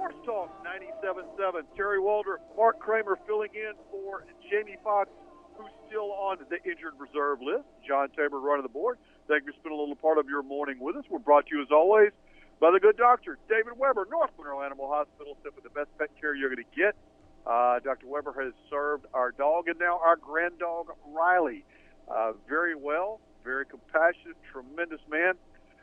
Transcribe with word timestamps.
Sports 0.00 0.16
Talk 0.24 0.64
97.7. 0.64 1.60
Terry 1.76 2.00
Waldrop, 2.00 2.40
Mark 2.56 2.80
Kramer 2.80 3.18
filling 3.26 3.50
in 3.52 3.72
for 3.90 4.24
Jamie 4.50 4.78
Fox, 4.82 5.10
who's 5.58 5.68
still 5.88 6.12
on 6.12 6.38
the 6.48 6.56
injured 6.64 6.94
reserve 6.96 7.42
list. 7.42 7.68
John 7.86 8.08
Tabor 8.16 8.40
running 8.40 8.62
the 8.62 8.72
board. 8.72 8.96
Thank 9.28 9.44
you 9.44 9.52
for 9.52 9.58
spending 9.60 9.76
a 9.76 9.80
little 9.82 9.96
part 9.96 10.16
of 10.16 10.26
your 10.26 10.42
morning 10.42 10.78
with 10.80 10.96
us. 10.96 11.04
We're 11.10 11.18
brought 11.18 11.48
to 11.48 11.56
you, 11.56 11.60
as 11.60 11.68
always, 11.70 12.12
by 12.60 12.70
the 12.70 12.80
good 12.80 12.96
doctor, 12.96 13.36
David 13.46 13.76
Weber, 13.76 14.08
North 14.10 14.30
Monroe 14.38 14.62
Animal 14.62 14.88
Hospital, 14.88 15.36
simply 15.44 15.60
the 15.62 15.76
best 15.76 15.90
pet 15.98 16.08
care 16.18 16.34
you're 16.34 16.48
going 16.48 16.64
to 16.64 16.74
get. 16.74 16.96
Uh, 17.44 17.80
Dr. 17.80 18.06
Weber 18.06 18.32
has 18.40 18.54
served 18.70 19.04
our 19.12 19.32
dog 19.32 19.68
and 19.68 19.78
now 19.78 20.00
our 20.02 20.16
grand 20.16 20.58
dog, 20.58 20.96
Riley, 21.12 21.62
uh, 22.08 22.32
very 22.48 22.74
well, 22.74 23.20
very 23.44 23.66
compassionate, 23.66 24.36
tremendous 24.50 25.00
man. 25.10 25.34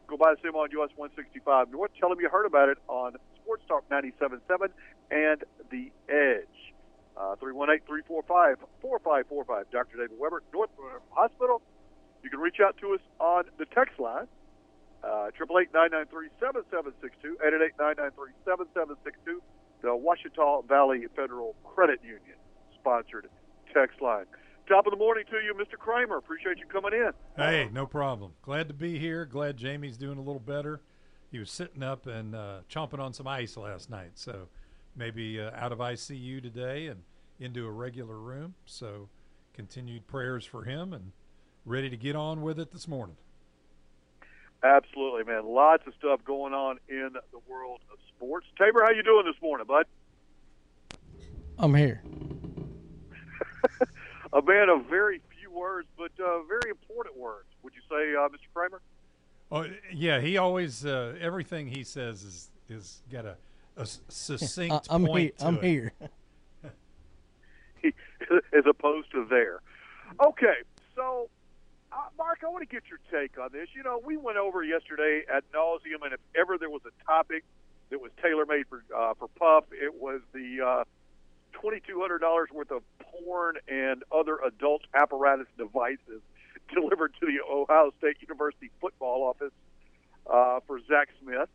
Go 0.07 0.17
by 0.17 0.33
the 0.33 0.47
him 0.47 0.55
on 0.55 0.71
US 0.71 0.89
165 0.95 1.69
North. 1.69 1.91
Tell 1.99 2.11
him 2.11 2.19
you 2.19 2.29
heard 2.29 2.47
about 2.47 2.69
it 2.69 2.79
on 2.87 3.13
Sports 3.47 3.63
Talk 3.69 3.87
97.7 3.89 4.67
and 5.09 5.45
The 5.71 5.89
Edge. 6.09 6.73
Uh, 7.15 7.35
318-345-4545. 7.37 8.57
Dr. 9.71 9.97
David 9.97 10.19
Weber, 10.19 10.43
North 10.53 10.69
Hospital. 11.11 11.61
You 12.23 12.29
can 12.29 12.39
reach 12.39 12.57
out 12.61 12.75
to 12.81 12.93
us 12.93 12.99
on 13.19 13.45
the 13.57 13.65
text 13.65 13.99
line, 13.99 14.27
uh, 15.03 15.31
triple 15.31 15.59
eight 15.59 15.69
nine 15.73 15.91
nine 15.91 16.07
three 16.07 16.27
seven 16.41 16.63
seven 16.69 16.91
six 17.01 17.15
two 17.21 17.37
eight 17.45 17.53
eight 17.53 17.71
nine 17.79 17.95
nine 17.97 18.11
three 18.11 18.31
seven 18.43 18.65
seven 18.73 18.97
six 19.05 19.17
two. 19.23 19.41
The 19.81 19.89
Ouachita 19.89 20.67
Valley 20.67 21.05
Federal 21.15 21.55
Credit 21.63 22.01
Union 22.03 22.35
sponsored 22.75 23.29
text 23.73 24.01
line. 24.01 24.25
Top 24.67 24.85
of 24.85 24.91
the 24.91 24.97
morning 24.97 25.23
to 25.31 25.37
you, 25.37 25.53
Mr. 25.53 25.77
Kramer. 25.79 26.17
Appreciate 26.17 26.57
you 26.57 26.65
coming 26.65 26.91
in. 26.93 27.11
Hey, 27.37 27.69
no 27.71 27.85
problem. 27.85 28.33
Glad 28.41 28.67
to 28.67 28.73
be 28.73 28.99
here. 28.99 29.25
Glad 29.25 29.55
Jamie's 29.55 29.95
doing 29.95 30.17
a 30.17 30.21
little 30.21 30.41
better. 30.41 30.81
He 31.31 31.39
was 31.39 31.51
sitting 31.51 31.83
up 31.83 32.07
and 32.07 32.35
uh, 32.35 32.59
chomping 32.69 32.99
on 32.99 33.13
some 33.13 33.27
ice 33.27 33.57
last 33.57 33.89
night, 33.89 34.11
so 34.15 34.47
maybe 34.95 35.39
uh, 35.39 35.51
out 35.55 35.71
of 35.71 35.79
ICU 35.79 36.41
today 36.41 36.87
and 36.87 37.03
into 37.39 37.65
a 37.65 37.71
regular 37.71 38.17
room. 38.17 38.55
So 38.65 39.09
continued 39.53 40.07
prayers 40.07 40.45
for 40.45 40.63
him 40.63 40.93
and 40.93 41.11
ready 41.65 41.89
to 41.89 41.97
get 41.97 42.15
on 42.15 42.41
with 42.41 42.59
it 42.59 42.71
this 42.71 42.87
morning. 42.87 43.17
Absolutely, 44.63 45.23
man. 45.23 45.45
Lots 45.45 45.85
of 45.85 45.93
stuff 45.99 46.21
going 46.25 46.53
on 46.53 46.79
in 46.89 47.11
the 47.13 47.39
world 47.47 47.81
of 47.91 47.99
sports. 48.15 48.47
Tabor, 48.57 48.83
how 48.83 48.91
you 48.91 49.03
doing 49.03 49.25
this 49.25 49.39
morning, 49.41 49.67
bud? 49.67 49.85
I'm 51.59 51.75
here. 51.75 52.01
a 54.33 54.41
man 54.41 54.69
of 54.69 54.85
very 54.85 55.21
few 55.37 55.51
words, 55.51 55.87
but 55.97 56.11
uh, 56.23 56.41
very 56.43 56.69
important 56.69 57.17
words. 57.17 57.47
Would 57.63 57.73
you 57.75 57.81
say, 57.89 58.15
uh, 58.15 58.29
Mr. 58.29 58.47
Kramer? 58.53 58.81
Oh 59.51 59.65
yeah, 59.93 60.19
he 60.19 60.37
always 60.37 60.85
uh, 60.85 61.15
everything 61.21 61.67
he 61.67 61.83
says 61.83 62.23
is 62.23 62.49
is 62.69 63.01
got 63.11 63.25
a, 63.25 63.37
a 63.77 63.85
succinct 63.85 64.87
I'm 64.89 65.05
point. 65.05 65.21
here. 65.21 65.31
to 65.39 65.45
I'm 65.45 65.55
it. 65.57 65.63
here. 65.63 65.93
as 68.53 68.65
opposed 68.69 69.11
to 69.11 69.25
there. 69.29 69.61
Okay, 70.21 70.55
so 70.95 71.29
uh, 71.93 71.97
Mark, 72.17 72.39
I 72.45 72.49
want 72.49 72.67
to 72.67 72.73
get 72.73 72.83
your 72.89 72.99
take 73.09 73.39
on 73.39 73.49
this. 73.53 73.69
You 73.73 73.83
know, 73.83 74.01
we 74.03 74.17
went 74.17 74.37
over 74.37 74.63
yesterday 74.63 75.23
at 75.33 75.49
nauseum, 75.53 76.03
and 76.03 76.13
if 76.13 76.19
ever 76.35 76.57
there 76.57 76.69
was 76.69 76.81
a 76.85 77.05
topic 77.05 77.45
that 77.89 78.01
was 78.01 78.11
tailor 78.21 78.45
made 78.45 78.65
for 78.67 78.83
uh, 78.95 79.13
for 79.17 79.29
Puff, 79.39 79.63
it 79.71 79.95
was 79.95 80.19
the 80.33 80.59
uh, 80.65 80.83
twenty 81.53 81.79
two 81.87 82.01
hundred 82.01 82.19
dollars 82.19 82.49
worth 82.53 82.71
of 82.71 82.83
porn 82.99 83.55
and 83.69 84.03
other 84.11 84.39
adult 84.45 84.81
apparatus 84.93 85.47
devices 85.57 86.21
delivered 86.73 87.13
to 87.19 87.25
the 87.25 87.39
Ohio 87.49 87.91
State 87.97 88.17
University 88.21 88.69
football 88.79 89.23
office 89.23 89.53
uh, 90.31 90.59
for 90.65 90.79
Zach 90.87 91.09
Smith. 91.21 91.49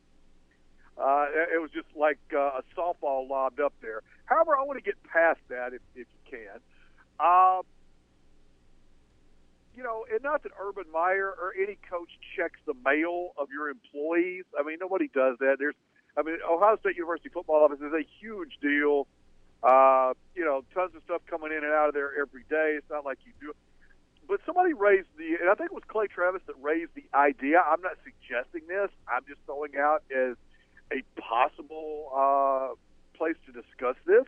Uh, 0.98 1.26
it 1.54 1.60
was 1.60 1.70
just 1.70 1.86
like 1.96 2.18
uh, 2.34 2.60
a 2.60 2.62
softball 2.76 3.28
lobbed 3.28 3.60
up 3.60 3.72
there. 3.80 4.02
However, 4.26 4.56
I 4.56 4.62
want 4.62 4.78
to 4.78 4.84
get 4.84 5.02
past 5.04 5.40
that 5.48 5.72
if, 5.72 5.80
if 5.94 6.06
you 6.06 6.38
can. 6.38 6.60
Uh, 7.18 7.62
you 9.74 9.82
know, 9.82 10.04
and 10.12 10.22
not 10.22 10.42
that 10.42 10.52
Urban 10.60 10.84
Meyer 10.92 11.28
or 11.28 11.54
any 11.56 11.78
coach 11.88 12.10
checks 12.36 12.60
the 12.66 12.74
mail 12.84 13.32
of 13.38 13.48
your 13.50 13.70
employees. 13.70 14.44
I 14.58 14.62
mean, 14.62 14.76
nobody 14.80 15.08
does 15.08 15.38
that. 15.40 15.56
There's, 15.58 15.74
I 16.16 16.22
mean, 16.22 16.36
Ohio 16.48 16.76
State 16.80 16.96
University 16.96 17.30
football 17.30 17.64
office 17.64 17.80
is 17.80 17.92
a 17.92 18.04
huge 18.20 18.58
deal. 18.60 19.06
Uh, 19.62 20.12
you 20.34 20.44
know, 20.44 20.62
tons 20.74 20.94
of 20.94 21.02
stuff 21.04 21.22
coming 21.26 21.52
in 21.52 21.64
and 21.64 21.72
out 21.72 21.88
of 21.88 21.94
there 21.94 22.10
every 22.20 22.44
day. 22.50 22.74
It's 22.76 22.90
not 22.90 23.04
like 23.04 23.18
you 23.24 23.32
do. 23.40 23.54
But 24.28 24.41
somebody 24.47 24.72
raised 24.72 25.09
the, 25.19 25.37
and 25.41 25.50
I 25.50 25.55
think 25.55 25.71
it 25.71 25.75
was 25.75 25.84
Clay 25.88 26.06
Travis 26.06 26.43
that 26.47 26.55
raised 26.60 26.94
the 26.94 27.05
idea. 27.15 27.60
I'm 27.60 27.83
not 27.83 27.99
suggesting 28.05 28.62
this. 28.69 28.88
I'm 29.09 29.25
just 29.28 29.41
throwing 29.47 29.77
out 29.77 30.03
as 30.15 30.37
a 30.93 31.03
possible 31.21 32.10
uh, 32.15 32.75
place 33.16 33.37
to 33.47 33.53
discuss 33.53 33.97
this. 34.06 34.25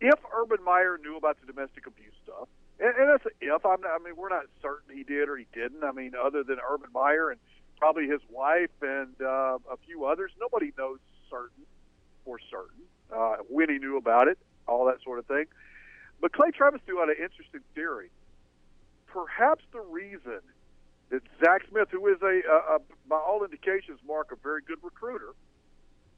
If 0.00 0.18
Urban 0.34 0.58
Meyer 0.64 0.98
knew 1.02 1.16
about 1.16 1.38
the 1.40 1.46
domestic 1.46 1.86
abuse 1.86 2.14
stuff, 2.24 2.48
and, 2.80 2.94
and 2.98 3.08
that's 3.08 3.24
an 3.24 3.32
if. 3.40 3.64
I'm 3.64 3.80
not, 3.80 3.92
I 3.94 4.04
mean, 4.04 4.16
we're 4.16 4.28
not 4.28 4.44
certain 4.60 4.96
he 4.96 5.04
did 5.04 5.28
or 5.28 5.36
he 5.36 5.46
didn't. 5.54 5.84
I 5.84 5.92
mean, 5.92 6.12
other 6.20 6.42
than 6.42 6.58
Urban 6.58 6.90
Meyer 6.92 7.30
and 7.30 7.40
probably 7.78 8.06
his 8.06 8.20
wife 8.28 8.70
and 8.82 9.14
uh, 9.20 9.58
a 9.70 9.76
few 9.86 10.04
others, 10.04 10.32
nobody 10.40 10.72
knows 10.76 10.98
certain 11.30 11.64
for 12.24 12.38
certain 12.50 12.82
uh, 13.14 13.36
when 13.48 13.70
he 13.70 13.78
knew 13.78 13.96
about 13.96 14.28
it, 14.28 14.38
all 14.66 14.86
that 14.86 15.02
sort 15.02 15.18
of 15.18 15.26
thing. 15.26 15.44
But 16.20 16.32
Clay 16.32 16.50
Travis 16.50 16.80
threw 16.86 17.00
out 17.00 17.08
an 17.08 17.16
interesting 17.20 17.60
theory. 17.74 18.10
Perhaps 19.12 19.64
the 19.72 19.80
reason 19.80 20.40
that 21.10 21.22
Zach 21.44 21.62
Smith, 21.68 21.88
who 21.90 22.06
is 22.08 22.22
a, 22.22 22.40
a, 22.48 22.76
a 22.76 22.78
by 23.06 23.16
all 23.16 23.44
indications, 23.44 24.00
Mark, 24.06 24.32
a 24.32 24.36
very 24.36 24.62
good 24.62 24.78
recruiter, 24.82 25.34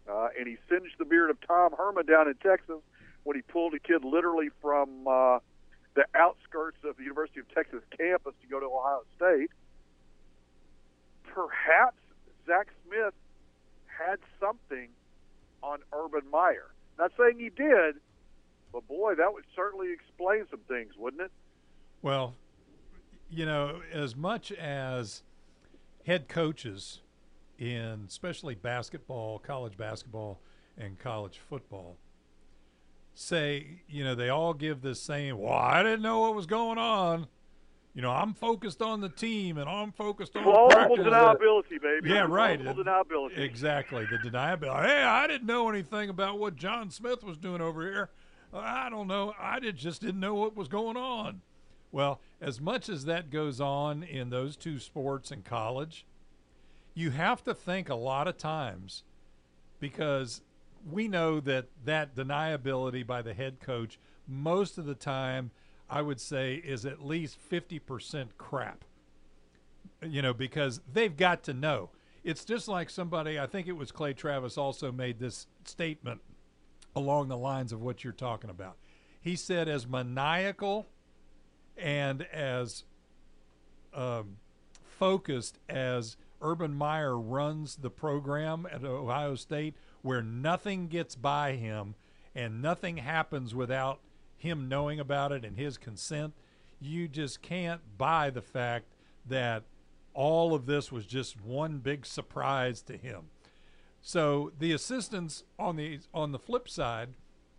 uh, 0.09 0.29
and 0.39 0.47
he 0.47 0.57
singed 0.69 0.95
the 0.99 1.05
beard 1.05 1.31
of 1.31 1.37
Tom 1.47 1.73
Herman 1.77 2.07
down 2.07 2.29
in 2.29 2.35
Texas 2.35 2.81
when 3.25 3.37
he 3.37 3.43
pulled 3.43 3.75
a 3.75 3.81
kid 3.81 4.05
literally 4.05 4.51
from 4.63 5.09
uh, 5.09 5.39
the 5.95 6.05
outskirts 6.15 6.79
of 6.85 6.97
the 6.97 7.03
University 7.03 7.41
of 7.41 7.53
Texas 7.53 7.83
campus 7.99 8.35
to 8.43 8.47
go 8.47 8.61
to 8.61 8.67
Ohio 8.67 9.03
State. 9.17 9.51
Perhaps 11.25 11.99
Zach 12.47 12.69
Smith 12.87 13.15
had 13.87 14.19
something 14.39 14.89
on 15.63 15.79
Urban 15.93 16.23
Meyer. 16.31 16.71
Not 16.99 17.11
saying 17.19 17.39
he 17.39 17.51
did, 17.51 17.97
but 18.73 18.87
boy, 18.87 19.15
that 19.17 19.33
would 19.33 19.45
certainly 19.57 19.93
explain 19.93 20.47
some 20.51 20.61
things, 20.69 20.93
wouldn't 20.97 21.23
it? 21.23 21.33
Well, 22.03 22.35
you 23.37 23.47
know, 23.47 23.81
as 23.93 24.17
much 24.17 24.53
as 24.53 25.23
head 26.07 26.29
coaches 26.29 27.01
in 27.59 28.05
especially 28.09 28.55
basketball, 28.55 29.39
college 29.39 29.77
basketball, 29.77 30.41
and 30.77 30.99
college 30.99 31.39
football 31.39 31.97
say, 33.15 33.81
you 33.89 34.03
know, 34.03 34.15
they 34.15 34.29
all 34.29 34.55
give 34.55 34.83
this 34.83 35.01
saying, 35.01 35.39
well, 35.39 35.53
I 35.53 35.83
didn't 35.83 36.03
know 36.03 36.21
what 36.21 36.35
was 36.35 36.47
going 36.47 36.79
on. 36.79 37.29
You 37.95 38.03
know, 38.03 38.11
I'm 38.11 38.35
focused 38.35 38.83
on 38.83 39.01
the 39.01 39.09
team 39.09 39.57
and 39.57 39.71
I'm 39.71 39.93
focused 39.93 40.35
on 40.35 40.43
Plausible 40.43 40.97
practice. 40.97 41.07
deniability, 41.07 41.81
baby. 41.81 42.11
Yeah, 42.11 42.27
right. 42.29 42.61
Plausible 42.61 42.85
deniability. 42.85 43.39
Exactly. 43.39 44.05
The 44.05 44.19
deniability. 44.19 44.87
Hey, 44.87 45.03
I 45.05 45.29
didn't 45.29 45.47
know 45.47 45.69
anything 45.69 46.09
about 46.11 46.41
what 46.41 46.57
John 46.57 46.91
Smith 46.91 47.23
was 47.23 47.39
doing 47.39 47.61
over 47.61 47.83
here. 47.83 48.11
I 48.53 48.89
don't 48.91 49.07
know. 49.07 49.33
I 49.39 49.61
did, 49.61 49.77
just 49.77 50.01
didn't 50.01 50.21
know 50.21 50.35
what 50.35 50.57
was 50.57 50.67
going 50.67 50.97
on. 50.97 51.41
Well, 51.95 52.21
as 52.41 52.61
much 52.61 52.89
as 52.89 53.05
that 53.05 53.31
goes 53.31 53.61
on 53.61 54.03
in 54.03 54.31
those 54.31 54.57
two 54.57 54.81
sports 54.81 55.31
in 55.31 55.43
college, 55.43 56.05
you 56.93 57.13
have 57.13 57.45
to 57.45 57.55
think 57.55 57.89
a 57.89 57.95
lot 57.95 58.27
of 58.27 58.37
times 58.37 59.05
because 59.79 60.41
we 60.91 61.07
know 61.07 61.39
that 61.39 61.67
that 61.85 62.17
deniability 62.17 63.07
by 63.07 63.23
the 63.23 63.33
head 63.33 63.61
coach 63.61 64.01
most 64.27 64.77
of 64.77 64.87
the 64.87 64.97
time 64.97 65.53
I 65.89 66.03
would 66.03 66.21
say 66.21 66.57
is 66.57 66.85
at 66.85 67.07
least 67.07 67.39
50% 67.49 68.31
crap. 68.39 68.85
You 70.03 70.21
know, 70.21 70.35
because 70.35 70.81
they've 70.93 71.17
got 71.17 71.45
to 71.45 71.55
know. 71.55 71.91
It's 72.25 72.45
just 72.45 72.67
like 72.67 72.91
somebody, 72.91 73.39
I 73.39 73.47
think 73.47 73.69
it 73.69 73.77
was 73.77 73.93
Clay 73.93 74.15
Travis 74.15 74.59
also 74.59 74.91
made 74.91 75.21
this 75.21 75.47
statement 75.63 76.23
along 76.97 77.29
the 77.29 77.39
lines 77.39 77.73
of 77.73 77.81
what 77.83 78.03
you're 78.03 78.13
talking 78.13 78.51
about. 78.51 78.79
He 79.21 79.37
said, 79.37 79.69
as 79.69 79.87
maniacal 79.87 80.89
and 81.77 82.23
as 82.33 82.85
um, 83.93 84.37
focused 84.99 85.59
as 85.69 86.17
Urban 86.41 86.75
Meyer 86.75 87.19
runs 87.19 87.77
the 87.77 87.91
program 87.91 88.67
at 88.71 88.85
Ohio 88.85 89.35
State, 89.35 89.75
where 90.03 90.23
nothing 90.23 90.89
gets 90.89 91.15
by 91.15 91.53
him 91.53 91.95
and 92.35 92.61
nothing 92.61 92.99
happens 92.99 93.55
without 93.55 94.01
him 94.37 94.69
knowing 94.69 95.01
about 95.01 95.33
it 95.33 95.45
and 95.45 95.57
his 95.57 95.79
consent, 95.79 96.35
you 96.81 97.09
just 97.09 97.41
can't 97.41 97.81
buy 97.97 98.31
the 98.31 98.43
fact 98.43 98.87
that 99.27 99.63
all 100.13 100.55
of 100.55 100.67
this 100.67 100.93
was 100.93 101.07
just 101.07 101.41
one 101.41 101.79
big 101.79 102.05
surprise 102.05 102.83
to 102.83 102.97
him. 102.97 103.25
So 104.03 104.53
the 104.59 104.73
assistants 104.73 105.45
on 105.59 105.77
the 105.77 106.01
on 106.13 106.33
the 106.33 106.39
flip 106.39 106.69
side, 106.69 107.11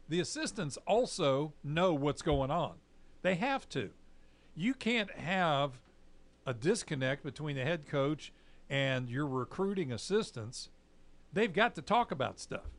the 0.08 0.20
assistants 0.20 0.78
also 0.86 1.54
know 1.64 1.94
what's 1.94 2.22
going 2.22 2.52
on. 2.52 2.76
They 3.24 3.36
have 3.36 3.68
to. 3.70 3.90
You 4.56 4.74
can't 4.74 5.12
have 5.12 5.80
a 6.46 6.54
disconnect 6.54 7.24
between 7.24 7.56
the 7.56 7.64
head 7.64 7.88
coach 7.88 8.32
and 8.70 9.10
your 9.10 9.28
recruiting 9.28 9.92
assistants. 9.92 10.70
They've 11.34 11.52
got 11.54 11.76
to 11.76 11.82
talk 11.82 12.12
about 12.12 12.40
stuff. 12.40 12.70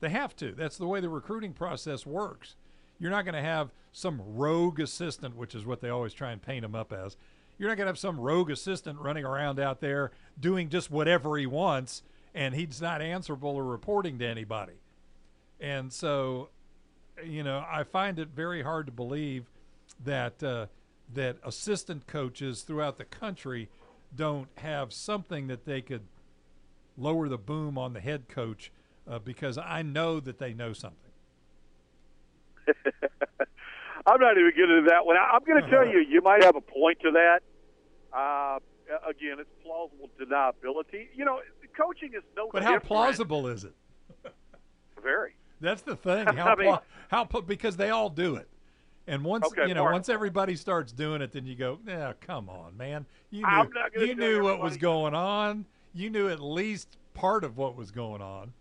They 0.00 0.08
have 0.08 0.34
to. 0.36 0.52
That's 0.52 0.78
the 0.78 0.86
way 0.86 1.00
the 1.00 1.08
recruiting 1.08 1.52
process 1.52 2.06
works. 2.06 2.56
You're 2.98 3.10
not 3.10 3.24
going 3.24 3.34
to 3.34 3.42
have 3.42 3.72
some 3.92 4.20
rogue 4.24 4.80
assistant, 4.80 5.36
which 5.36 5.54
is 5.54 5.66
what 5.66 5.80
they 5.80 5.90
always 5.90 6.14
try 6.14 6.32
and 6.32 6.40
paint 6.40 6.64
him 6.64 6.74
up 6.74 6.92
as. 6.92 7.16
You're 7.58 7.68
not 7.68 7.76
going 7.76 7.86
to 7.86 7.90
have 7.90 7.98
some 7.98 8.18
rogue 8.18 8.50
assistant 8.50 8.98
running 8.98 9.24
around 9.24 9.60
out 9.60 9.80
there 9.80 10.10
doing 10.40 10.68
just 10.68 10.90
whatever 10.90 11.36
he 11.36 11.46
wants 11.46 12.02
and 12.34 12.54
he's 12.54 12.80
not 12.80 13.02
answerable 13.02 13.50
or 13.50 13.64
reporting 13.64 14.18
to 14.18 14.26
anybody. 14.26 14.72
And 15.60 15.92
so, 15.92 16.48
you 17.24 17.42
know, 17.42 17.64
I 17.70 17.84
find 17.84 18.18
it 18.18 18.28
very 18.34 18.62
hard 18.62 18.86
to 18.86 18.92
believe 18.92 19.50
that 20.04 20.42
uh, 20.42 20.66
that 21.14 21.36
assistant 21.44 22.06
coaches 22.06 22.62
throughout 22.62 22.98
the 22.98 23.04
country 23.04 23.68
don't 24.14 24.48
have 24.58 24.92
something 24.92 25.46
that 25.46 25.64
they 25.64 25.80
could 25.80 26.02
lower 26.96 27.28
the 27.28 27.38
boom 27.38 27.78
on 27.78 27.92
the 27.92 28.00
head 28.00 28.28
coach 28.28 28.70
uh, 29.08 29.18
because 29.18 29.58
I 29.58 29.82
know 29.82 30.20
that 30.20 30.38
they 30.38 30.52
know 30.52 30.72
something. 30.72 30.98
I'm 34.06 34.20
not 34.20 34.36
even 34.36 34.50
getting 34.56 34.76
into 34.78 34.88
that 34.90 35.06
one. 35.06 35.16
I'm 35.16 35.42
going 35.44 35.62
to 35.62 35.70
tell 35.70 35.86
you, 35.86 36.00
you 36.00 36.20
might 36.22 36.42
have 36.42 36.56
a 36.56 36.60
point 36.60 36.98
to 37.00 37.12
that. 37.12 37.40
Uh, 38.12 38.58
again, 39.08 39.36
it's 39.38 39.50
plausible 39.62 40.10
deniability. 40.20 41.08
You 41.14 41.24
know, 41.24 41.40
coaching 41.76 42.12
is 42.14 42.22
no. 42.36 42.50
But 42.52 42.62
how 42.62 42.78
plausible 42.78 43.46
is 43.46 43.64
it? 43.64 43.74
Very. 45.02 45.34
That's 45.60 45.82
the 45.82 45.96
thing. 45.96 46.26
How, 46.36 46.54
I 46.54 46.56
mean, 46.56 46.78
how 47.08 47.24
because 47.24 47.76
they 47.76 47.90
all 47.90 48.08
do 48.08 48.34
it. 48.36 48.48
And 49.06 49.24
once 49.24 49.46
okay, 49.46 49.66
you 49.66 49.74
know, 49.74 49.82
Mark. 49.82 49.94
once 49.94 50.08
everybody 50.08 50.54
starts 50.54 50.92
doing 50.92 51.22
it, 51.22 51.32
then 51.32 51.44
you 51.44 51.56
go, 51.56 51.78
"Yeah, 51.86 52.12
come 52.20 52.48
on, 52.48 52.76
man! 52.76 53.04
You 53.30 53.44
knew 53.46 54.06
you 54.06 54.14
knew 54.14 54.42
what 54.42 54.60
was 54.60 54.76
going 54.76 55.14
on. 55.14 55.64
You 55.92 56.08
knew 56.08 56.28
at 56.28 56.40
least 56.40 56.96
part 57.14 57.42
of 57.42 57.56
what 57.56 57.76
was 57.76 57.90
going 57.90 58.22
on." 58.22 58.52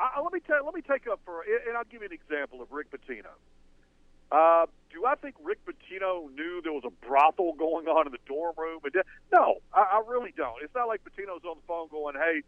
Uh, 0.00 0.22
let 0.22 0.32
me 0.32 0.40
tell. 0.40 0.64
Let 0.64 0.74
me 0.74 0.80
take 0.80 1.06
up 1.06 1.20
for, 1.24 1.42
and 1.42 1.76
I'll 1.76 1.84
give 1.84 2.00
you 2.02 2.08
an 2.08 2.12
example 2.12 2.62
of 2.62 2.72
Rick 2.72 2.88
Pitino. 2.90 3.28
Uh, 4.30 4.66
do 4.92 5.04
I 5.06 5.14
think 5.16 5.34
Rick 5.42 5.58
Pitino 5.66 6.32
knew 6.34 6.60
there 6.62 6.72
was 6.72 6.84
a 6.84 7.06
brothel 7.06 7.54
going 7.54 7.88
on 7.88 8.06
in 8.06 8.12
the 8.12 8.18
dorm 8.26 8.54
room? 8.56 8.80
No, 9.32 9.56
I, 9.72 9.80
I 9.80 10.02
really 10.06 10.32
don't. 10.36 10.62
It's 10.62 10.74
not 10.74 10.88
like 10.88 11.00
Pitino's 11.04 11.44
on 11.44 11.56
the 11.56 11.66
phone 11.66 11.88
going, 11.88 12.14
"Hey," 12.14 12.42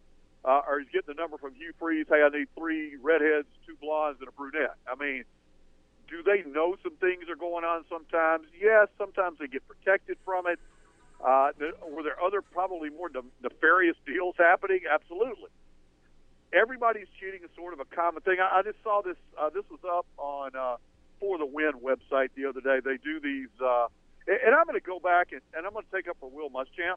uh, 0.45 0.63
or 0.67 0.81
he's 0.81 0.89
getting 0.89 1.15
the 1.15 1.21
number 1.21 1.37
from 1.39 1.55
Hugh 1.55 1.73
Freeze. 1.79 2.07
Hey, 2.09 2.23
I 2.23 2.29
need 2.29 2.49
three 2.57 2.97
redheads, 2.97 3.47
two 3.67 3.77
blondes, 3.81 4.21
and 4.21 4.29
a 4.29 4.33
brunette. 4.33 4.77
I 4.87 4.95
mean, 4.95 5.25
do 6.11 6.23
they 6.23 6.43
know 6.51 6.77
some 6.83 6.97
things 6.97 7.31
are 7.31 7.37
going 7.37 7.65
on 7.65 7.85
sometimes? 7.89 8.47
Yes, 8.61 8.89
sometimes 8.99 9.39
they 9.39 9.47
get 9.47 9.63
protected 9.67 10.19
from 10.25 10.47
it. 10.47 10.59
Uh, 11.25 11.51
were 11.89 12.03
there 12.03 12.21
other 12.23 12.43
probably 12.43 12.91
more 12.91 13.11
nefarious 13.43 13.97
deals 14.07 14.35
happening? 14.39 14.81
Absolutely. 14.91 15.51
Everybody's 16.53 17.07
cheating 17.21 17.41
is 17.45 17.51
sort 17.55 17.73
of 17.73 17.81
a 17.81 17.85
common 17.85 18.23
thing. 18.23 18.39
I, 18.41 18.59
I 18.59 18.63
just 18.63 18.83
saw 18.83 19.03
this. 19.03 19.17
Uh, 19.39 19.51
this 19.51 19.65
was 19.71 19.81
up 19.87 20.07
on 20.19 20.51
uh, 20.57 20.77
For 21.21 21.39
the 21.39 21.47
Win 21.47 21.73
website 21.83 22.31
the 22.35 22.47
other 22.47 22.61
day. 22.61 22.81
They 22.85 22.97
do 22.97 23.21
these, 23.21 23.55
uh, 23.63 23.87
and 24.27 24.55
I'm 24.55 24.67
going 24.67 24.81
to 24.81 24.85
go 24.85 24.99
back 24.99 25.31
and, 25.31 25.41
and 25.55 25.65
I'm 25.65 25.73
going 25.73 25.85
to 25.89 25.97
take 25.97 26.09
up 26.09 26.17
for 26.19 26.29
Will 26.29 26.51
Muschamp. 26.51 26.97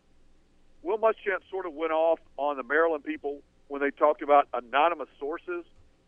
Will 0.81 0.98
Muschamp 0.98 1.45
sort 1.51 1.68
of 1.68 1.74
went 1.74 1.92
off 1.92 2.19
on 2.38 2.57
the 2.57 2.63
Maryland 2.63 3.04
people 3.04 3.42
when 3.68 3.81
they 3.81 3.92
talked 3.92 4.21
about 4.24 4.48
anonymous 4.54 5.10
sources. 5.19 5.65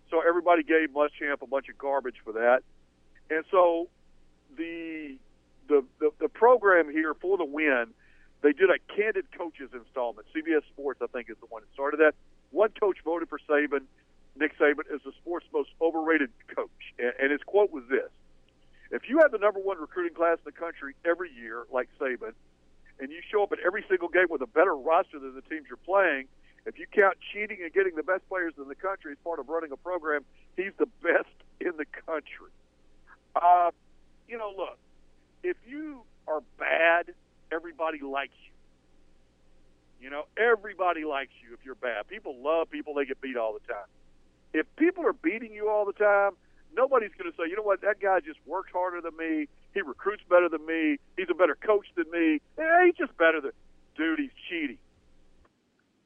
So 0.09 0.21
everybody 0.27 0.63
gave 0.63 0.89
Muschamp 0.89 1.41
a 1.41 1.47
bunch 1.47 1.69
of 1.69 1.77
garbage 1.77 2.17
for 2.23 2.33
that. 2.33 2.63
And 3.29 3.43
so 3.51 3.89
the, 4.57 5.17
the 5.67 5.83
the 5.99 6.11
the 6.19 6.29
program 6.29 6.91
here 6.91 7.13
for 7.13 7.37
the 7.37 7.45
win, 7.45 7.87
they 8.41 8.53
did 8.53 8.69
a 8.69 8.77
candid 8.95 9.25
coaches 9.37 9.69
installment. 9.73 10.27
CBS 10.35 10.61
Sports, 10.73 11.01
I 11.01 11.07
think, 11.07 11.29
is 11.29 11.37
the 11.39 11.47
one 11.47 11.63
that 11.63 11.73
started 11.73 11.99
that. 11.99 12.13
One 12.51 12.69
coach 12.79 12.97
voted 13.03 13.29
for 13.29 13.39
Saban. 13.49 13.81
Nick 14.37 14.57
Saban 14.59 14.85
is 14.93 15.01
the 15.03 15.11
sports 15.21 15.45
most 15.53 15.69
overrated 15.81 16.29
coach, 16.55 16.93
and, 16.99 17.13
and 17.19 17.31
his 17.31 17.41
quote 17.45 17.71
was 17.71 17.83
this: 17.89 18.09
"If 18.91 19.09
you 19.09 19.19
have 19.19 19.31
the 19.31 19.39
number 19.39 19.59
one 19.59 19.79
recruiting 19.79 20.15
class 20.15 20.37
in 20.37 20.45
the 20.45 20.51
country 20.51 20.93
every 21.03 21.31
year, 21.31 21.65
like 21.71 21.89
Saban, 21.99 22.33
and 22.99 23.11
you 23.11 23.21
show 23.31 23.43
up 23.43 23.51
at 23.51 23.59
every 23.65 23.83
single 23.89 24.09
game 24.09 24.27
with 24.29 24.41
a 24.41 24.47
better 24.47 24.75
roster 24.75 25.19
than 25.19 25.35
the 25.35 25.41
teams 25.41 25.65
you're 25.67 25.77
playing." 25.77 26.27
If 26.65 26.79
you 26.79 26.87
count 26.91 27.17
cheating 27.31 27.59
and 27.61 27.71
getting 27.71 27.95
the 27.95 28.03
best 28.03 28.27
players 28.27 28.53
in 28.57 28.67
the 28.67 28.75
country 28.75 29.11
as 29.11 29.19
part 29.23 29.39
of 29.39 29.47
running 29.49 29.71
a 29.71 29.77
program, 29.77 30.25
he's 30.57 30.73
the 30.79 30.87
best 31.03 31.29
in 31.61 31.77
the 31.77 31.85
country. 31.85 32.49
Uh, 33.35 33.71
you 34.27 34.37
know, 34.37 34.53
look, 34.55 34.77
if 35.43 35.57
you 35.67 36.01
are 36.27 36.41
bad, 36.57 37.13
everybody 37.51 37.99
likes 38.01 38.33
you. 38.45 38.51
You 40.05 40.09
know, 40.09 40.23
everybody 40.37 41.03
likes 41.03 41.31
you 41.43 41.53
if 41.53 41.65
you're 41.65 41.75
bad. 41.75 42.07
People 42.07 42.35
love 42.41 42.69
people, 42.69 42.93
they 42.93 43.05
get 43.05 43.21
beat 43.21 43.37
all 43.37 43.53
the 43.53 43.73
time. 43.73 43.87
If 44.53 44.65
people 44.77 45.05
are 45.05 45.13
beating 45.13 45.51
you 45.53 45.69
all 45.69 45.85
the 45.85 45.93
time, 45.93 46.31
nobody's 46.75 47.11
going 47.17 47.29
to 47.29 47.37
say, 47.37 47.49
you 47.49 47.55
know 47.55 47.63
what, 47.63 47.81
that 47.81 47.99
guy 47.99 48.19
just 48.19 48.39
works 48.45 48.71
harder 48.71 49.01
than 49.01 49.15
me. 49.17 49.47
He 49.73 49.81
recruits 49.81 50.23
better 50.29 50.47
than 50.47 50.65
me. 50.65 50.97
He's 51.17 51.27
a 51.29 51.33
better 51.33 51.55
coach 51.55 51.87
than 51.95 52.09
me. 52.11 52.39
Eh, 52.57 52.85
he's 52.85 52.95
just 52.95 53.17
better 53.17 53.41
than, 53.41 53.51
dude, 53.97 54.19
he's 54.19 54.35
cheating. 54.49 54.77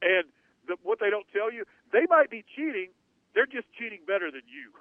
And 0.02 0.24
the, 0.66 0.76
what 0.82 0.98
they 0.98 1.10
don't 1.10 1.26
tell 1.32 1.52
you, 1.52 1.64
they 1.92 2.06
might 2.08 2.30
be 2.30 2.44
cheating. 2.56 2.88
They're 3.34 3.46
just 3.46 3.66
cheating 3.78 4.00
better 4.06 4.30
than 4.30 4.42
you 4.46 4.72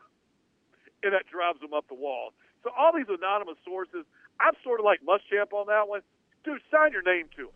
and 1.04 1.14
that 1.14 1.28
drives 1.28 1.60
them 1.60 1.74
up 1.74 1.88
the 1.88 1.96
wall. 1.96 2.34
So 2.64 2.72
all 2.78 2.92
these 2.96 3.10
anonymous 3.10 3.58
sources, 3.64 4.06
I'm 4.40 4.54
sort 4.64 4.80
of 4.80 4.86
like 4.86 5.00
Muschamp 5.02 5.54
on 5.54 5.68
that 5.68 5.88
one. 5.88 6.02
Dude, 6.44 6.62
sign 6.72 6.92
your 6.92 7.04
name 7.04 7.28
to 7.38 7.50
it. 7.50 7.56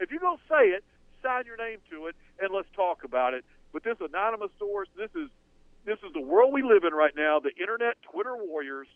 If 0.00 0.10
you're 0.10 0.20
gonna 0.20 0.42
say 0.48 0.70
it, 0.70 0.84
sign 1.22 1.44
your 1.46 1.56
name 1.56 1.78
to 1.90 2.06
it, 2.06 2.16
and 2.40 2.54
let's 2.54 2.68
talk 2.74 3.04
about 3.04 3.34
it. 3.34 3.44
But 3.72 3.84
this 3.84 3.96
anonymous 4.00 4.50
source, 4.58 4.88
this 4.96 5.10
is 5.14 5.28
this 5.84 5.98
is 6.06 6.12
the 6.12 6.20
world 6.20 6.52
we 6.52 6.62
live 6.62 6.84
in 6.84 6.92
right 6.92 7.14
now. 7.16 7.40
The 7.40 7.54
internet 7.60 7.96
Twitter 8.02 8.36
warriors 8.36 8.88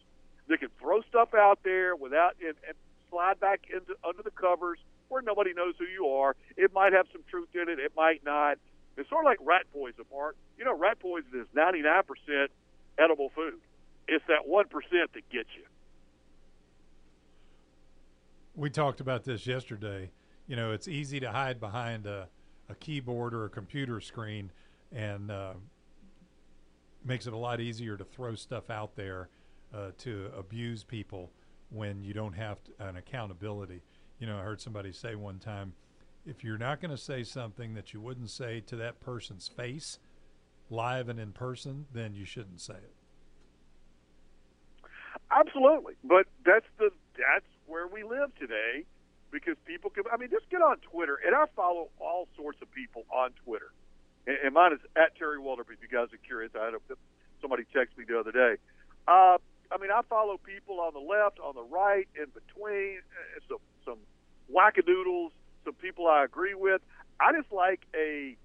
that 0.48 0.60
can 0.60 0.68
throw 0.78 1.00
stuff 1.02 1.34
out 1.34 1.60
there 1.64 1.96
without 1.96 2.36
and, 2.40 2.54
and 2.66 2.76
slide 3.10 3.40
back 3.40 3.62
into 3.72 3.96
under 4.06 4.22
the 4.22 4.30
covers 4.30 4.78
where 5.08 5.22
nobody 5.22 5.52
knows 5.52 5.74
who 5.78 5.86
you 5.86 6.06
are. 6.08 6.36
It 6.56 6.72
might 6.74 6.92
have 6.92 7.06
some 7.12 7.22
truth 7.30 7.48
in 7.54 7.68
it. 7.68 7.78
It 7.78 7.92
might 7.96 8.24
not. 8.24 8.58
It's 8.96 9.08
sort 9.08 9.24
of 9.24 9.26
like 9.26 9.38
rat 9.42 9.66
poison, 9.72 10.04
Mark. 10.12 10.36
You 10.58 10.64
know, 10.64 10.76
rat 10.76 11.00
poison 11.00 11.30
is 11.34 11.46
99% 11.56 12.48
edible 12.98 13.30
food. 13.34 13.60
It's 14.06 14.24
that 14.28 14.40
1% 14.48 14.64
that 15.14 15.30
gets 15.30 15.48
you. 15.56 15.64
We 18.54 18.70
talked 18.70 19.00
about 19.00 19.24
this 19.24 19.46
yesterday. 19.46 20.10
You 20.46 20.56
know, 20.56 20.72
it's 20.72 20.88
easy 20.88 21.20
to 21.20 21.30
hide 21.30 21.58
behind 21.58 22.06
a, 22.06 22.28
a 22.68 22.74
keyboard 22.74 23.34
or 23.34 23.46
a 23.46 23.50
computer 23.50 24.00
screen 24.00 24.50
and 24.92 25.30
uh, 25.30 25.54
makes 27.04 27.26
it 27.26 27.32
a 27.32 27.36
lot 27.36 27.60
easier 27.60 27.96
to 27.96 28.04
throw 28.04 28.34
stuff 28.34 28.70
out 28.70 28.94
there 28.94 29.28
uh, 29.74 29.90
to 29.98 30.30
abuse 30.36 30.84
people 30.84 31.30
when 31.70 32.02
you 32.02 32.14
don't 32.14 32.34
have 32.34 32.58
to, 32.64 32.88
an 32.88 32.96
accountability. 32.96 33.82
You 34.20 34.26
know, 34.26 34.38
I 34.38 34.42
heard 34.42 34.60
somebody 34.60 34.92
say 34.92 35.14
one 35.14 35.38
time, 35.38 35.72
if 36.26 36.44
you're 36.44 36.58
not 36.58 36.80
going 36.80 36.90
to 36.90 36.96
say 36.96 37.24
something 37.24 37.74
that 37.74 37.92
you 37.92 38.00
wouldn't 38.00 38.30
say 38.30 38.60
to 38.66 38.76
that 38.76 39.00
person's 39.00 39.48
face, 39.48 39.98
live 40.70 41.08
and 41.08 41.18
in 41.18 41.32
person, 41.32 41.86
then 41.92 42.14
you 42.14 42.24
shouldn't 42.24 42.60
say 42.60 42.74
it. 42.74 42.94
Absolutely, 45.34 45.94
but 46.04 46.26
that's 46.44 46.66
the 46.78 46.90
that's 47.18 47.46
where 47.66 47.88
we 47.88 48.04
live 48.04 48.34
today 48.38 48.84
because 49.32 49.56
people 49.66 49.90
can. 49.90 50.04
I 50.12 50.16
mean, 50.16 50.30
just 50.30 50.48
get 50.48 50.62
on 50.62 50.76
Twitter, 50.78 51.18
and 51.26 51.34
I 51.34 51.46
follow 51.56 51.88
all 51.98 52.28
sorts 52.36 52.62
of 52.62 52.70
people 52.70 53.04
on 53.10 53.30
Twitter, 53.44 53.72
and, 54.28 54.36
and 54.44 54.54
mine 54.54 54.72
is 54.72 54.78
at 54.96 55.16
Terry 55.16 55.38
Waldrop. 55.38 55.72
If 55.72 55.82
you 55.82 55.88
guys 55.90 56.12
are 56.12 56.22
curious, 56.24 56.52
I 56.54 56.66
had 56.66 56.74
a, 56.74 56.78
somebody 57.40 57.64
text 57.74 57.98
me 57.98 58.04
the 58.06 58.18
other 58.18 58.30
day. 58.30 58.56
Uh, 59.08 59.38
I 59.72 59.78
mean, 59.80 59.90
I 59.90 60.02
follow 60.08 60.38
people 60.38 60.78
on 60.78 60.94
the 60.94 61.00
left, 61.00 61.40
on 61.40 61.54
the 61.56 61.64
right, 61.64 62.06
in 62.14 62.26
between, 62.30 62.98
uh, 62.98 63.40
some 63.48 63.58
some 63.84 63.98
wackadoodles, 64.54 65.30
some 65.64 65.74
people 65.74 66.06
I 66.06 66.24
agree 66.24 66.54
with. 66.54 66.80
I 67.18 67.32
just 67.32 67.50
like 67.50 67.80
a 67.96 68.36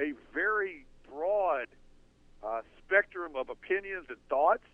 a 0.00 0.14
very 0.34 0.84
broad 1.08 1.68
uh, 2.42 2.62
spectrum 2.84 3.36
of 3.36 3.50
opinions 3.50 4.06
and 4.08 4.18
thoughts 4.28 4.64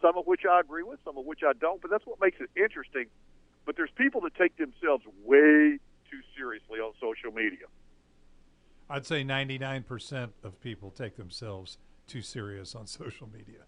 some 0.00 0.16
of 0.16 0.26
which 0.26 0.42
I 0.48 0.60
agree 0.60 0.82
with, 0.82 1.00
some 1.04 1.16
of 1.18 1.24
which 1.24 1.40
I 1.46 1.52
don't. 1.52 1.80
But 1.80 1.90
that's 1.90 2.06
what 2.06 2.20
makes 2.20 2.38
it 2.40 2.50
interesting. 2.56 3.06
But 3.66 3.76
there's 3.76 3.90
people 3.96 4.20
that 4.22 4.34
take 4.34 4.56
themselves 4.56 5.04
way 5.24 5.78
too 6.10 6.20
seriously 6.36 6.80
on 6.80 6.92
social 7.00 7.32
media. 7.32 7.66
I'd 8.90 9.04
say 9.04 9.22
99% 9.22 10.30
of 10.42 10.60
people 10.60 10.90
take 10.90 11.16
themselves 11.16 11.76
too 12.06 12.22
serious 12.22 12.74
on 12.74 12.86
social 12.86 13.28
media. 13.28 13.64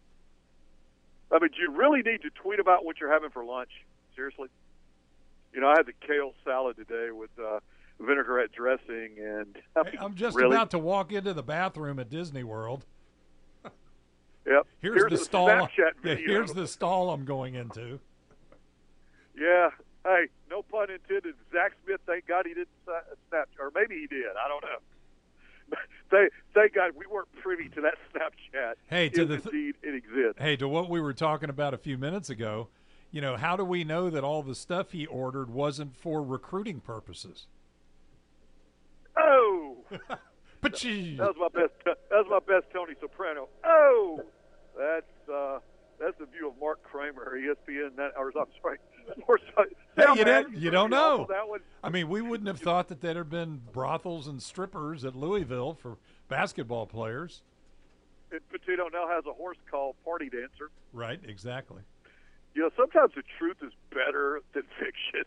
I 1.30 1.38
mean, 1.38 1.50
do 1.54 1.62
you 1.62 1.70
really 1.70 2.02
need 2.02 2.22
to 2.22 2.30
tweet 2.30 2.58
about 2.58 2.84
what 2.84 2.98
you're 2.98 3.12
having 3.12 3.30
for 3.30 3.44
lunch? 3.44 3.70
Seriously? 4.16 4.48
You 5.52 5.60
know, 5.60 5.68
I 5.68 5.74
had 5.76 5.86
the 5.86 5.92
kale 6.06 6.32
salad 6.44 6.76
today 6.76 7.10
with 7.12 7.30
uh, 7.38 7.60
vinaigrette 8.00 8.52
dressing, 8.52 9.16
and 9.18 9.58
I 9.76 10.02
I'm 10.02 10.14
just 10.14 10.36
really? 10.36 10.54
about 10.56 10.70
to 10.70 10.78
walk 10.78 11.12
into 11.12 11.34
the 11.34 11.42
bathroom 11.42 11.98
at 11.98 12.08
Disney 12.08 12.42
World. 12.44 12.86
Yep. 14.46 14.66
Here's, 14.80 15.10
the, 15.10 15.18
stall. 15.18 15.48
Snapchat 15.48 15.92
Yeah, 16.04 16.14
here's 16.26 16.52
the 16.52 16.66
stall 16.66 17.10
I'm 17.10 17.24
going 17.24 17.54
into. 17.54 18.00
Yeah. 19.38 19.70
Hey, 20.04 20.28
no 20.50 20.62
pun 20.62 20.90
intended. 20.90 21.34
Zach 21.52 21.72
Smith, 21.84 22.00
thank 22.06 22.26
God 22.26 22.46
he 22.46 22.54
didn't 22.54 22.68
snap, 23.28 23.48
or 23.58 23.70
maybe 23.74 23.96
he 23.96 24.06
did. 24.06 24.24
I 24.42 24.48
don't 24.48 24.62
know. 24.62 25.76
thank, 26.10 26.32
thank 26.54 26.74
God 26.74 26.92
we 26.96 27.06
weren't 27.06 27.30
privy 27.42 27.68
to 27.70 27.80
that 27.82 27.94
Snapchat. 28.12 28.74
Hey, 28.88 29.08
to 29.10 29.24
the 29.24 29.36
th- 29.36 29.46
indeed 29.46 29.74
it 29.82 29.94
exists. 29.94 30.40
Hey, 30.40 30.56
to 30.56 30.68
what 30.68 30.88
we 30.88 31.00
were 31.00 31.12
talking 31.12 31.50
about 31.50 31.74
a 31.74 31.78
few 31.78 31.98
minutes 31.98 32.30
ago, 32.30 32.68
you 33.10 33.20
know, 33.20 33.36
how 33.36 33.56
do 33.56 33.64
we 33.64 33.84
know 33.84 34.08
that 34.08 34.24
all 34.24 34.42
the 34.42 34.54
stuff 34.54 34.92
he 34.92 35.06
ordered 35.06 35.50
wasn't 35.50 35.96
for 35.96 36.22
recruiting 36.22 36.80
purposes? 36.80 37.46
Oh, 39.16 39.76
But 40.60 40.72
that 40.74 41.18
was 41.18 41.36
my 41.38 41.48
best. 41.60 41.72
That 41.84 41.98
was 42.10 42.26
my 42.28 42.38
best 42.40 42.66
Tony 42.72 42.94
Soprano. 43.00 43.48
Oh, 43.64 44.20
that's 44.76 45.28
uh, 45.32 45.58
that's 45.98 46.18
the 46.18 46.26
view 46.26 46.48
of 46.48 46.54
Mark 46.60 46.82
Kramer, 46.82 47.34
ESPN. 47.36 47.96
That 47.96 48.12
or 48.18 48.28
I'm 48.38 48.46
sorry, 48.60 48.78
Sports. 49.20 49.44
Hey, 49.96 50.04
you 50.16 50.24
don't- 50.24 50.56
you 50.56 50.70
don't 50.70 50.90
know. 50.90 51.26
That 51.28 51.48
one. 51.48 51.60
I 51.82 51.88
mean, 51.90 52.08
we 52.08 52.20
wouldn't 52.22 52.46
have 52.48 52.60
thought 52.60 52.88
that 52.88 53.00
there'd 53.00 53.16
have 53.16 53.30
been 53.30 53.60
brothels 53.72 54.26
and 54.28 54.42
strippers 54.42 55.04
at 55.04 55.14
Louisville 55.16 55.74
for 55.74 55.96
basketball 56.28 56.86
players. 56.86 57.42
And 58.32 58.40
Pitino 58.52 58.92
now 58.92 59.08
has 59.08 59.24
a 59.26 59.32
horse 59.32 59.56
called 59.70 59.96
Party 60.04 60.28
Dancer. 60.30 60.70
Right, 60.92 61.18
exactly. 61.26 61.82
you 62.54 62.62
know, 62.62 62.70
sometimes 62.76 63.12
the 63.16 63.22
truth 63.38 63.56
is 63.62 63.72
better 63.90 64.40
than 64.52 64.62
fiction. 64.78 65.24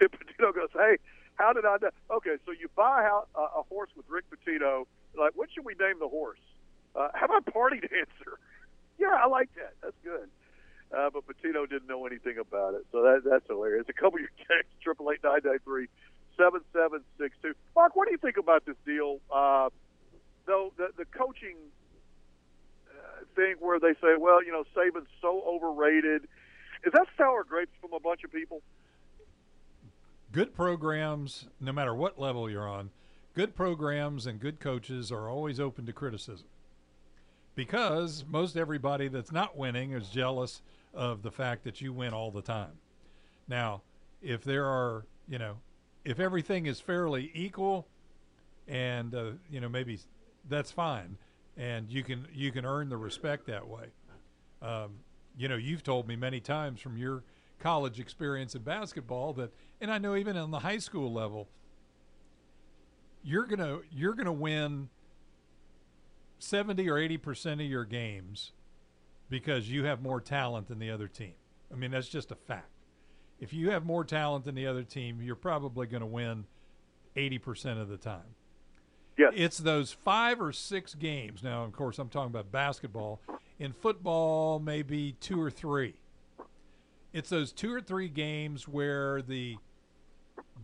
Pitino 0.02 0.54
goes, 0.54 0.68
"Hey, 0.74 0.98
how 1.36 1.52
did 1.52 1.64
I 1.64 1.76
know?" 1.80 1.90
Okay, 2.10 2.36
so 2.46 2.52
you 2.52 2.68
buy 2.76 3.04
a, 3.08 3.40
a 3.40 3.62
horse 3.68 3.90
with 3.96 4.06
Rick 4.08 4.24
Pitino. 4.30 4.86
Like, 5.18 5.32
what 5.34 5.48
should 5.52 5.64
we 5.64 5.74
name 5.74 5.98
the 6.00 6.08
horse? 6.08 6.40
Uh, 6.94 7.08
how 7.14 7.26
about 7.26 7.46
Party 7.46 7.80
Dancer? 7.80 8.38
yeah, 8.98 9.16
I 9.22 9.26
like 9.26 9.48
that. 9.56 9.74
That's 9.82 9.96
good. 10.04 10.28
Uh, 10.92 11.08
but 11.08 11.24
Pitino 11.26 11.68
didn't 11.68 11.88
know 11.88 12.06
anything 12.06 12.36
about 12.38 12.74
it, 12.74 12.84
so 12.92 13.02
that 13.02 13.22
that's 13.24 13.46
hilarious. 13.48 13.86
A 13.88 13.92
couple 13.94 14.18
of 14.18 14.20
your 14.20 14.36
texts, 14.48 14.72
triple 14.82 15.10
eight 15.10 15.20
nine 15.24 15.40
nine 15.44 15.58
three 15.64 15.88
seven 16.36 16.60
seven 16.72 17.00
six 17.18 17.34
two. 17.40 17.54
Mark, 17.74 17.96
what 17.96 18.06
do 18.06 18.12
you 18.12 18.18
think 18.18 18.36
about 18.36 18.66
this 18.66 18.76
deal? 18.84 19.20
Uh, 19.32 19.70
though 20.46 20.72
the 20.76 20.88
the 20.98 21.06
coaching 21.06 21.56
uh, 22.90 23.24
thing 23.34 23.56
where 23.60 23.80
they 23.80 23.94
say, 24.02 24.16
well, 24.18 24.44
you 24.44 24.52
know, 24.52 24.64
Saban's 24.76 25.08
so 25.20 25.42
overrated. 25.46 26.28
Is 26.84 26.92
that 26.92 27.06
sour 27.16 27.44
grapes 27.44 27.72
from 27.80 27.92
a 27.94 28.00
bunch 28.00 28.24
of 28.24 28.32
people? 28.32 28.60
Good 30.32 30.54
programs, 30.54 31.46
no 31.60 31.72
matter 31.72 31.94
what 31.94 32.18
level 32.18 32.48
you're 32.48 32.68
on, 32.68 32.90
good 33.34 33.54
programs 33.54 34.26
and 34.26 34.40
good 34.40 34.60
coaches 34.60 35.12
are 35.12 35.28
always 35.28 35.60
open 35.60 35.84
to 35.86 35.92
criticism. 35.92 36.46
Because 37.54 38.24
most 38.26 38.56
everybody 38.56 39.08
that's 39.08 39.30
not 39.30 39.58
winning 39.58 39.92
is 39.92 40.08
jealous 40.08 40.62
of 40.94 41.22
the 41.22 41.30
fact 41.30 41.64
that 41.64 41.82
you 41.82 41.92
win 41.92 42.14
all 42.14 42.30
the 42.30 42.40
time. 42.40 42.72
Now, 43.46 43.82
if 44.22 44.42
there 44.42 44.64
are, 44.64 45.04
you 45.28 45.38
know, 45.38 45.56
if 46.04 46.18
everything 46.18 46.64
is 46.64 46.80
fairly 46.80 47.30
equal 47.34 47.86
and 48.68 49.14
uh, 49.14 49.32
you 49.50 49.60
know 49.60 49.68
maybe 49.68 49.98
that's 50.48 50.70
fine 50.70 51.16
and 51.56 51.90
you 51.90 52.02
can 52.02 52.26
you 52.32 52.50
can 52.52 52.64
earn 52.64 52.88
the 52.88 52.96
respect 52.96 53.46
that 53.46 53.66
way. 53.66 53.86
Um, 54.62 54.92
you 55.36 55.48
know, 55.48 55.56
you've 55.56 55.82
told 55.82 56.08
me 56.08 56.16
many 56.16 56.40
times 56.40 56.80
from 56.80 56.96
your 56.96 57.22
college 57.58 58.00
experience 58.00 58.54
in 58.54 58.62
basketball 58.62 59.32
that, 59.34 59.50
and 59.82 59.92
I 59.92 59.98
know 59.98 60.16
even 60.16 60.36
on 60.36 60.50
the 60.50 60.60
high 60.60 60.78
school 60.78 61.12
level, 61.12 61.48
you're 63.22 63.46
gonna 63.46 63.80
you're 63.90 64.14
gonna 64.14 64.32
win 64.32 64.88
seventy 66.38 66.88
or 66.88 66.96
eighty 66.96 67.18
percent 67.18 67.60
of 67.60 67.66
your 67.66 67.84
games 67.84 68.52
because 69.28 69.68
you 69.68 69.84
have 69.84 70.00
more 70.00 70.20
talent 70.20 70.68
than 70.68 70.78
the 70.78 70.90
other 70.90 71.08
team. 71.08 71.34
I 71.70 71.76
mean, 71.76 71.90
that's 71.90 72.08
just 72.08 72.30
a 72.30 72.36
fact. 72.36 72.68
If 73.40 73.52
you 73.52 73.70
have 73.70 73.84
more 73.84 74.04
talent 74.04 74.44
than 74.44 74.54
the 74.54 74.68
other 74.68 74.84
team, 74.84 75.20
you're 75.20 75.34
probably 75.34 75.86
going 75.86 76.02
to 76.02 76.06
win 76.06 76.46
eighty 77.16 77.38
percent 77.38 77.80
of 77.80 77.88
the 77.88 77.96
time. 77.96 78.36
Yes. 79.18 79.32
It's 79.36 79.58
those 79.58 79.92
five 79.92 80.40
or 80.40 80.52
six 80.52 80.94
games. 80.94 81.42
Now, 81.42 81.64
of 81.64 81.72
course, 81.72 81.98
I'm 81.98 82.08
talking 82.08 82.30
about 82.30 82.50
basketball. 82.50 83.20
In 83.58 83.72
football, 83.72 84.58
maybe 84.58 85.16
two 85.20 85.40
or 85.40 85.50
three. 85.50 85.94
It's 87.12 87.28
those 87.28 87.52
two 87.52 87.72
or 87.72 87.80
three 87.80 88.08
games 88.08 88.66
where 88.66 89.22
the 89.22 89.56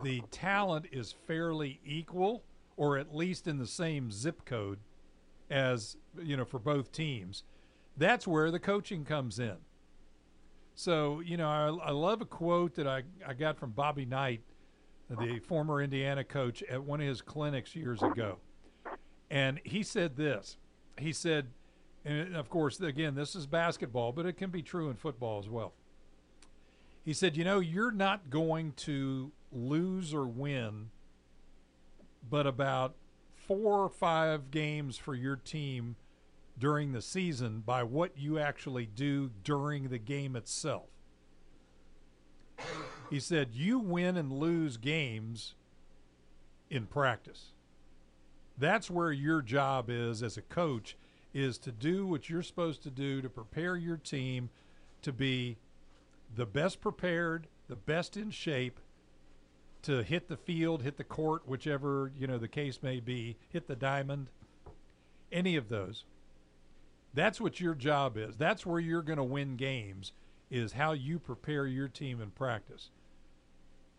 the 0.03 0.23
talent 0.31 0.87
is 0.93 1.15
fairly 1.27 1.81
equal, 1.85 2.45
or 2.77 2.99
at 2.99 3.15
least 3.15 3.47
in 3.47 3.59
the 3.59 3.67
same 3.67 4.11
zip 4.11 4.45
code 4.45 4.79
as 5.51 5.97
you 6.23 6.37
know 6.37 6.45
for 6.45 6.59
both 6.59 6.93
teams. 6.93 7.43
That's 7.97 8.27
where 8.27 8.51
the 8.51 8.61
coaching 8.61 9.05
comes 9.05 9.39
in. 9.39 9.57
So 10.75 11.21
you 11.21 11.37
know, 11.37 11.49
I, 11.49 11.89
I 11.89 11.91
love 11.91 12.21
a 12.21 12.27
quote 12.27 12.75
that 12.77 12.87
I, 12.87 13.03
I 13.27 13.35
got 13.35 13.59
from 13.59 13.71
Bobby 13.71 14.05
Knight, 14.05 14.43
the 15.11 15.41
former 15.41 15.83
Indiana 15.83 16.25
coach, 16.25 16.63
at 16.65 16.83
one 16.83 17.01
of 17.01 17.07
his 17.07 17.21
clinics 17.21 17.75
years 17.75 18.03
ago, 18.03 18.39
and 19.31 19.61
he 19.65 19.83
said 19.83 20.17
this. 20.17 20.57
He 20.99 21.13
said, 21.13 21.47
and 22.05 22.35
of 22.35 22.49
course, 22.49 22.81
again, 22.81 23.15
this 23.15 23.35
is 23.37 23.47
basketball, 23.47 24.13
but 24.13 24.27
it 24.27 24.37
can 24.37 24.51
be 24.51 24.63
true 24.63 24.91
in 24.91 24.97
football 24.97 25.39
as 25.39 25.49
well. 25.49 25.73
He 27.05 27.13
said, 27.13 27.37
you 27.37 27.45
know, 27.45 27.61
you're 27.61 27.93
not 27.93 28.31
going 28.31 28.73
to 28.79 29.33
lose 29.53 30.13
or 30.13 30.27
win, 30.27 30.91
but 32.29 32.47
about 32.47 32.95
four 33.47 33.83
or 33.83 33.89
five 33.89 34.51
games 34.51 34.97
for 34.99 35.15
your 35.15 35.37
team 35.37 35.97
during 36.59 36.93
the 36.93 37.03
season 37.03 37.63
by 37.65 37.83
what 37.83 38.19
you 38.19 38.39
actually 38.39 38.87
do 38.87 39.31
during 39.45 39.89
the 39.89 39.99
game 39.99 40.37
itself. 40.37 40.89
He 43.09 43.21
said, 43.21 43.51
you 43.53 43.79
win 43.79 44.17
and 44.17 44.33
lose 44.33 44.77
games 44.77 45.55
in 46.69 46.87
practice. 46.87 47.53
That's 48.59 48.91
where 48.91 49.13
your 49.13 49.41
job 49.41 49.89
is 49.89 50.23
as 50.23 50.37
a 50.37 50.43
coach 50.43 50.97
is 51.33 51.59
to 51.59 51.71
do 51.71 52.07
what 52.07 52.29
you're 52.29 52.43
supposed 52.43 52.83
to 52.83 52.91
do 52.91 53.23
to 53.23 53.29
prepare 53.29 53.77
your 53.77 53.97
team 53.97 54.51
to 55.03 55.13
be 55.13 55.57
the 56.35 56.47
best 56.47 56.81
prepared, 56.81 57.47
the 57.69 57.77
best 57.77 58.17
in 58.17 58.31
shape 58.31 58.81
to 59.89 60.03
hit 60.03 60.29
the 60.29 60.37
field, 60.37 60.83
hit 60.83 60.99
the 60.99 61.03
court, 61.05 61.49
whichever, 61.49 62.13
you 62.15 62.27
know, 62.27 62.37
the 62.37 62.47
case 62.47 62.81
may 62.83 63.01
be, 63.01 63.39
hit 63.49 63.67
the 63.67 63.75
diamond, 63.75 64.27
any 65.33 65.57
of 65.57 65.71
those. 65.71 66.05
That's 67.15 67.41
what 67.41 67.59
your 67.59 67.75
job 67.75 68.19
is. 68.19 68.37
That's 68.37 68.67
where 68.67 68.81
you're 68.81 69.01
going 69.01 69.17
to 69.17 69.25
win 69.25 69.57
games 69.57 70.13
is 70.51 70.73
how 70.73 70.93
you 70.93 71.19
prepare 71.19 71.67
your 71.67 71.89
team 71.89 72.21
in 72.21 72.33
practice. 72.33 72.91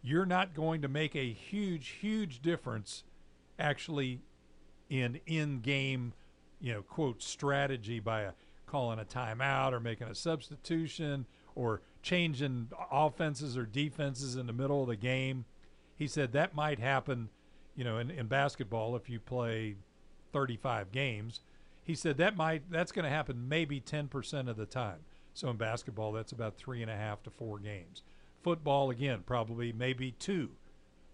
You're 0.04 0.28
not 0.28 0.54
going 0.54 0.84
to 0.84 0.88
make 0.88 1.16
a 1.16 1.34
huge 1.34 1.88
huge 2.02 2.40
difference 2.44 3.04
actually 3.58 4.22
in 4.92 5.20
in-game, 5.26 6.14
you 6.62 6.72
know, 6.72 6.84
quote 6.84 7.24
strategy 7.24 8.00
by 8.00 8.22
a, 8.22 8.34
calling 8.68 9.00
a 9.00 9.06
timeout 9.06 9.74
or 9.74 9.80
making 9.80 10.08
a 10.08 10.14
substitution 10.14 11.26
or 11.56 11.82
changing 12.04 12.70
offenses 12.92 13.58
or 13.58 13.66
defenses 13.66 14.36
in 14.36 14.46
the 14.46 14.54
middle 14.54 14.84
of 14.84 14.88
the 14.88 14.96
game. 14.96 15.46
He 16.00 16.08
said 16.08 16.32
that 16.32 16.56
might 16.56 16.80
happen, 16.80 17.30
you 17.76 17.84
know, 17.84 17.98
in, 17.98 18.10
in 18.10 18.28
basketball 18.28 18.96
if 18.96 19.10
you 19.10 19.20
play 19.20 19.76
35 20.32 20.92
games. 20.94 21.42
He 21.84 21.94
said 21.94 22.18
that 22.18 22.38
might 22.38 22.72
that's 22.72 22.94
going 22.94 23.04
to 23.04 23.10
happen 23.10 23.50
maybe 23.50 23.82
10% 23.82 24.50
of 24.50 24.56
the 24.56 24.66
time. 24.66 25.00
So 25.34 25.50
in 25.50 25.58
basketball, 25.58 26.14
that's 26.14 26.32
about 26.32 26.56
three 26.56 26.82
and 26.82 26.90
a 26.90 26.96
half 26.96 27.22
to 27.24 27.30
four 27.30 27.60
games. 27.60 28.02
Football, 28.42 28.90
again, 28.90 29.24
probably 29.26 29.74
maybe 29.74 30.12
two. 30.12 30.52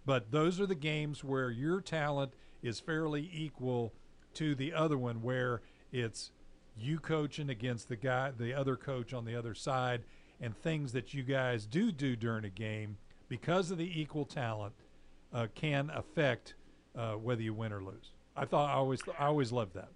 But 0.06 0.32
those 0.32 0.62
are 0.62 0.68
the 0.68 0.76
games 0.76 1.24
where 1.24 1.50
your 1.50 1.82
talent 1.82 2.34
is 2.62 2.80
fairly 2.80 3.30
equal 3.34 3.92
to 4.36 4.54
the 4.54 4.74
other 4.74 4.98
one, 4.98 5.24
where 5.24 5.62
it's 5.92 6.32
you 6.78 7.00
coaching 7.00 7.50
against 7.50 7.90
the 7.90 7.96
guy, 7.96 8.32
the 8.38 8.54
other 8.54 8.76
coach 8.76 9.14
on 9.14 9.26
the 9.26 9.36
other 9.36 9.56
side, 9.56 10.04
and 10.40 10.56
things 10.56 10.92
that 10.94 11.14
you 11.14 11.24
guys 11.24 11.66
do 11.66 11.92
do 11.92 12.16
during 12.16 12.46
a 12.46 12.50
game 12.50 12.98
because 13.42 13.70
of 13.70 13.78
the 13.78 14.00
equal 14.00 14.24
talent 14.24 14.74
uh, 15.34 15.48
can 15.56 15.92
affect 15.94 16.54
uh, 16.96 17.14
whether 17.14 17.42
you 17.42 17.54
win 17.54 17.74
or 17.74 17.84
lose. 17.84 18.12
I 18.38 18.46
thought 18.46 18.70
I 18.70 18.74
always 18.74 19.02
I 19.20 19.26
always 19.26 19.52
loved 19.52 19.74
that. 19.74 19.90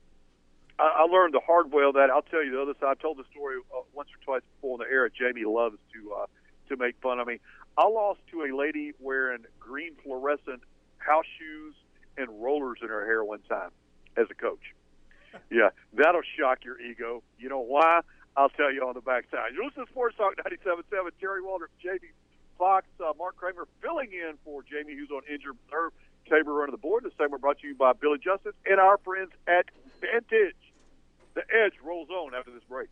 I, 0.78 0.84
I 1.00 1.02
learned 1.04 1.34
the 1.34 1.40
hard 1.40 1.72
way 1.72 1.84
of 1.84 1.94
that. 1.94 2.10
I'll 2.10 2.22
tell 2.22 2.44
you 2.44 2.52
the 2.52 2.62
other 2.62 2.74
side. 2.80 2.90
I've 2.92 3.00
told 3.00 3.18
the 3.18 3.24
story 3.32 3.56
uh, 3.74 3.82
once 3.94 4.10
or 4.10 4.24
twice 4.26 4.42
before 4.56 4.76
in 4.76 4.88
the 4.88 4.94
air. 4.94 5.08
Jamie 5.10 5.46
loves 5.46 5.78
to 5.94 6.14
uh, 6.14 6.26
to 6.68 6.76
make 6.76 6.96
fun 7.02 7.20
of 7.20 7.28
me. 7.28 7.40
I 7.78 7.88
lost 7.88 8.20
to 8.32 8.44
a 8.44 8.52
lady 8.56 8.92
wearing 9.00 9.46
green 9.58 9.94
fluorescent 10.04 10.62
house 10.98 11.26
shoes 11.40 11.76
and 12.18 12.28
rollers 12.44 12.80
in 12.82 12.90
her 12.90 13.06
hair 13.06 13.24
one 13.24 13.40
time 13.48 13.72
as 14.18 14.28
a 14.30 14.36
coach. 14.36 14.76
yeah, 15.50 15.70
that'll 15.94 16.28
shock 16.38 16.66
your 16.66 16.80
ego. 16.82 17.24
You 17.38 17.48
know 17.48 17.62
why? 17.62 18.02
I'll 18.36 18.50
tell 18.50 18.72
you 18.72 18.86
on 18.86 18.96
the 18.96 19.02
backside. 19.02 19.54
You're 19.54 19.64
listening 19.66 19.86
to 19.86 19.92
Sports 19.92 20.18
Talk 20.18 20.36
97.7. 20.36 20.84
Terry 21.20 21.42
Waldrop, 21.42 21.72
Jamie 21.82 22.12
Fox, 22.60 22.86
uh, 23.00 23.14
Mark 23.18 23.38
Kramer 23.38 23.68
filling 23.82 24.12
in 24.12 24.34
for 24.44 24.62
Jamie, 24.62 24.94
who's 24.94 25.10
on 25.10 25.22
injured 25.32 25.56
reserve. 25.66 25.94
Tabor 26.30 26.54
running 26.54 26.74
the 26.74 26.78
board. 26.78 27.04
The 27.04 27.12
segment 27.18 27.42
brought 27.42 27.58
to 27.60 27.68
you 27.68 27.74
by 27.74 27.94
Billy 27.94 28.20
Justice 28.20 28.54
and 28.70 28.80
our 28.80 29.00
friends 29.00 29.32
at 29.48 29.66
Vantage. 30.00 30.56
The 31.34 31.42
Edge 31.50 31.74
rolls 31.84 32.10
on 32.10 32.36
after 32.36 32.52
this 32.52 32.64
break. 32.70 32.90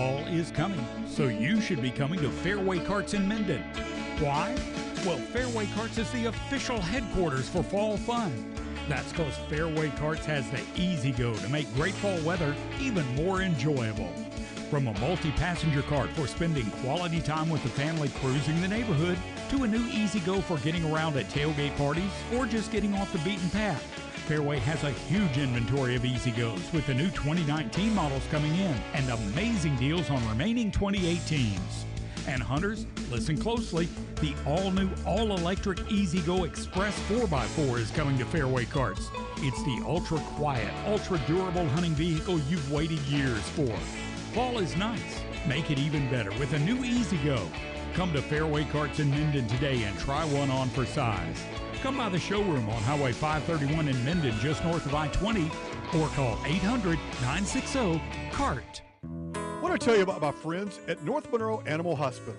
Fall 0.00 0.26
is 0.28 0.50
coming, 0.50 0.82
so 1.06 1.26
you 1.26 1.60
should 1.60 1.82
be 1.82 1.90
coming 1.90 2.20
to 2.20 2.30
Fairway 2.30 2.78
Carts 2.78 3.12
in 3.12 3.28
Minden. 3.28 3.62
Why? 4.18 4.56
Well, 5.04 5.18
Fairway 5.18 5.66
Carts 5.74 5.98
is 5.98 6.10
the 6.12 6.24
official 6.24 6.80
headquarters 6.80 7.50
for 7.50 7.62
fall 7.62 7.98
fun. 7.98 8.32
That's 8.88 9.12
because 9.12 9.36
Fairway 9.50 9.90
Carts 9.98 10.24
has 10.24 10.48
the 10.48 10.62
E-Z-GO 10.74 11.34
to 11.34 11.48
make 11.50 11.70
great 11.74 11.92
fall 11.92 12.18
weather 12.20 12.56
even 12.80 13.06
more 13.14 13.42
enjoyable. 13.42 14.10
From 14.70 14.88
a 14.88 14.98
multi 15.00 15.32
passenger 15.32 15.82
cart 15.82 16.08
for 16.12 16.26
spending 16.26 16.70
quality 16.82 17.20
time 17.20 17.50
with 17.50 17.62
the 17.62 17.68
family 17.68 18.08
cruising 18.22 18.58
the 18.62 18.68
neighborhood, 18.68 19.18
to 19.50 19.64
a 19.64 19.68
new 19.68 19.84
E-Z-GO 19.92 20.40
for 20.40 20.56
getting 20.60 20.90
around 20.90 21.14
at 21.18 21.28
tailgate 21.28 21.76
parties 21.76 22.10
or 22.34 22.46
just 22.46 22.72
getting 22.72 22.94
off 22.94 23.12
the 23.12 23.18
beaten 23.18 23.50
path. 23.50 23.99
Fairway 24.30 24.60
has 24.60 24.84
a 24.84 24.92
huge 24.92 25.38
inventory 25.38 25.96
of 25.96 26.04
E-Z-GOs 26.04 26.72
with 26.72 26.86
the 26.86 26.94
new 26.94 27.10
2019 27.10 27.92
models 27.92 28.22
coming 28.30 28.54
in 28.54 28.76
and 28.94 29.10
amazing 29.10 29.74
deals 29.74 30.08
on 30.08 30.24
remaining 30.28 30.70
2018s. 30.70 31.58
And 32.28 32.40
hunters, 32.40 32.86
listen 33.10 33.36
closely. 33.36 33.88
The 34.20 34.36
all 34.46 34.70
new, 34.70 34.88
all 35.04 35.36
electric 35.36 35.80
E-Z-GO 35.90 36.44
Express 36.44 36.96
4x4 37.08 37.80
is 37.80 37.90
coming 37.90 38.16
to 38.18 38.24
Fairway 38.24 38.66
Carts. 38.66 39.10
It's 39.38 39.64
the 39.64 39.82
ultra 39.84 40.20
quiet, 40.36 40.72
ultra 40.86 41.18
durable 41.26 41.66
hunting 41.70 41.94
vehicle 41.94 42.38
you've 42.48 42.70
waited 42.70 43.00
years 43.00 43.42
for. 43.48 43.76
Fall 44.32 44.60
is 44.60 44.76
nice. 44.76 45.24
Make 45.48 45.72
it 45.72 45.78
even 45.80 46.08
better 46.08 46.30
with 46.38 46.52
a 46.52 46.58
new 46.60 46.84
E-Z-GO. 46.84 47.48
Come 47.94 48.12
to 48.12 48.22
Fairway 48.22 48.62
Carts 48.66 49.00
in 49.00 49.10
Minden 49.10 49.48
today 49.48 49.82
and 49.82 49.98
try 49.98 50.24
one 50.26 50.52
on 50.52 50.68
for 50.68 50.86
size. 50.86 51.42
Come 51.82 51.96
by 51.96 52.10
the 52.10 52.18
showroom 52.18 52.68
on 52.68 52.82
Highway 52.82 53.12
531 53.12 53.88
in 53.88 54.04
Minden, 54.04 54.38
just 54.40 54.62
north 54.66 54.84
of 54.84 54.94
I 54.94 55.08
20, 55.08 55.50
or 55.96 56.08
call 56.08 56.38
800 56.44 56.98
960 57.22 58.02
CART. 58.30 58.82
want 59.62 59.80
to 59.80 59.82
tell 59.82 59.96
you 59.96 60.02
about 60.02 60.20
my 60.20 60.30
friends 60.30 60.78
at 60.88 61.02
North 61.04 61.32
Monroe 61.32 61.62
Animal 61.64 61.96
Hospital. 61.96 62.36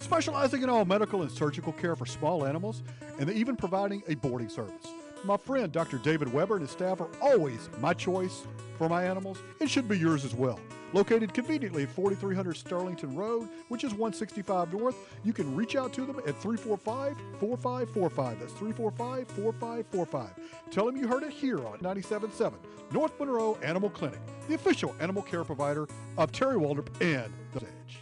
Specializing 0.00 0.64
in 0.64 0.68
all 0.68 0.84
medical 0.84 1.22
and 1.22 1.30
surgical 1.30 1.74
care 1.74 1.94
for 1.94 2.06
small 2.06 2.44
animals, 2.44 2.82
and 3.20 3.30
even 3.30 3.54
providing 3.54 4.02
a 4.08 4.16
boarding 4.16 4.48
service. 4.48 4.88
My 5.22 5.36
friend 5.36 5.70
Dr. 5.70 5.98
David 5.98 6.32
Weber 6.32 6.56
and 6.56 6.62
his 6.62 6.72
staff 6.72 7.00
are 7.00 7.10
always 7.22 7.70
my 7.80 7.94
choice 7.94 8.42
for 8.78 8.88
my 8.88 9.04
animals. 9.04 9.38
It 9.60 9.70
should 9.70 9.88
be 9.88 9.96
yours 9.96 10.24
as 10.24 10.34
well. 10.34 10.58
Located 10.96 11.34
conveniently 11.34 11.82
at 11.82 11.90
4300 11.90 12.56
Sterlington 12.56 13.14
Road, 13.14 13.50
which 13.68 13.84
is 13.84 13.92
165 13.92 14.72
North, 14.72 14.96
you 15.24 15.34
can 15.34 15.54
reach 15.54 15.76
out 15.76 15.92
to 15.92 16.06
them 16.06 16.16
at 16.20 16.40
345 16.40 17.14
4545. 17.38 18.40
That's 18.40 18.52
345 18.54 19.28
4545. 19.28 20.30
Tell 20.70 20.86
them 20.86 20.96
you 20.96 21.06
heard 21.06 21.22
it 21.22 21.32
here 21.32 21.58
on 21.66 21.80
97.7 21.80 22.54
North 22.92 23.12
Monroe 23.20 23.58
Animal 23.62 23.90
Clinic, 23.90 24.18
the 24.48 24.54
official 24.54 24.96
animal 24.98 25.22
care 25.22 25.44
provider 25.44 25.86
of 26.16 26.32
Terry 26.32 26.56
Waldrop 26.56 26.88
and 27.02 27.30
The 27.52 27.60
Edge. 27.60 27.98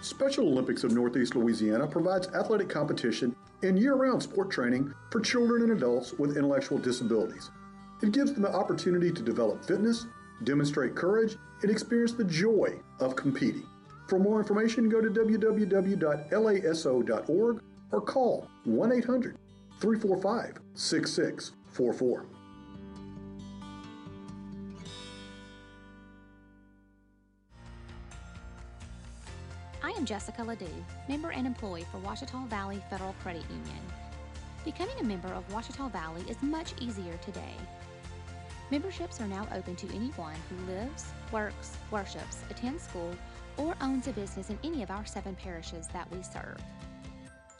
Special 0.00 0.48
Olympics 0.48 0.82
of 0.82 0.90
Northeast 0.90 1.36
Louisiana 1.36 1.86
provides 1.86 2.26
athletic 2.34 2.68
competition 2.68 3.36
and 3.62 3.78
year 3.78 3.94
round 3.94 4.20
sport 4.20 4.50
training 4.50 4.92
for 5.12 5.20
children 5.20 5.62
and 5.62 5.70
adults 5.70 6.12
with 6.14 6.36
intellectual 6.36 6.78
disabilities. 6.78 7.50
It 8.02 8.12
gives 8.12 8.32
them 8.32 8.42
the 8.42 8.54
opportunity 8.54 9.10
to 9.10 9.22
develop 9.22 9.64
fitness, 9.64 10.06
demonstrate 10.44 10.94
courage, 10.94 11.36
and 11.62 11.70
experience 11.70 12.12
the 12.12 12.24
joy 12.24 12.78
of 13.00 13.16
competing. 13.16 13.66
For 14.06 14.18
more 14.18 14.38
information, 14.40 14.88
go 14.88 15.00
to 15.00 15.10
www.laso.org 15.10 16.02
or 17.90 18.00
call 18.00 18.48
1 18.64 18.92
800 18.92 19.36
345 19.80 20.58
6644. 20.74 22.26
I 29.82 29.90
am 29.92 30.04
Jessica 30.04 30.44
Ledoux, 30.44 30.66
member 31.08 31.30
and 31.30 31.46
employee 31.46 31.86
for 31.90 31.98
Ouachita 31.98 32.36
Valley 32.48 32.82
Federal 32.90 33.14
Credit 33.22 33.44
Union. 33.50 33.80
Becoming 34.64 34.98
a 35.00 35.04
member 35.04 35.28
of 35.28 35.44
Ouachita 35.52 35.88
Valley 35.90 36.22
is 36.28 36.40
much 36.42 36.74
easier 36.80 37.16
today. 37.24 37.54
Memberships 38.70 39.20
are 39.20 39.26
now 39.26 39.46
open 39.54 39.76
to 39.76 39.94
anyone 39.94 40.36
who 40.50 40.72
lives, 40.72 41.06
works, 41.32 41.76
worships, 41.90 42.40
attends 42.50 42.82
school, 42.82 43.14
or 43.56 43.74
owns 43.80 44.08
a 44.08 44.12
business 44.12 44.50
in 44.50 44.58
any 44.62 44.82
of 44.82 44.90
our 44.90 45.06
seven 45.06 45.34
parishes 45.36 45.88
that 45.88 46.10
we 46.12 46.22
serve. 46.22 46.58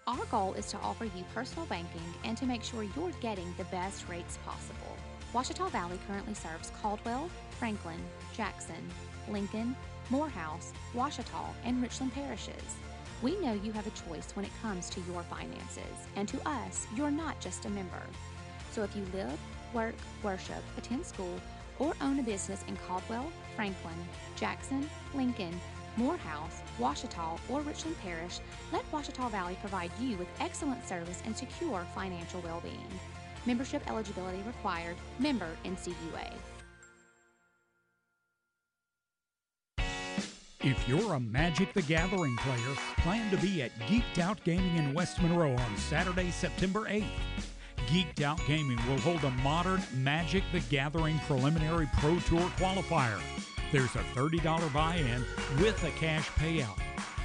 Our 0.07 0.25
goal 0.27 0.53
is 0.55 0.66
to 0.71 0.79
offer 0.79 1.05
you 1.05 1.25
personal 1.35 1.66
banking 1.66 2.14
and 2.25 2.37
to 2.37 2.47
make 2.47 2.62
sure 2.62 2.83
you're 2.83 3.11
getting 3.21 3.55
the 3.57 3.64
best 3.64 4.07
rates 4.09 4.38
possible. 4.44 4.97
Ouachita 5.33 5.71
Valley 5.71 5.99
currently 6.07 6.35
serves 6.35 6.73
Caldwell, 6.83 7.31
Franklin, 7.59 8.01
Jackson, 8.35 8.90
Lincoln, 9.31 9.75
Morehouse, 10.11 10.73
Ouachita, 10.94 11.55
and 11.64 11.83
Richland 11.83 12.12
parishes. 12.14 12.77
We 13.23 13.38
know 13.40 13.53
you 13.53 13.73
have 13.73 13.87
a 13.87 14.09
choice 14.09 14.31
when 14.35 14.44
it 14.44 14.53
comes 14.62 14.88
to 14.90 15.01
your 15.11 15.23
finances, 15.25 15.83
and 16.16 16.29
to 16.29 16.49
us, 16.49 16.87
you're 16.94 17.11
not 17.11 17.40
just 17.40 17.64
a 17.64 17.71
member. 17.71 18.03
So 18.73 18.83
if 18.83 18.94
you 18.94 19.05
live, 19.12 19.38
work, 19.74 19.94
worship, 20.22 20.62
attend 20.76 21.04
school, 21.04 21.40
or 21.78 21.94
own 22.00 22.18
a 22.18 22.22
business 22.22 22.64
in 22.68 22.76
Caldwell, 22.88 23.31
Franklin, 23.57 23.94
Jackson, 24.37 24.88
Lincoln, 25.14 25.59
Morehouse, 25.96 26.62
Ouachita, 26.78 27.38
or 27.48 27.61
Richland 27.62 27.96
Parish, 28.00 28.40
let 28.72 28.85
Ouachita 28.92 29.28
Valley 29.31 29.57
provide 29.61 29.90
you 30.00 30.16
with 30.16 30.28
excellent 30.40 30.87
service 30.87 31.22
and 31.24 31.37
secure 31.37 31.87
financial 31.94 32.40
well 32.42 32.61
being. 32.61 32.87
Membership 33.46 33.88
eligibility 33.88 34.42
required, 34.46 34.96
member 35.18 35.48
NCUA. 35.64 36.31
If 40.61 40.88
you're 40.88 41.14
a 41.14 41.20
Magic 41.20 41.72
the 41.72 41.83
Gathering 41.83 42.37
player, 42.38 42.74
plan 42.98 43.31
to 43.31 43.37
be 43.37 43.62
at 43.62 43.70
Geeked 43.88 44.18
Out 44.18 44.42
Gaming 44.42 44.76
in 44.76 44.92
West 44.92 45.22
Monroe 45.22 45.54
on 45.54 45.76
Saturday, 45.76 46.31
September 46.33 46.81
8th. 46.88 47.04
Geeked 47.88 48.20
Out 48.20 48.38
Gaming 48.46 48.77
will 48.87 48.98
hold 48.98 49.24
a 49.24 49.31
modern 49.42 49.83
Magic 49.94 50.44
the 50.53 50.61
Gathering 50.61 51.18
preliminary 51.20 51.88
Pro 51.94 52.18
Tour 52.18 52.51
qualifier. 52.59 53.18
There's 53.72 53.94
a 53.94 54.05
$30 54.14 54.74
buy 54.74 54.96
in 54.96 55.24
with 55.62 55.83
a 55.85 55.90
cash 55.92 56.29
payout. 56.33 56.79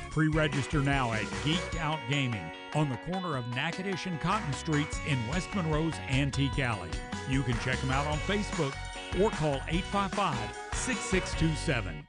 Pre 0.09 0.29
register 0.29 0.79
now 0.79 1.11
at 1.11 1.23
Geeked 1.43 1.77
Out 1.81 1.99
Gaming 2.09 2.49
on 2.75 2.87
the 2.89 2.95
corner 3.11 3.35
of 3.35 3.45
Natchitoches 3.49 4.05
and 4.05 4.21
Cotton 4.21 4.53
Streets 4.53 5.01
in 5.05 5.17
West 5.27 5.53
Monroe's 5.53 5.95
Antique 6.07 6.57
Alley. 6.59 6.91
You 7.29 7.43
can 7.43 7.59
check 7.59 7.77
them 7.79 7.91
out 7.91 8.07
on 8.07 8.17
Facebook 8.19 8.73
or 9.21 9.31
call 9.31 9.59
855 9.67 10.37
6627. 10.71 12.07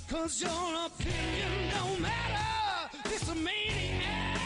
cause 0.09 0.41
your 0.41 0.85
opinion 0.85 1.71
don't 1.73 2.01
matter. 2.01 2.97
This 3.05 3.27
maniac 3.35 4.41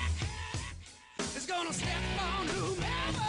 is 1.35 1.45
gonna 1.45 1.73
step 1.73 2.01
on 2.19 2.47
whomever. 2.47 3.21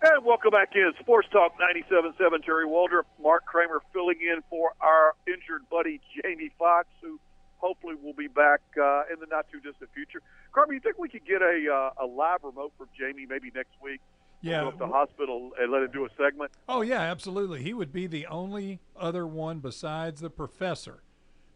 And 0.05 0.23
welcome 0.23 0.51
back 0.51 0.73
in 0.75 0.93
Sports 1.01 1.29
Talk 1.33 1.55
97.7. 1.59 2.45
Terry 2.45 2.67
Waldrop, 2.67 3.05
Mark 3.23 3.47
Kramer 3.47 3.81
filling 3.91 4.19
in 4.21 4.43
for 4.51 4.73
our 4.83 5.15
injured 5.27 5.63
buddy 5.71 5.99
Jamie 6.13 6.51
Fox, 6.59 6.89
who 7.01 7.19
hopefully 7.57 7.95
we'll 8.03 8.13
be 8.13 8.29
back 8.29 8.61
uh, 8.77 9.05
in 9.11 9.19
the 9.19 9.27
not 9.31 9.47
too 9.51 9.61
distant 9.61 9.89
future. 9.95 10.21
Carmen, 10.53 10.75
you 10.75 10.81
think 10.81 10.99
we 10.99 11.09
could 11.09 11.25
get 11.25 11.41
a 11.41 11.73
uh, 11.73 12.05
a 12.05 12.07
live 12.07 12.41
remote 12.43 12.75
from 12.77 12.89
Jamie 12.99 13.25
maybe 13.25 13.51
next 13.55 13.73
week? 13.83 14.03
Yeah. 14.43 14.61
Go 14.61 14.69
up 14.69 14.73
to 14.75 14.79
the 14.81 14.87
hospital 14.89 15.53
and 15.59 15.73
let 15.73 15.83
him 15.83 15.91
do 15.91 16.05
a 16.05 16.09
segment. 16.19 16.51
Oh 16.69 16.83
yeah, 16.83 17.01
absolutely. 17.01 17.63
He 17.63 17.73
would 17.73 17.91
be 17.91 18.07
the 18.07 18.27
only 18.27 18.81
other 18.95 19.27
one 19.27 19.61
besides 19.61 20.21
the 20.21 20.29
professor. 20.29 21.03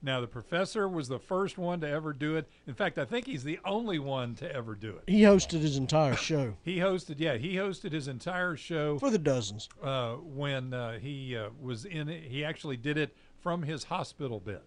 Now 0.01 0.21
the 0.21 0.29
professor 0.29 0.89
was 0.89 1.09
the 1.09 1.19
first 1.19 1.59
one 1.59 1.81
to 1.81 1.89
ever 1.89 2.13
do 2.13 2.37
it. 2.37 2.49
In 2.69 2.75
fact, 2.75 2.99
I 2.99 3.05
think 3.05 3.27
he's 3.27 3.43
the 3.43 3.59
only 3.65 3.99
one 3.99 4.35
to 4.37 4.53
ever 4.55 4.75
do 4.77 4.91
it. 4.97 5.03
He 5.09 5.23
hosted 5.23 5.61
his 5.61 5.77
entire 5.77 6.15
show 6.15 6.55
He 6.63 6.79
hosted, 6.79 7.17
yeah, 7.19 7.37
he 7.37 7.55
hosted 7.57 7.91
his 7.93 8.07
entire 8.07 8.57
show 8.57 8.99
for 8.99 9.11
the 9.11 9.19
dozens. 9.19 9.69
uh, 9.83 10.13
when 10.15 10.73
uh, 10.73 10.99
he 11.01 11.37
uh, 11.37 11.49
was 11.61 11.85
in 11.85 12.09
it. 12.09 12.25
He 12.25 12.45
actually 12.45 12.77
did 12.77 12.97
it 12.97 13.17
from 13.41 13.63
his 13.65 13.85
hospital 13.85 14.39
bed. 14.39 14.61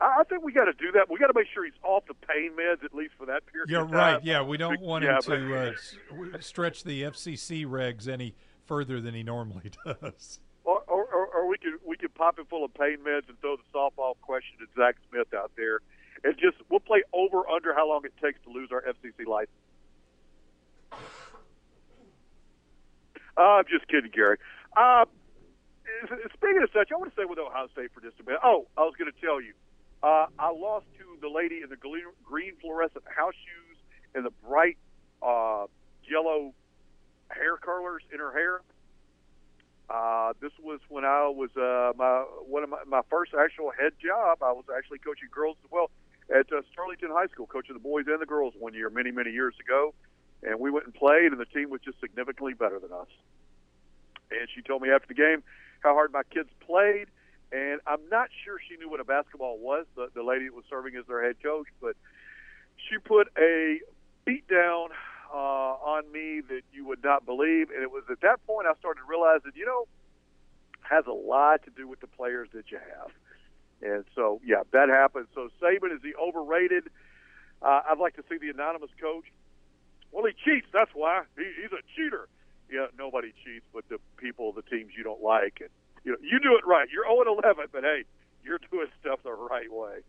I 0.00 0.18
I 0.20 0.24
think 0.24 0.44
we 0.44 0.52
got 0.52 0.66
to 0.66 0.72
do 0.74 0.92
that. 0.92 1.10
We 1.10 1.18
got 1.18 1.28
to 1.28 1.34
make 1.34 1.48
sure 1.52 1.64
he's 1.64 1.72
off 1.82 2.04
the 2.06 2.14
pain 2.14 2.52
meds 2.52 2.84
at 2.84 2.94
least 2.94 3.14
for 3.18 3.26
that 3.26 3.46
period. 3.46 3.70
You're 3.70 3.84
of 3.84 3.90
time. 3.90 4.14
right. 4.16 4.24
Yeah, 4.24 4.42
we 4.42 4.56
don't 4.58 4.80
want 4.82 5.04
Yeah, 5.04 5.16
him 5.16 5.22
to 5.22 5.56
uh, 6.34 6.40
stretch 6.40 6.84
the 6.84 7.02
FCC 7.04 7.64
regs 7.66 8.06
any 8.08 8.34
further 8.66 9.00
than 9.00 9.14
he 9.14 9.22
normally 9.22 9.70
does. 9.86 10.40
We 11.58 11.70
could 11.70 11.80
we 11.86 11.96
could 11.96 12.14
pop 12.14 12.38
it 12.38 12.46
full 12.48 12.64
of 12.64 12.74
pain 12.74 12.98
meds 13.06 13.28
and 13.28 13.40
throw 13.40 13.56
the 13.56 13.62
softball 13.74 14.14
question 14.22 14.58
to 14.60 14.66
Zach 14.76 14.96
Smith 15.10 15.32
out 15.34 15.52
there, 15.56 15.80
and 16.24 16.36
just 16.38 16.56
we'll 16.68 16.80
play 16.80 17.02
over 17.12 17.48
under 17.48 17.74
how 17.74 17.88
long 17.88 18.04
it 18.04 18.12
takes 18.22 18.40
to 18.44 18.50
lose 18.50 18.70
our 18.72 18.82
FCC 18.82 19.26
license. 19.26 19.50
Uh, 23.36 23.62
I'm 23.62 23.64
just 23.70 23.86
kidding, 23.88 24.10
Gary. 24.12 24.36
Uh, 24.76 25.04
speaking 26.34 26.62
of 26.62 26.70
such, 26.72 26.90
I 26.92 26.96
want 26.96 27.10
to 27.10 27.14
stay 27.14 27.24
with 27.24 27.38
Ohio 27.38 27.68
State 27.72 27.90
for 27.94 28.00
just 28.00 28.18
a 28.20 28.24
minute. 28.24 28.40
Oh, 28.42 28.66
I 28.76 28.80
was 28.82 28.94
going 28.98 29.10
to 29.10 29.20
tell 29.20 29.40
you, 29.40 29.54
uh, 30.02 30.26
I 30.38 30.50
lost 30.50 30.86
to 30.98 31.04
the 31.20 31.28
lady 31.28 31.62
in 31.62 31.70
the 31.70 31.76
green, 31.76 32.02
green 32.24 32.54
fluorescent 32.60 33.04
house 33.06 33.34
shoes 33.34 33.78
and 34.14 34.26
the 34.26 34.32
bright 34.44 34.76
uh, 35.22 35.66
yellow 36.02 36.52
hair 37.30 37.56
curlers 37.56 38.02
in 38.12 38.18
her 38.18 38.32
hair. 38.32 38.60
Uh, 39.90 40.34
this 40.40 40.52
was 40.62 40.80
when 40.88 41.04
I 41.04 41.28
was 41.28 41.50
uh, 41.56 41.92
my 41.96 42.24
one 42.46 42.62
of 42.62 42.68
my, 42.68 42.78
my 42.86 43.00
first 43.08 43.32
actual 43.32 43.70
head 43.70 43.92
job. 44.04 44.42
I 44.42 44.52
was 44.52 44.64
actually 44.76 44.98
coaching 44.98 45.28
girls 45.32 45.56
as 45.64 45.70
well 45.70 45.90
at 46.28 46.52
uh, 46.52 46.60
Sterlington 46.72 47.10
High 47.10 47.28
School, 47.28 47.46
coaching 47.46 47.72
the 47.74 47.80
boys 47.80 48.04
and 48.06 48.20
the 48.20 48.26
girls 48.26 48.52
one 48.58 48.74
year, 48.74 48.90
many 48.90 49.10
many 49.10 49.30
years 49.30 49.54
ago. 49.64 49.94
And 50.42 50.60
we 50.60 50.70
went 50.70 50.84
and 50.84 50.94
played, 50.94 51.32
and 51.32 51.40
the 51.40 51.46
team 51.46 51.70
was 51.70 51.80
just 51.80 51.98
significantly 52.00 52.54
better 52.54 52.78
than 52.78 52.92
us. 52.92 53.08
And 54.30 54.46
she 54.54 54.62
told 54.62 54.82
me 54.82 54.90
after 54.90 55.08
the 55.08 55.14
game 55.14 55.42
how 55.80 55.94
hard 55.94 56.12
my 56.12 56.22
kids 56.22 56.50
played, 56.60 57.06
and 57.50 57.80
I'm 57.86 58.08
not 58.10 58.28
sure 58.44 58.58
she 58.68 58.76
knew 58.76 58.90
what 58.90 59.00
a 59.00 59.04
basketball 59.04 59.58
was. 59.58 59.86
The, 59.96 60.10
the 60.14 60.22
lady 60.22 60.46
that 60.46 60.54
was 60.54 60.64
serving 60.68 60.94
as 60.96 61.06
their 61.06 61.24
head 61.24 61.36
coach, 61.42 61.66
but 61.80 61.96
she 62.76 62.98
put 62.98 63.28
a 63.38 63.80
beat 64.24 64.46
down 64.48 64.90
uh, 65.32 65.74
on 65.80 66.10
me 66.12 66.40
that 66.48 66.62
you 66.72 66.86
would 66.86 67.02
not 67.02 67.26
believe. 67.26 67.70
And 67.70 67.82
it 67.82 67.90
was 67.90 68.04
at 68.10 68.20
that 68.22 68.44
point 68.46 68.66
I 68.66 68.74
started 68.78 69.02
realizing, 69.08 69.52
you 69.54 69.66
know, 69.66 69.86
has 70.82 71.06
a 71.06 71.12
lot 71.12 71.64
to 71.64 71.70
do 71.70 71.86
with 71.86 72.00
the 72.00 72.06
players 72.06 72.48
that 72.54 72.70
you 72.70 72.78
have. 72.78 73.10
And 73.80 74.04
so, 74.14 74.40
yeah, 74.44 74.62
that 74.72 74.88
happened. 74.88 75.26
So 75.34 75.48
Saban 75.62 75.94
is 75.94 76.00
he 76.02 76.14
overrated? 76.14 76.84
Uh, 77.62 77.82
I'd 77.90 77.98
like 77.98 78.16
to 78.16 78.24
see 78.28 78.38
the 78.38 78.50
anonymous 78.50 78.90
coach. 79.00 79.24
Well, 80.10 80.24
he 80.24 80.32
cheats. 80.32 80.66
That's 80.72 80.90
why 80.94 81.22
he, 81.36 81.44
he's 81.60 81.72
a 81.72 81.82
cheater. 81.94 82.28
Yeah, 82.70 82.86
nobody 82.98 83.32
cheats, 83.44 83.64
but 83.72 83.88
the 83.88 83.98
people, 84.16 84.52
the 84.52 84.62
teams 84.62 84.92
you 84.96 85.02
don't 85.02 85.22
like, 85.22 85.58
and 85.60 85.70
you 86.04 86.12
know, 86.12 86.18
you 86.20 86.38
do 86.38 86.54
it 86.56 86.66
right. 86.66 86.88
You're 86.92 87.04
0 87.04 87.20
and 87.20 87.42
11, 87.44 87.66
but 87.72 87.82
hey, 87.82 88.04
you're 88.44 88.60
doing 88.70 88.88
stuff 89.00 89.20
the 89.24 89.32
right 89.32 89.72
way. 89.72 90.00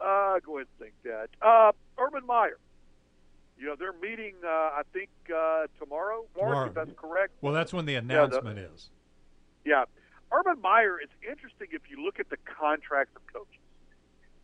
Uh, 0.00 0.38
go 0.44 0.56
ahead 0.56 0.68
and 0.68 0.78
think 0.78 0.94
that. 1.04 1.28
Uh, 1.40 1.72
Urban 1.98 2.26
Meyer. 2.26 2.58
You 3.58 3.66
know, 3.66 3.76
they're 3.78 3.92
meeting, 3.92 4.34
uh, 4.44 4.48
I 4.48 4.82
think, 4.92 5.10
uh, 5.34 5.66
tomorrow, 5.78 6.24
Mark, 6.36 6.48
Tomorrow. 6.48 6.66
if 6.68 6.74
that's 6.74 6.92
correct. 6.96 7.32
Well, 7.40 7.52
that's 7.52 7.72
when 7.72 7.84
the 7.86 7.92
the- 7.94 7.98
announcement 8.00 8.58
is. 8.58 8.90
Yeah. 9.64 9.84
Urban 10.32 10.60
Meyer, 10.60 10.98
it's 10.98 11.12
interesting 11.28 11.68
if 11.72 11.82
you 11.90 12.02
look 12.04 12.18
at 12.18 12.28
the 12.30 12.38
contracts 12.38 13.14
of 13.14 13.22
coaches. 13.32 13.60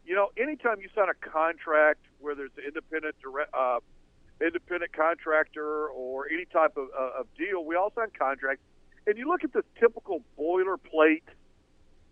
You 0.05 0.15
know, 0.15 0.31
anytime 0.37 0.81
you 0.81 0.89
sign 0.95 1.09
a 1.09 1.15
contract 1.15 2.01
where 2.21 2.35
there's 2.35 2.51
an 2.59 2.65
independent 2.65 3.17
direct, 3.21 3.53
uh, 3.55 3.81
independent 4.41 4.93
contractor 4.93 5.89
or 5.89 6.29
any 6.31 6.45
type 6.45 6.77
of, 6.77 6.89
uh, 6.97 7.21
of 7.21 7.35
deal, 7.35 7.65
we 7.65 7.75
all 7.75 7.91
sign 7.95 8.11
contracts. 8.17 8.63
And 9.07 9.17
you 9.19 9.27
look 9.27 9.43
at 9.45 9.53
the 9.53 9.65
typical 9.81 10.23
boilerplate 10.39 11.23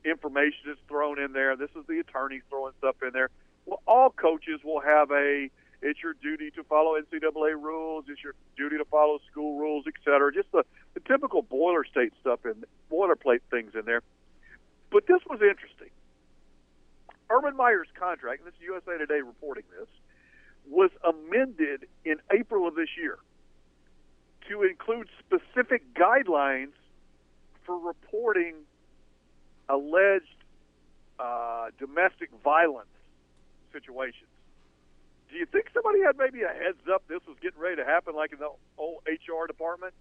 information 0.05 0.61
that's 0.67 0.81
thrown 0.89 1.19
in 1.21 1.33
there. 1.33 1.57
This 1.57 1.71
is 1.77 1.85
the 1.87 1.99
attorneys 2.01 2.43
throwing 2.49 2.73
stuff 2.79 2.97
in 3.03 3.11
there. 3.13 3.29
Well, 3.67 3.83
all 3.87 4.11
coaches 4.11 4.61
will 4.65 4.81
have 4.81 5.11
a 5.11 5.51
it's 5.83 6.03
your 6.03 6.15
duty 6.15 6.51
to 6.53 6.65
follow 6.65 6.95
NCAA 7.01 7.61
rules. 7.61 8.07
It's 8.09 8.23
your 8.23 8.35
duty 8.57 8.79
to 8.79 8.85
follow 8.85 9.19
school 9.31 9.59
rules, 9.59 9.85
et 9.87 9.95
cetera. 10.05 10.33
Just 10.33 10.51
the, 10.53 10.65
the 10.95 11.01
typical 11.01 11.43
boiler 11.43 11.85
state 11.85 12.13
stuff 12.21 12.41
and 12.45 12.65
boilerplate 12.91 13.41
things 13.51 13.73
in 13.75 13.85
there. 13.85 14.03
But 14.91 15.07
this 15.07 15.21
was 15.29 15.41
interesting. 15.43 15.91
Urban 17.31 17.57
Meyer's 17.57 17.89
contract, 17.99 18.41
and 18.41 18.47
this 18.47 18.55
is 18.55 18.67
USA 18.67 18.99
Today 18.99 19.21
reporting 19.21 19.65
this, 19.79 19.89
was 20.69 20.91
amended 21.05 21.87
in 22.05 22.17
April 22.33 22.67
of 22.67 22.75
this 22.75 22.89
year 22.97 23.19
to 24.49 24.63
include 24.63 25.09
specific 25.19 25.83
guidelines 25.95 26.73
for 27.65 27.79
reporting 27.79 28.55
alleged 29.69 30.25
uh, 31.19 31.67
domestic 31.79 32.31
violence 32.45 32.89
situations. 33.73 34.31
Do 35.37 35.41
you 35.41 35.45
think 35.53 35.69
somebody 35.75 36.01
had 36.01 36.17
maybe 36.17 36.41
a 36.45 36.49
heads 36.49 36.81
up 36.91 37.05
this 37.09 37.21
was 37.29 37.37
getting 37.43 37.61
ready 37.61 37.77
to 37.77 37.85
happen, 37.85 38.17
like 38.17 38.33
in 38.33 38.39
the 38.39 38.49
old 38.79 39.03
HR 39.05 39.47
department? 39.47 39.93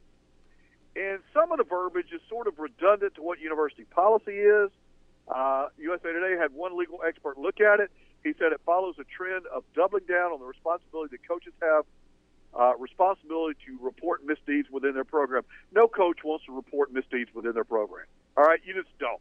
And 0.96 1.20
some 1.34 1.52
of 1.52 1.58
the 1.58 1.66
verbiage 1.66 2.08
is 2.16 2.22
sort 2.30 2.48
of 2.48 2.58
redundant 2.58 3.16
to 3.16 3.22
what 3.22 3.42
university 3.42 3.84
policy 3.84 4.32
is. 4.32 4.72
Uh, 5.28 5.68
USA 5.76 6.14
Today 6.14 6.40
had 6.40 6.54
one 6.54 6.80
legal 6.80 7.02
expert 7.06 7.38
look 7.38 7.60
at 7.60 7.82
it. 7.82 7.92
He 8.24 8.32
said 8.40 8.54
it 8.54 8.62
follows 8.66 8.96
a 8.98 9.04
trend 9.04 9.46
of 9.48 9.66
doubling 9.76 10.06
down 10.08 10.32
on 10.32 10.40
the 10.40 10.46
responsibility 10.46 11.18
that 11.18 11.28
coaches 11.28 11.52
have 11.62 11.84
uh, 12.56 12.78
responsibility 12.80 13.60
to 13.68 13.78
report 13.84 14.24
misdeeds 14.26 14.72
within 14.72 14.94
their 14.94 15.04
program. 15.04 15.44
No 15.74 15.90
coach 15.90 16.24
wants 16.24 16.46
to 16.46 16.56
report 16.56 16.94
misdeeds 16.94 17.36
within 17.36 17.52
their 17.52 17.68
program. 17.68 18.06
All 18.38 18.46
right, 18.46 18.62
you 18.64 18.74
just 18.74 18.98
don't. 19.00 19.20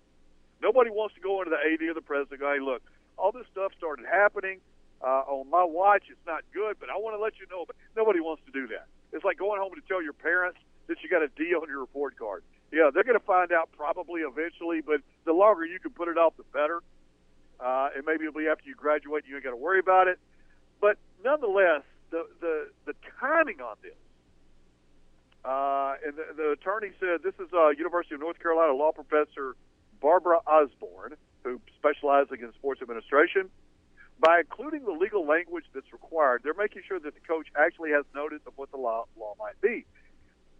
Nobody 0.62 0.90
wants 0.90 1.16
to 1.16 1.20
go 1.20 1.42
into 1.42 1.50
the 1.50 1.58
AD 1.58 1.82
or 1.90 1.94
the 1.94 2.06
president 2.06 2.40
hey, 2.40 2.60
look, 2.60 2.82
all 3.18 3.32
this 3.32 3.46
stuff 3.50 3.72
started 3.76 4.06
happening 4.06 4.60
uh, 5.02 5.24
on 5.26 5.50
my 5.50 5.64
watch. 5.64 6.04
It's 6.10 6.26
not 6.26 6.44
good, 6.52 6.76
but 6.78 6.90
I 6.90 6.96
want 6.96 7.16
to 7.16 7.22
let 7.22 7.38
you 7.38 7.46
know. 7.50 7.64
But 7.66 7.76
nobody 7.96 8.20
wants 8.20 8.42
to 8.46 8.52
do 8.52 8.68
that. 8.68 8.86
It's 9.12 9.24
like 9.24 9.38
going 9.38 9.60
home 9.60 9.72
to 9.74 9.82
tell 9.86 10.02
your 10.02 10.12
parents 10.12 10.58
that 10.86 11.02
you 11.02 11.08
got 11.08 11.22
a 11.22 11.28
D 11.28 11.54
on 11.54 11.68
your 11.68 11.80
report 11.80 12.18
card. 12.18 12.42
Yeah, 12.72 12.90
they're 12.92 13.04
going 13.04 13.18
to 13.18 13.24
find 13.24 13.52
out 13.52 13.70
probably 13.76 14.22
eventually, 14.22 14.80
but 14.80 15.00
the 15.24 15.32
longer 15.32 15.64
you 15.64 15.78
can 15.78 15.92
put 15.92 16.08
it 16.08 16.18
off, 16.18 16.36
the 16.36 16.44
better. 16.52 16.80
Uh, 17.60 17.88
and 17.94 18.04
maybe 18.04 18.24
it'll 18.24 18.38
be 18.38 18.48
after 18.48 18.68
you 18.68 18.74
graduate, 18.74 19.24
and 19.24 19.30
you 19.30 19.36
ain't 19.36 19.44
got 19.44 19.50
to 19.50 19.56
worry 19.56 19.78
about 19.78 20.08
it. 20.08 20.18
But 20.80 20.98
nonetheless, 21.22 21.82
the 22.10 22.26
the 22.40 22.68
the 22.86 22.94
timing 23.20 23.60
on 23.60 23.76
this. 23.82 23.94
Uh, 25.44 25.94
and 26.04 26.16
the, 26.16 26.24
the 26.36 26.50
attorney 26.52 26.90
said 26.98 27.22
this 27.22 27.34
is 27.34 27.52
uh, 27.52 27.68
University 27.68 28.14
of 28.14 28.20
North 28.20 28.40
Carolina 28.40 28.72
law 28.72 28.92
professor 28.92 29.54
Barbara 30.00 30.38
Osborne, 30.46 31.14
who 31.44 31.60
specializes 31.78 32.32
in 32.40 32.52
sports 32.54 32.82
administration. 32.82 33.50
By 34.20 34.40
including 34.40 34.84
the 34.84 34.92
legal 34.92 35.26
language 35.26 35.64
that's 35.74 35.92
required, 35.92 36.42
they're 36.44 36.54
making 36.54 36.82
sure 36.86 36.98
that 37.00 37.14
the 37.14 37.20
coach 37.20 37.48
actually 37.56 37.90
has 37.90 38.04
notice 38.14 38.40
of 38.46 38.52
what 38.56 38.70
the 38.70 38.76
law, 38.76 39.04
law 39.18 39.34
might 39.38 39.60
be. 39.60 39.84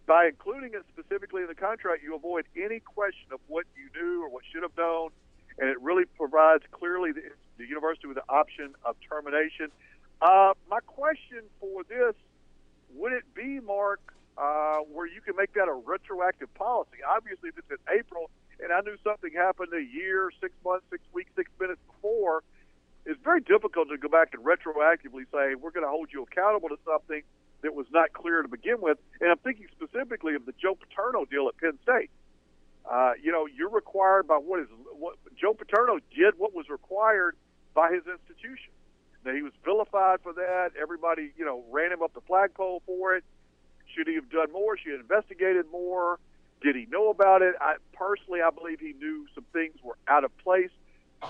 By 0.05 0.27
including 0.27 0.73
it 0.73 0.83
specifically 0.93 1.41
in 1.41 1.47
the 1.47 1.55
contract, 1.55 2.03
you 2.03 2.15
avoid 2.15 2.45
any 2.55 2.79
question 2.79 3.31
of 3.31 3.39
what 3.47 3.65
you 3.75 3.89
knew 3.99 4.23
or 4.23 4.29
what 4.29 4.43
should 4.51 4.61
have 4.61 4.77
known, 4.77 5.09
and 5.57 5.69
it 5.69 5.81
really 5.81 6.05
provides 6.05 6.63
clearly 6.71 7.11
the, 7.11 7.23
the 7.57 7.65
university 7.65 8.07
with 8.07 8.17
the 8.17 8.29
option 8.29 8.75
of 8.83 8.95
termination. 9.09 9.71
Uh, 10.21 10.53
my 10.69 10.79
question 10.81 11.41
for 11.59 11.83
this 11.83 12.13
would 12.93 13.11
it 13.11 13.23
be, 13.33 13.59
Mark, 13.59 13.99
uh, 14.37 14.77
where 14.91 15.07
you 15.07 15.21
can 15.21 15.35
make 15.35 15.53
that 15.53 15.67
a 15.67 15.73
retroactive 15.73 16.53
policy? 16.53 16.97
Obviously, 17.07 17.49
if 17.49 17.57
it's 17.57 17.71
in 17.71 17.77
April 17.97 18.29
and 18.59 18.71
I 18.71 18.79
knew 18.81 18.95
something 19.03 19.31
happened 19.35 19.73
a 19.73 19.83
year, 19.83 20.31
six 20.39 20.53
months, 20.63 20.85
six 20.89 21.03
weeks, 21.13 21.29
six 21.35 21.49
minutes 21.59 21.81
before, 21.87 22.43
it's 23.05 23.19
very 23.23 23.41
difficult 23.41 23.89
to 23.89 23.97
go 23.97 24.09
back 24.09 24.33
and 24.33 24.43
retroactively 24.43 25.25
say 25.31 25.55
we're 25.55 25.71
going 25.71 25.85
to 25.85 25.89
hold 25.89 26.09
you 26.11 26.23
accountable 26.23 26.69
to 26.69 26.77
something 26.85 27.21
that 27.61 27.73
was 27.73 27.85
not 27.91 28.13
clear 28.13 28.41
to 28.41 28.47
begin 28.47 28.81
with. 28.81 28.97
And 29.21 29.31
I'm 29.31 29.37
thinking 29.37 29.67
specifically 29.71 30.35
of 30.35 30.45
the 30.45 30.53
Joe 30.61 30.75
Paterno 30.75 31.25
deal 31.25 31.47
at 31.47 31.57
Penn 31.57 31.77
State. 31.83 32.09
Uh, 32.89 33.13
you 33.21 33.31
know, 33.31 33.47
you're 33.47 33.69
required 33.69 34.27
by 34.27 34.35
what 34.35 34.59
is 34.59 34.67
what 34.93 35.15
Joe 35.39 35.53
Paterno 35.53 35.99
did 36.15 36.35
what 36.37 36.53
was 36.53 36.69
required 36.69 37.35
by 37.73 37.91
his 37.91 38.03
institution. 38.05 38.71
Now 39.25 39.33
he 39.33 39.41
was 39.41 39.53
vilified 39.63 40.19
for 40.21 40.33
that. 40.33 40.71
Everybody, 40.79 41.31
you 41.35 41.45
know, 41.45 41.63
ran 41.71 41.91
him 41.91 42.03
up 42.03 42.13
the 42.13 42.21
flagpole 42.21 42.83
for 42.85 43.15
it. 43.15 43.23
Should 43.95 44.07
he 44.07 44.15
have 44.15 44.29
done 44.29 44.51
more? 44.51 44.77
Should 44.77 44.85
he 44.85 44.91
have 44.91 45.01
investigated 45.01 45.65
more? 45.71 46.19
Did 46.61 46.75
he 46.75 46.85
know 46.89 47.09
about 47.09 47.41
it? 47.41 47.55
I 47.59 47.75
personally, 47.93 48.41
I 48.41 48.49
believe 48.51 48.79
he 48.79 48.93
knew 48.93 49.25
some 49.33 49.45
things 49.51 49.75
were 49.83 49.97
out 50.07 50.23
of 50.23 50.35
place. 50.39 50.69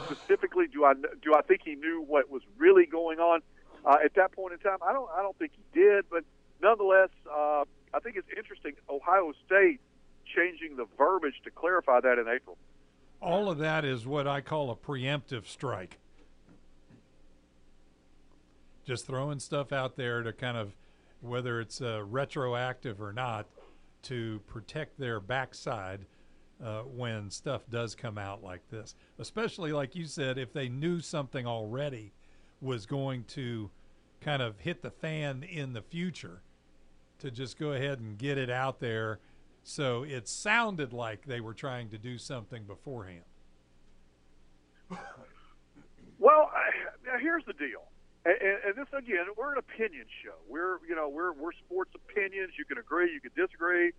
Specifically, 0.06 0.68
do 0.68 0.86
I 0.86 0.94
do 0.94 1.34
I 1.36 1.42
think 1.42 1.62
he 1.64 1.76
knew 1.76 2.04
what 2.06 2.30
was 2.30 2.42
really 2.58 2.86
going 2.86 3.20
on 3.20 3.42
uh, 3.86 3.98
at 4.04 4.14
that 4.16 4.32
point 4.32 4.54
in 4.54 4.60
time? 4.60 4.78
I 4.82 4.94
don't 4.94 5.10
I 5.16 5.22
don't 5.22 5.38
think 5.38 5.52
he 5.56 5.80
did, 5.80 6.06
but 6.10 6.24
nonetheless, 6.62 7.10
uh, 7.30 7.64
I 7.94 8.00
think 8.02 8.18
it's 8.18 8.30
interesting. 8.36 8.74
Ohio 8.90 9.34
State 9.46 9.80
changing 10.26 10.76
the 10.76 10.86
verbiage 10.98 11.36
to 11.44 11.52
clarify 11.52 12.00
that 12.02 12.18
in 12.20 12.28
April. 12.28 12.58
All 13.22 13.50
of 13.50 13.58
that 13.60 13.86
is 13.86 14.06
what 14.06 14.28
I 14.28 14.42
call 14.42 14.70
a 14.70 14.76
preemptive 14.76 15.48
strike. 15.48 15.98
Just 18.86 19.08
throwing 19.08 19.40
stuff 19.40 19.72
out 19.72 19.96
there 19.96 20.22
to 20.22 20.32
kind 20.32 20.58
of, 20.58 20.74
whether 21.22 21.60
it's 21.60 21.82
uh, 21.82 22.04
retroactive 22.04 23.02
or 23.02 23.14
not, 23.14 23.48
to 24.04 24.42
protect 24.48 25.00
their 25.00 25.20
backside 25.20 26.02
uh, 26.64 26.82
when 26.82 27.30
stuff 27.30 27.62
does 27.70 27.96
come 27.96 28.18
out 28.18 28.44
like 28.44 28.68
this. 28.70 28.96
Especially, 29.20 29.72
like 29.72 29.96
you 29.96 30.06
said, 30.06 30.38
if 30.38 30.54
they 30.54 30.70
knew 30.70 31.00
something 31.00 31.46
already 31.46 32.14
was 32.62 32.86
going 32.86 33.24
to 33.26 33.70
kind 34.22 34.42
of 34.42 34.60
hit 34.60 34.82
the 34.82 34.92
fan 34.92 35.44
in 35.44 35.74
the 35.74 35.82
future, 35.82 36.42
to 37.20 37.32
just 37.32 37.58
go 37.58 37.72
ahead 37.72 38.00
and 38.00 38.18
get 38.18 38.38
it 38.38 38.50
out 38.50 38.80
there 38.80 39.20
so 39.68 40.04
it 40.04 40.28
sounded 40.28 40.94
like 40.94 41.26
they 41.26 41.42
were 41.42 41.56
trying 41.56 41.90
to 41.90 41.98
do 41.98 42.20
something 42.20 42.66
beforehand. 42.66 43.26
Well, 46.20 46.52
I, 46.54 47.18
here's 47.20 47.44
the 47.46 47.54
deal, 47.54 47.82
and, 48.26 48.38
and 48.40 48.76
this 48.78 48.88
again, 48.94 49.26
we're 49.36 49.54
an 49.54 49.58
opinion 49.58 50.06
show. 50.24 50.36
We're 50.48 50.78
you 50.88 50.96
know 50.96 51.10
we're 51.10 51.34
we're 51.34 51.52
sports 51.66 51.92
opinions. 51.96 52.52
You 52.60 52.66
can 52.66 52.78
agree, 52.78 53.12
you 53.12 53.20
can 53.20 53.32
disagree. 53.36 53.92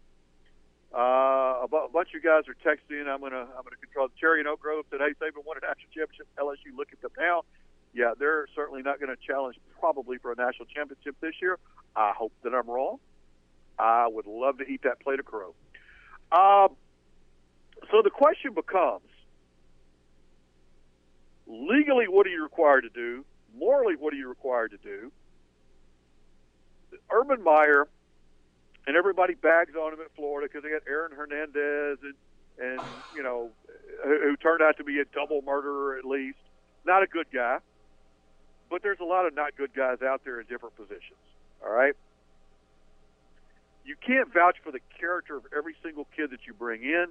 Uh, 0.95 1.65
a, 1.65 1.67
bu- 1.69 1.87
a 1.87 1.89
bunch 1.93 2.15
of 2.15 2.23
guys 2.23 2.45
are 2.49 2.57
texting. 2.65 3.07
I'm 3.09 3.21
gonna 3.21 3.43
I'm 3.43 3.65
gonna 3.65 3.81
control 3.81 4.09
the 4.09 4.15
Cherry 4.19 4.41
and 4.41 4.49
Oak 4.49 4.61
Grove 4.61 4.85
said, 4.91 5.01
"Hey, 5.01 5.13
Saban 5.21 5.45
won 5.45 5.57
a 5.59 5.67
national 5.67 5.91
championship. 5.95 6.27
LSU, 6.39 6.77
look 6.77 6.89
at 6.93 7.01
them 7.03 7.11
now." 7.19 7.43
Yeah, 7.97 8.13
they're 8.19 8.47
certainly 8.55 8.83
not 8.83 9.01
going 9.01 9.09
to 9.09 9.17
challenge 9.27 9.57
probably 9.81 10.19
for 10.19 10.31
a 10.31 10.37
national 10.37 10.67
championship 10.67 11.17
this 11.23 11.33
year. 11.41 11.59
I 11.97 12.13
hope 12.13 12.31
that 12.45 12.53
I'm 12.53 12.69
wrong. 12.69 12.99
I 13.79 14.07
would 14.07 14.27
love 14.27 14.59
to 14.59 14.65
eat 14.65 14.83
that 14.83 15.01
plate 15.01 15.19
of 15.19 15.25
crow. 15.25 15.55
Um, 16.31 16.77
so 17.91 18.03
the 18.03 18.11
question 18.11 18.53
becomes 18.53 19.09
legally, 21.47 22.07
what 22.07 22.27
are 22.27 22.31
you 22.31 22.43
required 22.43 22.83
to 22.83 22.91
do? 22.91 23.25
Morally, 23.57 23.95
what 23.99 24.13
are 24.13 24.17
you 24.17 24.29
required 24.29 24.73
to 24.73 24.79
do? 24.79 25.11
Urban 27.11 27.43
Meyer 27.43 27.89
and 28.87 28.97
everybody 28.97 29.35
bags 29.35 29.75
on 29.75 29.93
him 29.93 30.01
at 30.01 30.15
Florida 30.15 30.49
because 30.51 30.63
they 30.63 30.71
got 30.71 30.83
Aaron 30.89 31.13
Hernandez 31.13 31.99
and, 32.03 32.15
and 32.59 32.81
you 33.15 33.23
know, 33.23 33.51
who, 34.05 34.21
who 34.23 34.37
turned 34.37 34.63
out 34.63 34.77
to 34.79 34.85
be 34.85 35.01
a 35.01 35.05
double 35.05 35.43
murderer 35.43 35.99
at 35.99 36.05
least. 36.05 36.39
Not 36.85 37.03
a 37.03 37.07
good 37.07 37.27
guy, 37.33 37.59
but 38.71 38.83
there's 38.83 39.01
a 39.01 39.05
lot 39.05 39.27
of 39.27 39.35
not 39.35 39.57
good 39.57 39.75
guys 39.75 40.03
out 40.03 40.23
there 40.25 40.41
in 40.41 40.47
different 40.47 40.77
positions. 40.77 41.19
All 41.65 41.73
right 41.73 41.95
you 43.87 43.95
can't 44.05 44.33
vouch 44.33 44.57
for 44.63 44.73
the 44.73 44.81
character 44.99 45.37
of 45.37 45.45
every 45.57 45.75
single 45.83 46.07
kid 46.17 46.31
that 46.31 46.41
you 46.47 46.53
bring 46.53 46.83
in. 46.83 47.07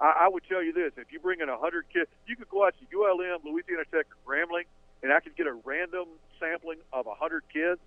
I, 0.00 0.24
I 0.24 0.28
would 0.28 0.42
tell 0.48 0.62
you 0.62 0.72
this: 0.72 0.92
if 0.96 1.12
you 1.12 1.20
bring 1.20 1.40
in 1.40 1.48
a 1.48 1.58
hundred 1.58 1.84
kids, 1.92 2.08
you 2.26 2.34
could 2.34 2.48
go 2.48 2.66
out 2.66 2.74
to 2.80 2.98
ULM, 2.98 3.44
Louisiana 3.44 3.84
Tech, 3.92 4.06
Grambling, 4.26 4.64
and 5.02 5.12
I 5.12 5.20
could 5.20 5.36
get 5.36 5.46
a 5.46 5.52
random 5.52 6.08
sampling 6.40 6.78
of 6.92 7.06
a 7.06 7.14
hundred 7.14 7.44
kids, 7.52 7.80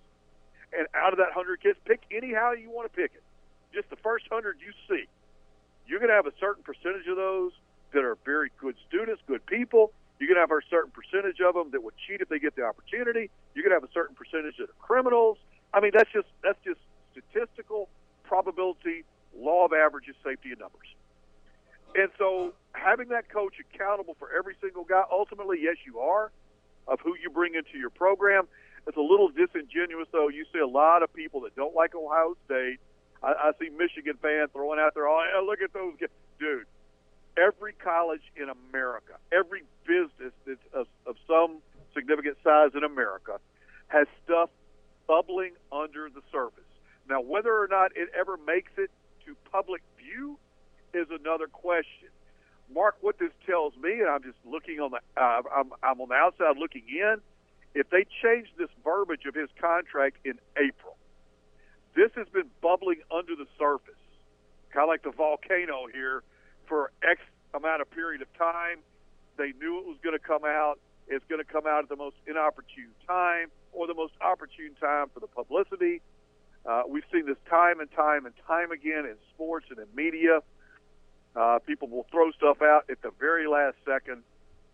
and 0.72 0.86
out 0.94 1.12
of 1.12 1.18
that 1.18 1.32
hundred 1.34 1.60
kids, 1.60 1.78
pick 1.84 2.00
any 2.10 2.32
how 2.32 2.52
you 2.52 2.70
want 2.70 2.90
to 2.90 2.96
pick 2.96 3.12
it. 3.14 3.22
Just 3.72 3.90
the 3.90 3.96
first 3.96 4.26
hundred 4.30 4.58
you 4.64 4.72
see, 4.88 5.04
you're 5.86 5.98
going 5.98 6.10
to 6.10 6.16
have 6.16 6.26
a 6.26 6.36
certain 6.40 6.62
percentage 6.62 7.06
of 7.08 7.16
those 7.16 7.52
that 7.92 8.04
are 8.04 8.16
very 8.24 8.50
good 8.58 8.76
students, 8.88 9.22
good 9.26 9.44
people. 9.46 9.92
You're 10.18 10.28
going 10.28 10.36
to 10.36 10.40
have 10.40 10.50
a 10.50 10.60
certain 10.68 10.90
percentage 10.90 11.40
of 11.40 11.54
them 11.54 11.70
that 11.72 11.82
would 11.82 11.94
cheat 12.06 12.20
if 12.20 12.28
they 12.28 12.38
get 12.38 12.56
the 12.56 12.64
opportunity. 12.64 13.30
You're 13.54 13.62
going 13.62 13.70
to 13.70 13.80
have 13.80 13.88
a 13.88 13.92
certain 13.92 14.16
percentage 14.16 14.56
that 14.58 14.64
are 14.64 14.80
criminals. 14.80 15.38
I 15.72 15.80
mean, 15.80 15.92
that's 15.94 16.10
just 16.12 16.28
that's 16.42 16.58
just 16.64 16.80
statistical 17.12 17.88
probability, 18.24 19.04
law 19.36 19.64
of 19.64 19.72
averages, 19.72 20.16
safety, 20.24 20.50
and 20.50 20.60
numbers. 20.60 20.88
And 21.94 22.10
so 22.18 22.52
having 22.72 23.08
that 23.08 23.30
coach 23.30 23.54
accountable 23.60 24.16
for 24.18 24.28
every 24.36 24.54
single 24.60 24.84
guy, 24.84 25.02
ultimately, 25.10 25.58
yes, 25.62 25.76
you 25.86 25.98
are, 26.00 26.30
of 26.86 27.00
who 27.00 27.14
you 27.22 27.30
bring 27.30 27.54
into 27.54 27.78
your 27.78 27.90
program. 27.90 28.46
It's 28.86 28.96
a 28.96 29.00
little 29.00 29.28
disingenuous, 29.28 30.08
though. 30.12 30.28
You 30.28 30.44
see 30.52 30.58
a 30.58 30.66
lot 30.66 31.02
of 31.02 31.12
people 31.12 31.40
that 31.42 31.54
don't 31.56 31.74
like 31.74 31.94
Ohio 31.94 32.36
State. 32.44 32.78
I, 33.22 33.32
I 33.32 33.50
see 33.60 33.68
Michigan 33.70 34.18
fans 34.20 34.50
throwing 34.52 34.78
out 34.78 34.94
there, 34.94 35.08
oh, 35.08 35.22
yeah, 35.32 35.40
look 35.40 35.60
at 35.62 35.72
those 35.72 35.94
guys. 36.00 36.10
Dude, 36.38 36.66
every 37.36 37.72
college 37.72 38.22
in 38.36 38.48
America, 38.48 39.14
every 39.32 39.62
business 39.86 40.32
that's 40.46 40.60
of, 40.72 40.86
of 41.06 41.16
some 41.26 41.58
significant 41.94 42.36
size 42.44 42.70
in 42.74 42.84
America 42.84 43.38
has 43.88 44.06
stuff 44.24 44.50
bubbling 45.06 45.52
under 45.72 46.10
the 46.10 46.20
surface. 46.30 46.62
Now, 47.08 47.20
whether 47.20 47.52
or 47.52 47.66
not 47.68 47.96
it 47.96 48.08
ever 48.18 48.36
makes 48.36 48.72
it 48.76 48.90
to 49.24 49.34
public 49.50 49.82
view 49.96 50.38
is 50.92 51.06
another 51.10 51.46
question. 51.46 52.08
Mark, 52.72 52.96
what 53.00 53.18
this 53.18 53.32
tells 53.46 53.74
me, 53.76 53.92
and 54.00 54.08
I'm 54.08 54.22
just 54.22 54.36
looking 54.44 54.78
on 54.78 54.90
the, 54.90 54.98
uh, 55.20 55.42
I'm, 55.56 55.72
I'm 55.82 56.00
on 56.00 56.08
the 56.10 56.14
outside 56.14 56.58
looking 56.58 56.84
in. 56.86 57.16
If 57.74 57.88
they 57.88 58.04
change 58.22 58.48
this 58.58 58.68
verbiage 58.84 59.24
of 59.26 59.34
his 59.34 59.48
contract 59.58 60.18
in 60.24 60.34
April, 60.56 60.96
this 61.98 62.14
has 62.14 62.28
been 62.28 62.46
bubbling 62.62 63.02
under 63.10 63.34
the 63.34 63.46
surface, 63.58 63.98
kind 64.70 64.84
of 64.84 64.88
like 64.88 65.02
the 65.02 65.10
volcano 65.10 65.90
here, 65.92 66.22
for 66.66 66.92
X 67.02 67.18
amount 67.52 67.82
of 67.82 67.90
period 67.90 68.22
of 68.22 68.30
time. 68.38 68.78
They 69.36 69.50
knew 69.58 69.78
it 69.78 69.86
was 69.86 69.98
going 70.02 70.16
to 70.16 70.22
come 70.22 70.44
out. 70.46 70.78
It's 71.08 71.24
going 71.28 71.44
to 71.44 71.50
come 71.50 71.66
out 71.66 71.82
at 71.82 71.88
the 71.88 71.96
most 71.96 72.14
inopportune 72.26 72.94
time 73.06 73.50
or 73.72 73.88
the 73.88 73.94
most 73.94 74.12
opportune 74.20 74.76
time 74.80 75.08
for 75.12 75.18
the 75.18 75.26
publicity 75.26 76.00
uh, 76.68 76.82
we've 76.86 77.04
seen 77.10 77.24
this 77.24 77.38
time 77.48 77.80
and 77.80 77.90
time 77.92 78.26
and 78.26 78.34
time 78.46 78.70
again 78.70 79.06
in 79.06 79.16
sports 79.34 79.66
and 79.70 79.78
in 79.78 79.86
media. 79.94 80.40
Uh, 81.34 81.58
people 81.66 81.88
will 81.88 82.06
throw 82.10 82.30
stuff 82.32 82.60
out 82.62 82.84
at 82.90 83.00
the 83.00 83.10
very 83.18 83.48
last 83.48 83.76
second. 83.86 84.22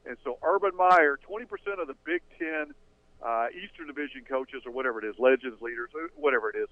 And 0.04 0.16
so 0.24 0.38
Urban 0.42 0.72
Meyer, 0.76 1.18
20% 1.30 1.46
of 1.80 1.86
the 1.86 1.94
Big 2.04 2.20
Ten 2.38 2.74
uh, 3.22 3.46
Eastern 3.54 3.86
Division 3.86 4.22
coaches 4.28 4.62
or 4.66 4.72
whatever 4.72 4.98
it 4.98 5.08
is, 5.08 5.14
legends, 5.18 5.62
leaders, 5.62 5.90
whatever 6.16 6.50
it 6.50 6.56
is, 6.56 6.68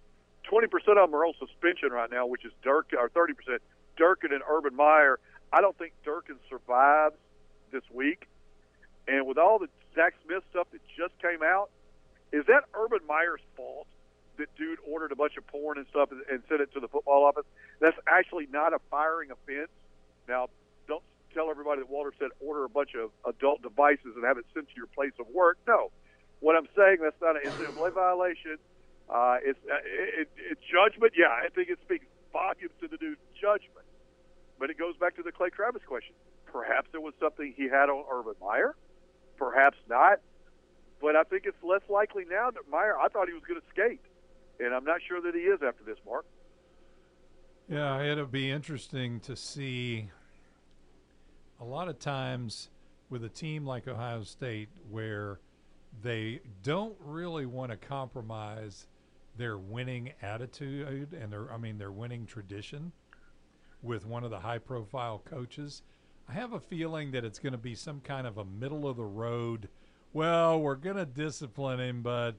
20% 0.50 0.64
of 0.64 1.10
them 1.10 1.14
are 1.14 1.24
on 1.26 1.34
suspension 1.38 1.90
right 1.90 2.10
now, 2.10 2.26
which 2.26 2.44
is 2.44 2.52
Dirk, 2.62 2.92
or 2.98 3.08
30%. 3.08 3.58
Durkin 3.96 4.32
and 4.32 4.42
Urban 4.48 4.74
Meyer. 4.74 5.18
I 5.52 5.60
don't 5.60 5.76
think 5.76 5.92
Durkin 6.04 6.36
survives 6.48 7.16
this 7.70 7.82
week. 7.92 8.26
And 9.06 9.26
with 9.26 9.38
all 9.38 9.58
the 9.58 9.68
Zach 9.94 10.14
Smith 10.24 10.42
stuff 10.50 10.68
that 10.72 10.80
just 10.96 11.12
came 11.20 11.42
out, 11.42 11.70
is 12.32 12.46
that 12.46 12.64
Urban 12.74 13.00
Meyer's 13.06 13.40
fault? 13.56 13.86
that 14.38 14.48
dude 14.56 14.78
ordered 14.88 15.12
a 15.12 15.16
bunch 15.16 15.36
of 15.36 15.46
porn 15.46 15.78
and 15.78 15.86
stuff 15.90 16.10
and, 16.10 16.20
and 16.30 16.42
sent 16.48 16.60
it 16.60 16.72
to 16.74 16.80
the 16.80 16.88
football 16.88 17.24
office. 17.24 17.44
That's 17.80 17.96
actually 18.06 18.46
not 18.50 18.72
a 18.72 18.78
firing 18.90 19.30
offense. 19.30 19.70
Now, 20.28 20.48
don't 20.88 21.02
tell 21.34 21.50
everybody 21.50 21.80
that 21.80 21.90
Walter 21.90 22.12
said 22.18 22.30
order 22.40 22.64
a 22.64 22.68
bunch 22.68 22.94
of 22.94 23.10
adult 23.26 23.62
devices 23.62 24.16
and 24.16 24.24
have 24.24 24.38
it 24.38 24.46
sent 24.54 24.68
to 24.68 24.74
your 24.76 24.86
place 24.86 25.12
of 25.18 25.26
work. 25.28 25.58
No, 25.66 25.90
what 26.40 26.56
I'm 26.56 26.68
saying 26.76 26.98
that's 27.02 27.20
not 27.20 27.36
an 27.36 27.42
NCAA 27.50 27.92
violation. 27.92 28.58
Uh, 29.08 29.36
it's 29.42 29.58
uh, 29.70 29.76
it, 29.84 30.28
it, 30.36 30.58
judgment. 30.62 31.12
Yeah, 31.16 31.28
I 31.28 31.48
think 31.54 31.68
it 31.68 31.78
speaks 31.84 32.06
volumes 32.32 32.72
to 32.80 32.88
the 32.88 32.96
dude's 32.96 33.20
judgment. 33.40 33.86
But 34.58 34.70
it 34.70 34.78
goes 34.78 34.96
back 34.96 35.16
to 35.16 35.22
the 35.22 35.32
Clay 35.32 35.50
Travis 35.50 35.82
question. 35.86 36.14
Perhaps 36.46 36.88
there 36.92 37.00
was 37.00 37.14
something 37.20 37.54
he 37.56 37.64
had 37.68 37.88
on 37.88 38.04
Urban 38.10 38.34
Meyer. 38.40 38.74
Perhaps 39.36 39.78
not. 39.88 40.20
But 41.00 41.16
I 41.16 41.24
think 41.24 41.44
it's 41.46 41.62
less 41.62 41.82
likely 41.88 42.24
now 42.30 42.50
that 42.50 42.70
Meyer. 42.70 42.96
I 42.96 43.08
thought 43.08 43.26
he 43.26 43.34
was 43.34 43.42
going 43.42 43.60
to 43.60 43.66
skate 43.70 44.00
and 44.62 44.74
I'm 44.74 44.84
not 44.84 45.00
sure 45.06 45.20
that 45.20 45.34
he 45.34 45.42
is 45.42 45.60
after 45.66 45.84
this, 45.84 45.98
Mark. 46.06 46.24
Yeah, 47.68 48.02
it'll 48.02 48.26
be 48.26 48.50
interesting 48.50 49.20
to 49.20 49.36
see. 49.36 50.10
A 51.60 51.64
lot 51.64 51.88
of 51.88 51.98
times 51.98 52.70
with 53.08 53.24
a 53.24 53.28
team 53.28 53.64
like 53.64 53.86
Ohio 53.86 54.24
State, 54.24 54.68
where 54.90 55.38
they 56.02 56.40
don't 56.62 56.96
really 57.04 57.46
want 57.46 57.70
to 57.70 57.76
compromise 57.76 58.86
their 59.42 59.58
winning 59.58 60.12
attitude 60.22 61.12
and 61.12 61.32
their, 61.32 61.52
I 61.52 61.56
mean, 61.56 61.76
their 61.76 61.90
winning 61.90 62.26
tradition 62.26 62.92
with 63.82 64.06
one 64.06 64.22
of 64.22 64.30
the 64.30 64.38
high 64.38 64.58
profile 64.58 65.20
coaches. 65.24 65.82
I 66.28 66.32
have 66.34 66.52
a 66.52 66.60
feeling 66.60 67.10
that 67.10 67.24
it's 67.24 67.40
going 67.40 67.52
to 67.52 67.58
be 67.58 67.74
some 67.74 68.00
kind 68.02 68.24
of 68.24 68.38
a 68.38 68.44
middle 68.44 68.86
of 68.86 68.96
the 68.96 69.04
road. 69.04 69.68
Well, 70.12 70.60
we're 70.60 70.76
going 70.76 70.94
to 70.94 71.04
discipline 71.04 71.80
him, 71.80 72.02
but 72.02 72.36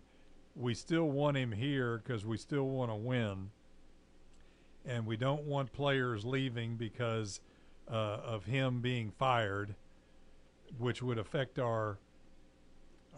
we 0.55 0.73
still 0.73 1.09
want 1.09 1.35
him 1.35 1.51
here 1.51 1.97
because 1.97 2.25
we 2.25 2.37
still 2.37 2.69
want 2.69 2.89
to 2.89 2.95
win. 2.95 3.49
And 4.85 5.05
we 5.05 5.17
don't 5.17 5.43
want 5.43 5.73
players 5.73 6.23
leaving 6.23 6.77
because 6.77 7.41
uh, 7.91 8.21
of 8.23 8.45
him 8.45 8.79
being 8.79 9.11
fired, 9.11 9.75
which 10.77 11.03
would 11.03 11.17
affect 11.17 11.59
our 11.59 11.97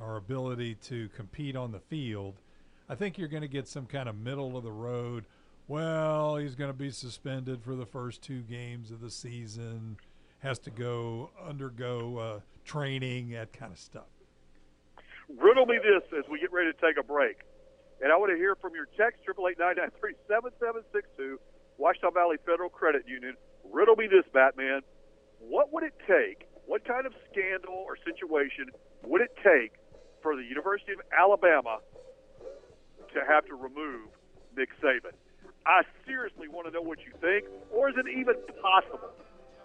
our 0.02 0.17
ability 0.17 0.76
to 0.76 1.08
compete 1.10 1.56
on 1.56 1.71
the 1.71 1.80
field. 1.80 2.41
I 2.88 2.93
think 2.93 3.17
you're 3.17 3.28
going 3.28 3.41
to 3.41 3.48
get 3.48 3.67
some 3.67 3.88
kind 3.88 4.08
of 4.08 4.15
middle 4.15 4.56
of 4.56 4.63
the 4.63 4.71
road. 4.71 5.26
Well, 5.67 6.38
he's 6.38 6.54
going 6.54 6.69
to 6.69 6.78
be 6.78 6.91
suspended 6.91 7.63
for 7.63 7.76
the 7.76 7.86
first 7.86 8.21
two 8.21 8.41
games 8.41 8.91
of 8.91 9.02
the 9.02 9.10
season. 9.10 9.98
Has 10.39 10.60
to 10.60 10.69
go 10.69 11.32
undergo 11.43 12.17
uh, 12.17 12.39
training, 12.63 13.30
that 13.32 13.52
kind 13.54 13.71
of 13.71 13.80
stuff. 13.80 14.06
Riddle 15.28 15.65
me 15.65 15.80
this 15.80 16.04
as 16.15 16.30
we 16.30 16.39
get 16.39 16.52
ready 16.52 16.71
to 16.71 16.78
take 16.80 16.98
a 17.00 17.04
break. 17.04 17.38
And 18.02 18.12
I 18.12 18.17
want 18.17 18.32
to 18.32 18.38
hear 18.38 18.56
from 18.56 18.76
your 18.76 18.86
text, 18.95 19.21
888-993-7762, 20.30 21.38
Ouachita 21.80 22.12
Valley 22.13 22.38
Federal 22.45 22.69
Credit 22.69 23.02
Union. 23.08 23.36
Riddle 23.71 23.95
me 23.95 24.06
this, 24.06 24.26
Batman. 24.32 24.82
What 25.39 25.74
would 25.74 25.84
it 25.84 25.95
take, 26.06 26.48
what 26.67 26.86
kind 26.86 27.08
of 27.08 27.13
scandal 27.32 27.74
or 27.74 27.98
situation 28.06 28.69
would 29.04 29.21
it 29.21 29.36
take 29.43 29.74
for 30.21 30.36
the 30.36 30.43
University 30.43 30.91
of 30.93 31.00
Alabama 31.17 31.80
to 33.15 33.23
have 33.25 33.45
to 33.47 33.56
remove 33.56 34.12
Nick 34.56 34.69
Saban? 34.80 35.15
I 35.65 35.82
seriously 36.06 36.47
want 36.47 36.67
to 36.67 36.71
know 36.71 36.82
what 36.86 36.99
you 37.01 37.12
think, 37.19 37.49
or 37.73 37.89
is 37.89 37.95
it 37.97 38.06
even 38.06 38.36
possible? 38.62 39.10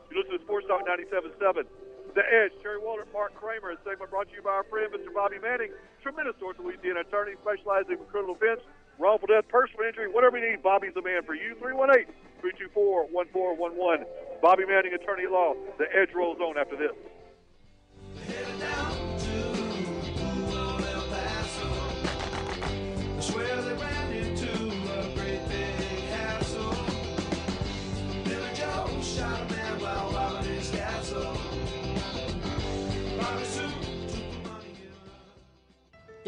You 0.09 0.19
listen 0.19 0.39
to 0.39 0.43
Sports 0.43 0.67
Talk 0.67 0.83
97.7. 0.89 1.67
The 2.15 2.27
Edge, 2.27 2.51
Terry 2.63 2.81
Waldrop, 2.83 3.13
Mark 3.13 3.35
Kramer. 3.39 3.71
A 3.71 3.79
segment 3.87 4.11
brought 4.11 4.27
to 4.31 4.35
you 4.35 4.43
by 4.43 4.51
our 4.51 4.67
friend, 4.67 4.91
Mr. 4.91 5.15
Bobby 5.15 5.39
Manning, 5.39 5.71
tremendous 6.03 6.35
North 6.41 6.59
Louisiana 6.59 7.07
attorney 7.07 7.39
specializing 7.39 8.03
in 8.03 8.07
criminal 8.11 8.35
defense, 8.35 8.61
wrongful 8.99 9.31
death, 9.31 9.47
personal 9.47 9.87
injury, 9.87 10.11
whatever 10.11 10.39
you 10.39 10.51
need. 10.51 10.63
Bobby's 10.63 10.95
the 10.95 11.03
man 11.03 11.23
for 11.23 11.39
you. 11.39 11.55
318 11.63 12.11
324 12.43 13.07
1411. 13.15 14.07
Bobby 14.43 14.67
Manning, 14.67 14.97
attorney 14.97 15.29
at 15.29 15.31
law. 15.31 15.55
The 15.79 15.87
Edge 15.95 16.11
rolls 16.11 16.41
on 16.41 16.59
after 16.59 16.75
this. 16.75 16.97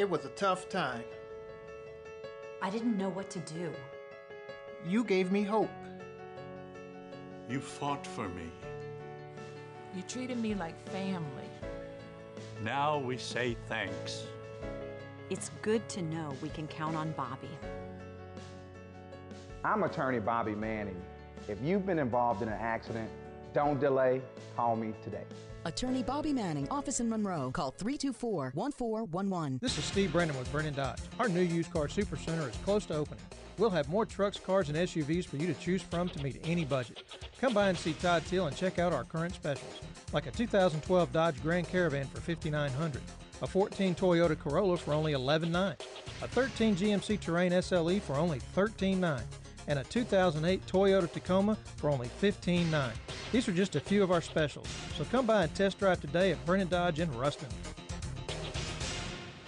It 0.02 0.10
was 0.10 0.24
a 0.24 0.30
tough 0.30 0.68
time. 0.68 1.04
I 2.60 2.70
didn't 2.70 2.98
know 2.98 3.08
what 3.10 3.30
to 3.30 3.38
do. 3.38 3.72
You 4.84 5.04
gave 5.04 5.30
me 5.30 5.44
hope. 5.44 5.70
You 7.48 7.60
fought 7.60 8.04
for 8.04 8.28
me. 8.28 8.50
You 9.94 10.02
treated 10.08 10.38
me 10.38 10.56
like 10.56 10.74
family. 10.88 11.48
Now 12.64 12.98
we 12.98 13.16
say 13.16 13.56
thanks. 13.68 14.24
It's 15.30 15.52
good 15.62 15.88
to 15.90 16.02
know 16.02 16.34
we 16.42 16.48
can 16.48 16.66
count 16.66 16.96
on 16.96 17.12
Bobby. 17.12 17.56
I'm 19.62 19.84
attorney 19.84 20.18
Bobby 20.18 20.56
Manning. 20.56 21.00
If 21.46 21.62
you've 21.62 21.86
been 21.86 22.00
involved 22.00 22.42
in 22.42 22.48
an 22.48 22.58
accident, 22.60 23.08
don't 23.52 23.80
delay, 23.80 24.20
call 24.56 24.76
me 24.76 24.92
today. 25.02 25.24
Attorney 25.64 26.02
Bobby 26.02 26.32
Manning, 26.32 26.68
office 26.70 26.98
in 26.98 27.08
Monroe. 27.08 27.50
Call 27.52 27.70
324 27.70 28.50
1411. 28.54 29.58
This 29.62 29.78
is 29.78 29.84
Steve 29.84 30.12
Brennan 30.12 30.36
with 30.36 30.50
Brennan 30.50 30.74
Dodge. 30.74 30.98
Our 31.20 31.28
new 31.28 31.42
used 31.42 31.72
car 31.72 31.88
super 31.88 32.16
center 32.16 32.48
is 32.48 32.56
close 32.64 32.84
to 32.86 32.94
opening. 32.94 33.24
We'll 33.58 33.70
have 33.70 33.88
more 33.88 34.04
trucks, 34.06 34.38
cars, 34.38 34.68
and 34.68 34.78
SUVs 34.78 35.26
for 35.26 35.36
you 35.36 35.46
to 35.46 35.54
choose 35.54 35.82
from 35.82 36.08
to 36.08 36.22
meet 36.22 36.40
any 36.44 36.64
budget. 36.64 37.04
Come 37.40 37.54
by 37.54 37.68
and 37.68 37.78
see 37.78 37.92
Todd 37.92 38.24
Till 38.26 38.46
and 38.46 38.56
check 38.56 38.78
out 38.78 38.92
our 38.92 39.04
current 39.04 39.34
specials, 39.34 39.80
like 40.12 40.26
a 40.26 40.30
2012 40.30 41.12
Dodge 41.12 41.40
Grand 41.42 41.68
Caravan 41.68 42.06
for 42.06 42.20
5,900, 42.20 43.00
a 43.42 43.46
14 43.46 43.94
Toyota 43.94 44.38
Corolla 44.38 44.76
for 44.76 44.94
only 44.94 45.12
$11,900, 45.12 45.74
a 46.22 46.28
13 46.28 46.74
GMC 46.74 47.20
Terrain 47.20 47.52
SLE 47.52 48.00
for 48.00 48.16
only 48.16 48.40
$13,900, 48.56 49.22
and 49.68 49.78
a 49.78 49.84
2008 49.84 50.66
Toyota 50.66 51.10
Tacoma 51.10 51.56
for 51.76 51.90
only 51.90 52.08
$15,900. 52.20 52.92
These 53.32 53.48
are 53.48 53.52
just 53.52 53.76
a 53.76 53.80
few 53.80 54.02
of 54.02 54.10
our 54.10 54.20
specials, 54.20 54.66
so 54.96 55.04
come 55.04 55.26
by 55.26 55.44
and 55.44 55.54
test 55.54 55.78
drive 55.78 56.00
today 56.00 56.32
at 56.32 56.44
Brennan 56.44 56.68
Dodge 56.68 57.00
in 57.00 57.10
Ruston. 57.16 57.48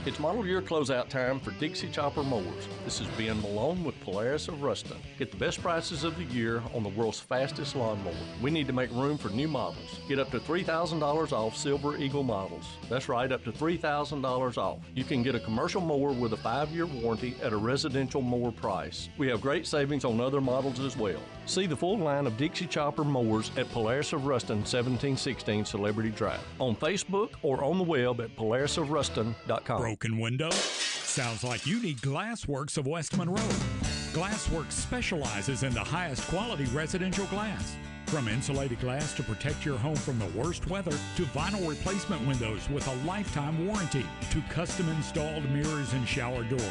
It's 0.06 0.18
model 0.18 0.46
year 0.46 0.60
closeout 0.60 1.08
time 1.08 1.40
for 1.40 1.52
Dixie 1.52 1.88
Chopper 1.88 2.22
mowers. 2.22 2.68
This 2.84 3.00
is 3.00 3.06
Ben 3.16 3.40
Malone 3.40 3.82
with 3.82 3.98
Polaris 4.02 4.48
of 4.48 4.62
Ruston. 4.62 4.98
Get 5.18 5.30
the 5.30 5.38
best 5.38 5.62
prices 5.62 6.04
of 6.04 6.14
the 6.18 6.24
year 6.24 6.62
on 6.74 6.82
the 6.82 6.90
world's 6.90 7.20
fastest 7.20 7.74
lawnmower. 7.74 8.12
We 8.42 8.50
need 8.50 8.66
to 8.66 8.74
make 8.74 8.90
room 8.90 9.16
for 9.16 9.30
new 9.30 9.48
models. 9.48 10.00
Get 10.06 10.18
up 10.18 10.30
to 10.32 10.40
$3,000 10.40 11.32
off 11.32 11.56
Silver 11.56 11.96
Eagle 11.96 12.22
models. 12.22 12.66
That's 12.90 13.08
right, 13.08 13.32
up 13.32 13.44
to 13.44 13.52
$3,000 13.52 14.58
off. 14.58 14.80
You 14.94 15.04
can 15.04 15.22
get 15.22 15.36
a 15.36 15.40
commercial 15.40 15.80
mower 15.80 16.12
with 16.12 16.34
a 16.34 16.36
five 16.36 16.68
year 16.68 16.84
warranty 16.84 17.36
at 17.42 17.54
a 17.54 17.56
residential 17.56 18.20
mower 18.20 18.52
price. 18.52 19.08
We 19.16 19.28
have 19.28 19.40
great 19.40 19.66
savings 19.66 20.04
on 20.04 20.20
other 20.20 20.42
models 20.42 20.80
as 20.80 20.98
well. 20.98 21.22
See 21.46 21.66
the 21.66 21.76
full 21.76 21.98
line 21.98 22.26
of 22.26 22.36
Dixie 22.36 22.66
Chopper 22.66 23.04
mowers 23.04 23.50
at 23.56 23.68
Polaris 23.70 24.12
of 24.12 24.26
Ruston, 24.26 24.58
1716 24.58 25.64
Celebrity 25.64 26.10
Drive. 26.10 26.40
On 26.58 26.74
Facebook 26.74 27.30
or 27.42 27.62
on 27.62 27.78
the 27.78 27.84
web 27.84 28.20
at 28.20 28.34
polarisofruston.com. 28.36 29.80
Broken 29.80 30.18
window? 30.18 30.50
Sounds 30.50 31.44
like 31.44 31.66
you 31.66 31.80
need 31.80 31.98
Glassworks 31.98 32.78
of 32.78 32.86
West 32.86 33.16
Monroe. 33.16 33.36
Glassworks 34.12 34.72
specializes 34.72 35.62
in 35.62 35.72
the 35.72 35.80
highest 35.80 36.26
quality 36.28 36.64
residential 36.66 37.26
glass. 37.26 37.76
From 38.14 38.28
insulated 38.28 38.78
glass 38.78 39.12
to 39.14 39.24
protect 39.24 39.64
your 39.64 39.76
home 39.76 39.96
from 39.96 40.20
the 40.20 40.38
worst 40.38 40.68
weather, 40.70 40.96
to 41.16 41.22
vinyl 41.24 41.68
replacement 41.68 42.24
windows 42.24 42.70
with 42.70 42.86
a 42.86 42.94
lifetime 43.04 43.66
warranty, 43.66 44.06
to 44.30 44.40
custom 44.42 44.88
installed 44.90 45.50
mirrors 45.50 45.92
and 45.94 46.06
shower 46.06 46.44
doors. 46.44 46.62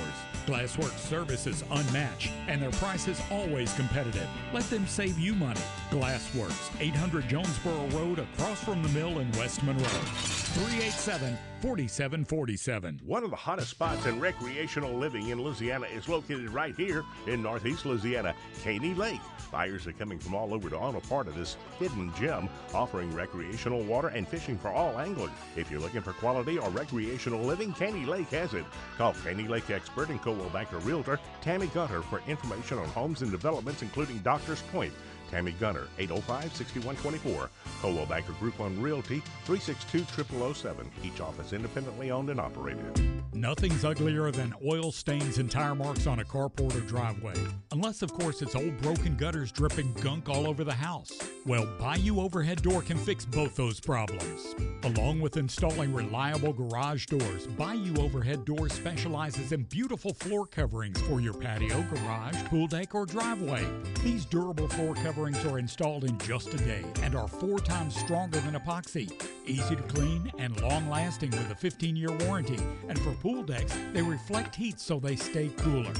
Glassworks 0.45 0.99
service 0.99 1.45
is 1.45 1.65
unmatched 1.69 2.31
and 2.47 2.61
their 2.61 2.71
price 2.71 3.09
is 3.09 3.21
always 3.29 3.73
competitive. 3.73 4.29
Let 4.53 4.63
them 4.69 4.87
save 4.87 5.19
you 5.19 5.33
money. 5.33 5.59
Glassworks, 5.91 6.71
800 6.79 7.27
Jonesboro 7.27 7.87
Road 7.87 8.19
across 8.19 8.63
from 8.63 8.81
the 8.81 8.89
mill 8.97 9.19
in 9.19 9.29
West 9.33 9.63
Monroe. 9.63 9.83
387 9.83 11.37
4747. 11.63 12.99
One 13.05 13.23
of 13.23 13.29
the 13.29 13.37
hottest 13.37 13.69
spots 13.69 14.05
in 14.05 14.19
recreational 14.19 14.93
living 14.93 15.29
in 15.29 15.41
Louisiana 15.41 15.85
is 15.85 16.09
located 16.09 16.49
right 16.49 16.75
here 16.75 17.05
in 17.25 17.41
Northeast 17.41 17.85
Louisiana, 17.85 18.35
Caney 18.61 18.93
Lake. 18.93 19.21
Buyers 19.49 19.87
are 19.87 19.93
coming 19.93 20.19
from 20.19 20.35
all 20.35 20.53
over 20.53 20.69
to 20.69 20.77
own 20.77 20.97
a 20.97 20.99
part 20.99 21.29
of 21.29 21.35
this 21.35 21.55
hidden 21.79 22.11
gem, 22.19 22.49
offering 22.73 23.15
recreational 23.15 23.81
water 23.83 24.09
and 24.09 24.27
fishing 24.27 24.57
for 24.57 24.71
all 24.71 24.99
anglers. 24.99 25.31
If 25.55 25.71
you're 25.71 25.79
looking 25.79 26.01
for 26.01 26.11
quality 26.11 26.59
or 26.59 26.69
recreational 26.69 27.39
living, 27.39 27.71
Caney 27.71 28.05
Lake 28.05 28.27
has 28.31 28.53
it. 28.53 28.65
Call 28.97 29.13
Caney 29.23 29.47
Lake 29.47 29.69
expert 29.69 30.09
and 30.09 30.21
Coldwell 30.21 30.49
Banker 30.49 30.79
Realtor 30.79 31.17
Tammy 31.39 31.67
Gutter 31.67 32.01
for 32.01 32.21
information 32.27 32.77
on 32.77 32.89
homes 32.89 33.21
and 33.21 33.31
developments, 33.31 33.83
including 33.83 34.17
Doctors 34.17 34.61
Point. 34.73 34.91
Tammy 35.33 35.53
Gunner, 35.53 35.87
805-6124. 35.97 37.49
Coldwell 37.81 38.05
Banker 38.05 38.33
Group 38.33 38.59
on 38.59 38.79
Realty, 38.79 39.23
362-0007. 39.47 40.85
Each 41.03 41.19
office 41.21 41.53
independently 41.53 42.11
owned 42.11 42.29
and 42.29 42.39
operated. 42.39 43.01
Nothing's 43.33 43.83
uglier 43.83 44.29
than 44.29 44.53
oil 44.63 44.91
stains 44.91 45.39
and 45.39 45.49
tire 45.49 45.73
marks 45.73 46.05
on 46.05 46.19
a 46.19 46.23
carport 46.23 46.75
or 46.75 46.81
driveway. 46.81 47.33
Unless, 47.71 48.03
of 48.03 48.13
course, 48.13 48.43
it's 48.43 48.53
old 48.53 48.79
broken 48.79 49.17
gutters 49.17 49.51
dripping 49.51 49.91
gunk 49.93 50.29
all 50.29 50.45
over 50.45 50.63
the 50.63 50.71
house. 50.71 51.11
Well, 51.47 51.67
Bayou 51.79 52.21
Overhead 52.21 52.61
Door 52.61 52.83
can 52.83 52.97
fix 52.97 53.25
both 53.25 53.55
those 53.55 53.79
problems. 53.79 54.55
Along 54.83 55.19
with 55.19 55.37
installing 55.37 55.93
reliable 55.93 56.53
garage 56.53 57.07
doors, 57.07 57.47
Bayou 57.47 57.95
Overhead 57.97 58.45
Door 58.45 58.69
specializes 58.69 59.51
in 59.51 59.63
beautiful 59.63 60.13
floor 60.13 60.45
coverings 60.45 61.01
for 61.01 61.19
your 61.19 61.33
patio, 61.33 61.81
garage, 61.93 62.35
pool 62.45 62.67
deck, 62.67 62.93
or 62.93 63.07
driveway. 63.07 63.65
These 64.03 64.25
durable 64.25 64.67
floor 64.67 64.93
coverings 64.93 65.22
are 65.23 65.57
installed 65.57 66.03
in 66.03 66.17
just 66.17 66.53
a 66.53 66.57
day 66.57 66.83
and 67.01 67.15
are 67.15 67.29
four 67.29 67.57
times 67.57 67.95
stronger 67.95 68.41
than 68.41 68.55
epoxy. 68.55 69.09
Easy 69.45 69.73
to 69.73 69.81
clean 69.83 70.29
and 70.37 70.61
long 70.61 70.89
lasting 70.89 71.31
with 71.31 71.49
a 71.49 71.55
15 71.55 71.95
year 71.95 72.11
warranty. 72.25 72.59
And 72.89 72.99
for 72.99 73.13
pool 73.13 73.41
decks, 73.41 73.73
they 73.93 74.01
reflect 74.01 74.53
heat 74.53 74.81
so 74.81 74.99
they 74.99 75.15
stay 75.15 75.49
cooler. 75.57 75.93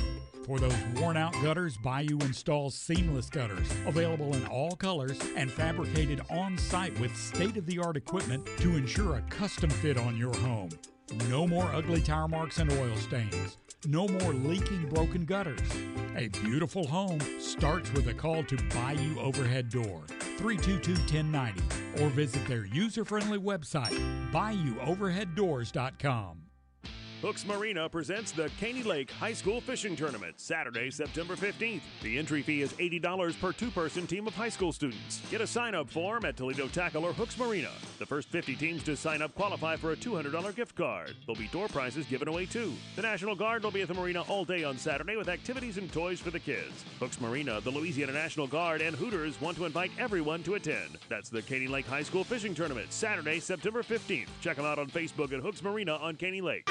For 0.45 0.59
those 0.59 0.75
worn 0.97 1.15
out 1.15 1.31
gutters, 1.41 1.77
Bayou 1.77 2.19
installs 2.19 2.75
seamless 2.75 3.29
gutters, 3.29 3.71
available 3.85 4.35
in 4.35 4.45
all 4.47 4.75
colors 4.75 5.17
and 5.37 5.49
fabricated 5.49 6.19
on 6.29 6.57
site 6.57 6.99
with 6.99 7.15
state 7.15 7.55
of 7.55 7.65
the 7.65 7.79
art 7.79 7.95
equipment 7.95 8.45
to 8.57 8.75
ensure 8.75 9.15
a 9.15 9.21
custom 9.29 9.69
fit 9.69 9.97
on 9.97 10.17
your 10.17 10.35
home. 10.39 10.69
No 11.29 11.47
more 11.47 11.71
ugly 11.73 12.01
tire 12.01 12.27
marks 12.27 12.57
and 12.57 12.69
oil 12.73 12.95
stains. 12.97 13.57
No 13.85 14.07
more 14.07 14.33
leaking 14.33 14.87
broken 14.89 15.25
gutters. 15.25 15.59
A 16.15 16.29
beautiful 16.29 16.87
home 16.87 17.19
starts 17.39 17.91
with 17.93 18.07
a 18.07 18.13
call 18.13 18.43
to 18.45 18.55
Bayou 18.73 19.19
Overhead 19.19 19.69
Door, 19.69 20.03
322 20.37 20.93
1090, 20.93 22.03
or 22.03 22.07
visit 22.09 22.47
their 22.47 22.65
user 22.65 23.03
friendly 23.03 23.39
website, 23.39 23.99
bayouoverheaddoors.com. 24.31 26.42
Hooks 27.23 27.45
Marina 27.45 27.87
presents 27.87 28.33
the 28.33 28.51
Caney 28.59 28.83
Lake 28.83 29.09
High 29.09 29.31
School 29.31 29.61
Fishing 29.61 29.95
Tournament, 29.95 30.41
Saturday, 30.41 30.91
September 30.91 31.37
15th. 31.37 31.79
The 32.01 32.19
entry 32.19 32.41
fee 32.41 32.61
is 32.61 32.73
$80 32.73 33.39
per 33.39 33.53
two 33.53 33.71
person 33.71 34.05
team 34.05 34.27
of 34.27 34.35
high 34.35 34.49
school 34.49 34.73
students. 34.73 35.21
Get 35.31 35.39
a 35.39 35.47
sign 35.47 35.73
up 35.73 35.89
form 35.89 36.25
at 36.25 36.35
Toledo 36.35 36.67
Tackle 36.67 37.05
or 37.05 37.13
Hooks 37.13 37.37
Marina. 37.37 37.69
The 37.97 38.05
first 38.05 38.27
50 38.27 38.57
teams 38.57 38.83
to 38.83 38.97
sign 38.97 39.21
up 39.21 39.33
qualify 39.35 39.77
for 39.77 39.93
a 39.93 39.95
$200 39.95 40.53
gift 40.53 40.75
card. 40.75 41.15
There'll 41.25 41.39
be 41.39 41.47
door 41.47 41.69
prizes 41.69 42.05
given 42.07 42.27
away 42.27 42.45
too. 42.45 42.73
The 42.97 43.03
National 43.03 43.35
Guard 43.35 43.63
will 43.63 43.71
be 43.71 43.83
at 43.83 43.87
the 43.87 43.93
marina 43.93 44.23
all 44.23 44.43
day 44.43 44.65
on 44.65 44.77
Saturday 44.77 45.15
with 45.15 45.29
activities 45.29 45.77
and 45.77 45.89
toys 45.93 46.19
for 46.19 46.29
the 46.29 46.41
kids. 46.41 46.83
Hooks 46.99 47.21
Marina, 47.21 47.61
the 47.61 47.71
Louisiana 47.71 48.11
National 48.11 48.47
Guard, 48.47 48.81
and 48.81 48.97
Hooters 48.97 49.39
want 49.39 49.55
to 49.55 49.63
invite 49.63 49.91
everyone 49.97 50.43
to 50.43 50.55
attend. 50.55 50.97
That's 51.07 51.29
the 51.29 51.41
Caney 51.41 51.67
Lake 51.67 51.85
High 51.85 52.03
School 52.03 52.25
Fishing 52.25 52.53
Tournament, 52.53 52.91
Saturday, 52.91 53.39
September 53.39 53.81
15th. 53.81 54.27
Check 54.41 54.57
them 54.57 54.65
out 54.65 54.77
on 54.77 54.89
Facebook 54.89 55.31
at 55.31 55.39
Hooks 55.39 55.63
Marina 55.63 55.95
on 55.95 56.17
Caney 56.17 56.41
Lake. 56.41 56.69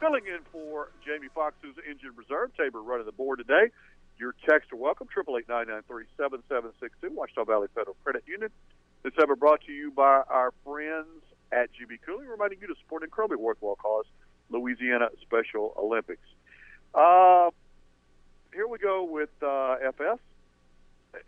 filling 0.00 0.24
in 0.26 0.38
for 0.50 0.88
Jamie 1.04 1.28
Foxx, 1.34 1.54
who's 1.60 1.74
engine 1.86 2.12
reserve. 2.16 2.50
Tabor 2.56 2.80
running 2.82 3.04
the 3.04 3.12
board 3.12 3.36
today. 3.38 3.70
Your 4.18 4.34
texts 4.48 4.72
are 4.72 4.76
welcome. 4.76 5.06
Triple 5.12 5.36
eight 5.36 5.48
nine 5.48 5.68
nine 5.68 5.82
three 5.86 6.04
seven 6.16 6.42
seven 6.48 6.70
six 6.80 6.94
two. 7.02 7.10
Ouachita 7.10 7.44
Valley 7.46 7.68
Federal 7.74 7.96
Credit 8.04 8.22
Union. 8.26 8.48
This 9.04 9.12
ever 9.20 9.36
brought 9.36 9.60
to 9.66 9.72
you 9.72 9.90
by 9.90 10.22
our 10.30 10.50
friends 10.64 11.22
at 11.52 11.68
GB 11.72 11.98
Cooling, 12.06 12.26
reminding 12.26 12.58
you 12.62 12.66
to 12.68 12.74
support 12.80 13.02
incredibly 13.02 13.36
worthwhile 13.36 13.76
cause, 13.76 14.06
Louisiana 14.48 15.08
Special 15.20 15.74
Olympics. 15.78 16.26
Uh, 16.94 17.50
here 18.54 18.66
we 18.66 18.78
go 18.78 19.04
with 19.04 19.28
uh, 19.42 19.76
FS. 19.88 20.18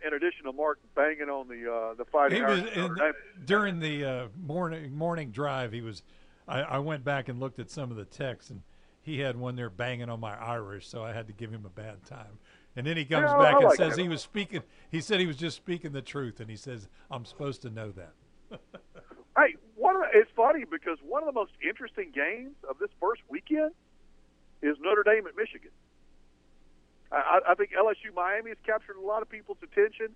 In 0.05 0.13
addition 0.15 0.45
to 0.45 0.53
Mark 0.53 0.79
banging 0.95 1.29
on 1.29 1.47
the 1.47 1.71
uh, 1.71 1.93
the 1.93 2.05
fighting 2.05 2.37
He 2.39 2.43
was 2.43 2.59
Irish 2.61 2.75
in, 2.75 2.81
Notre 2.81 2.95
Dame. 2.95 3.13
during 3.45 3.79
the 3.79 4.03
uh, 4.05 4.27
morning 4.43 4.93
morning 4.97 5.29
drive. 5.29 5.71
He 5.71 5.81
was. 5.81 6.01
I, 6.47 6.61
I 6.61 6.79
went 6.79 7.03
back 7.03 7.29
and 7.29 7.39
looked 7.39 7.59
at 7.59 7.69
some 7.69 7.91
of 7.91 7.97
the 7.97 8.05
texts, 8.05 8.49
and 8.49 8.63
he 9.03 9.19
had 9.19 9.37
one 9.37 9.55
there 9.55 9.69
banging 9.69 10.09
on 10.09 10.19
my 10.19 10.35
Irish, 10.35 10.87
so 10.87 11.03
I 11.03 11.13
had 11.13 11.27
to 11.27 11.33
give 11.33 11.51
him 11.51 11.63
a 11.65 11.69
bad 11.69 12.03
time. 12.05 12.39
And 12.77 12.85
then 12.85 12.95
he 12.95 13.05
comes 13.05 13.25
Yeah, 13.25 13.35
I 13.37 13.43
back 13.43 13.55
and 13.55 13.63
like 13.65 13.75
says 13.77 13.97
he 13.97 14.07
was 14.07 14.21
speaking. 14.21 14.61
He 14.91 15.01
said 15.01 15.19
he 15.19 15.25
was 15.25 15.35
just 15.35 15.57
speaking 15.57 15.91
the 15.93 16.01
truth, 16.01 16.39
and 16.39 16.49
he 16.49 16.55
says 16.55 16.87
I'm 17.09 17.25
supposed 17.25 17.63
to 17.63 17.69
know 17.69 17.91
that. 17.91 18.13
Hey, 19.39 19.53
one 19.75 19.95
of 19.95 20.01
the, 20.01 20.17
it's 20.17 20.31
funny 20.35 20.63
because 20.65 20.97
one 21.07 21.21
of 21.21 21.27
the 21.27 21.31
most 21.31 21.51
interesting 21.61 22.11
games 22.11 22.55
of 22.67 22.79
this 22.79 22.89
first 22.99 23.21
weekend 23.29 23.69
is 24.63 24.75
Notre 24.81 25.03
Dame 25.03 25.27
at 25.27 25.37
Michigan. 25.37 25.69
I, 27.11 27.41
I 27.47 27.53
think 27.53 27.69
LSU 27.79 28.15
Miami 28.15 28.49
has 28.49 28.57
captured 28.65 28.95
a 28.95 29.05
lot 29.05 29.21
of 29.21 29.29
people's 29.29 29.59
attention, 29.61 30.07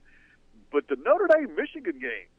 but 0.72 0.88
the 0.88 0.96
Notre 1.06 1.28
Dame 1.28 1.56
Michigan 1.56 2.00
game 2.00 2.30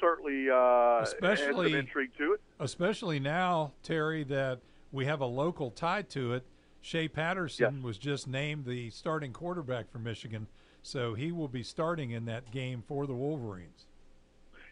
certainly 0.00 0.48
uh, 0.48 1.00
Especially- 1.02 1.74
intrigue 1.76 2.10
to 2.18 2.34
it. 2.34 2.40
Especially 2.60 3.18
now, 3.18 3.72
Terry, 3.82 4.22
that 4.22 4.60
we 4.92 5.06
have 5.06 5.20
a 5.22 5.26
local 5.26 5.72
tie 5.72 6.02
to 6.02 6.34
it. 6.34 6.46
Shea 6.80 7.08
Patterson 7.08 7.82
was 7.82 7.98
just 7.98 8.26
named 8.26 8.64
the 8.64 8.90
starting 8.90 9.32
quarterback 9.32 9.90
for 9.90 9.98
Michigan, 9.98 10.46
so 10.82 11.14
he 11.14 11.30
will 11.30 11.48
be 11.48 11.62
starting 11.62 12.10
in 12.10 12.24
that 12.24 12.50
game 12.50 12.82
for 12.86 13.06
the 13.06 13.14
Wolverines. 13.14 13.86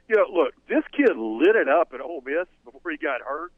Yeah, 0.08 0.22
look, 0.32 0.54
this 0.68 0.84
kid 0.96 1.16
lit 1.16 1.54
it 1.54 1.68
up 1.68 1.92
at 1.92 2.00
Ole 2.00 2.22
Miss 2.24 2.46
before 2.64 2.90
he 2.90 2.96
got 2.96 3.20
hurt, 3.20 3.52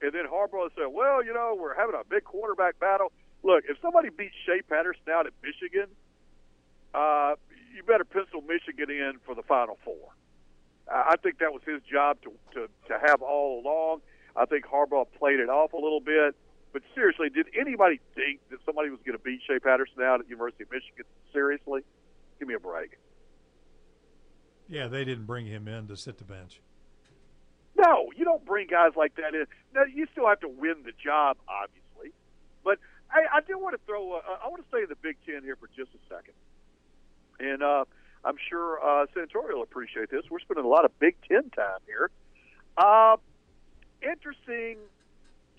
and 0.00 0.12
then 0.12 0.24
Harbaugh 0.24 0.70
said, 0.74 0.86
"Well, 0.86 1.22
you 1.22 1.34
know, 1.34 1.54
we're 1.58 1.74
having 1.74 1.94
a 1.94 2.04
big 2.04 2.24
quarterback 2.24 2.78
battle." 2.80 3.12
Look, 3.42 3.64
if 3.68 3.76
somebody 3.82 4.08
beats 4.08 4.34
Shea 4.46 4.62
Patterson 4.62 5.02
out 5.10 5.26
at 5.26 5.34
Michigan, 5.42 5.88
uh, 6.94 7.34
you 7.74 7.82
better 7.82 8.04
pencil 8.04 8.40
Michigan 8.40 8.90
in 8.90 9.18
for 9.26 9.34
the 9.34 9.42
Final 9.42 9.78
Four. 9.84 10.14
I 10.90 11.12
I 11.12 11.16
think 11.22 11.38
that 11.38 11.52
was 11.52 11.62
his 11.66 11.82
job 11.82 12.18
to, 12.22 12.32
to 12.54 12.68
to 12.88 12.98
have 13.06 13.20
all 13.20 13.60
along. 13.60 14.00
I 14.34 14.46
think 14.46 14.64
Harbaugh 14.64 15.06
played 15.18 15.40
it 15.40 15.50
off 15.50 15.74
a 15.74 15.76
little 15.76 16.00
bit, 16.00 16.34
but 16.72 16.82
seriously, 16.94 17.28
did 17.28 17.46
anybody 17.58 18.00
think 18.14 18.40
that 18.50 18.58
somebody 18.64 18.90
was 18.90 19.00
going 19.04 19.16
to 19.16 19.22
beat 19.22 19.40
Shea 19.46 19.58
Patterson 19.58 20.02
out 20.02 20.20
at 20.20 20.26
the 20.26 20.30
University 20.30 20.64
of 20.64 20.70
Michigan? 20.70 21.04
Seriously, 21.32 21.82
give 22.38 22.48
me 22.48 22.54
a 22.54 22.60
break. 22.60 22.98
Yeah, 24.68 24.88
they 24.88 25.04
didn't 25.04 25.26
bring 25.26 25.46
him 25.46 25.68
in 25.68 25.86
to 25.88 25.96
sit 25.96 26.18
the 26.18 26.24
bench. 26.24 26.60
No, 27.76 28.10
you 28.16 28.24
don't 28.24 28.44
bring 28.44 28.68
guys 28.68 28.92
like 28.96 29.16
that 29.16 29.34
in. 29.34 29.44
Now, 29.74 29.82
you 29.84 30.06
still 30.12 30.28
have 30.28 30.40
to 30.40 30.48
win 30.48 30.76
the 30.84 30.92
job, 31.02 31.36
obviously. 31.48 32.14
But 32.64 32.78
I, 33.10 33.38
I 33.38 33.40
do 33.46 33.58
want 33.58 33.74
to 33.74 33.80
throw. 33.86 34.12
Uh, 34.12 34.20
I 34.42 34.48
want 34.48 34.62
to 34.62 34.68
stay 34.68 34.82
in 34.82 34.88
the 34.88 34.96
Big 34.96 35.16
Ten 35.26 35.42
here 35.42 35.56
for 35.56 35.68
just 35.76 35.90
a 35.94 36.14
second, 36.14 36.34
and 37.38 37.62
uh, 37.62 37.84
I'm 38.24 38.36
sure 38.48 38.78
uh, 38.82 39.06
Santori 39.14 39.54
will 39.54 39.62
appreciate 39.62 40.10
this. 40.10 40.22
We're 40.30 40.40
spending 40.40 40.64
a 40.64 40.68
lot 40.68 40.84
of 40.84 40.98
Big 40.98 41.16
Ten 41.28 41.50
time 41.50 41.80
here. 41.86 42.10
Uh, 42.76 43.16
interesting 44.02 44.78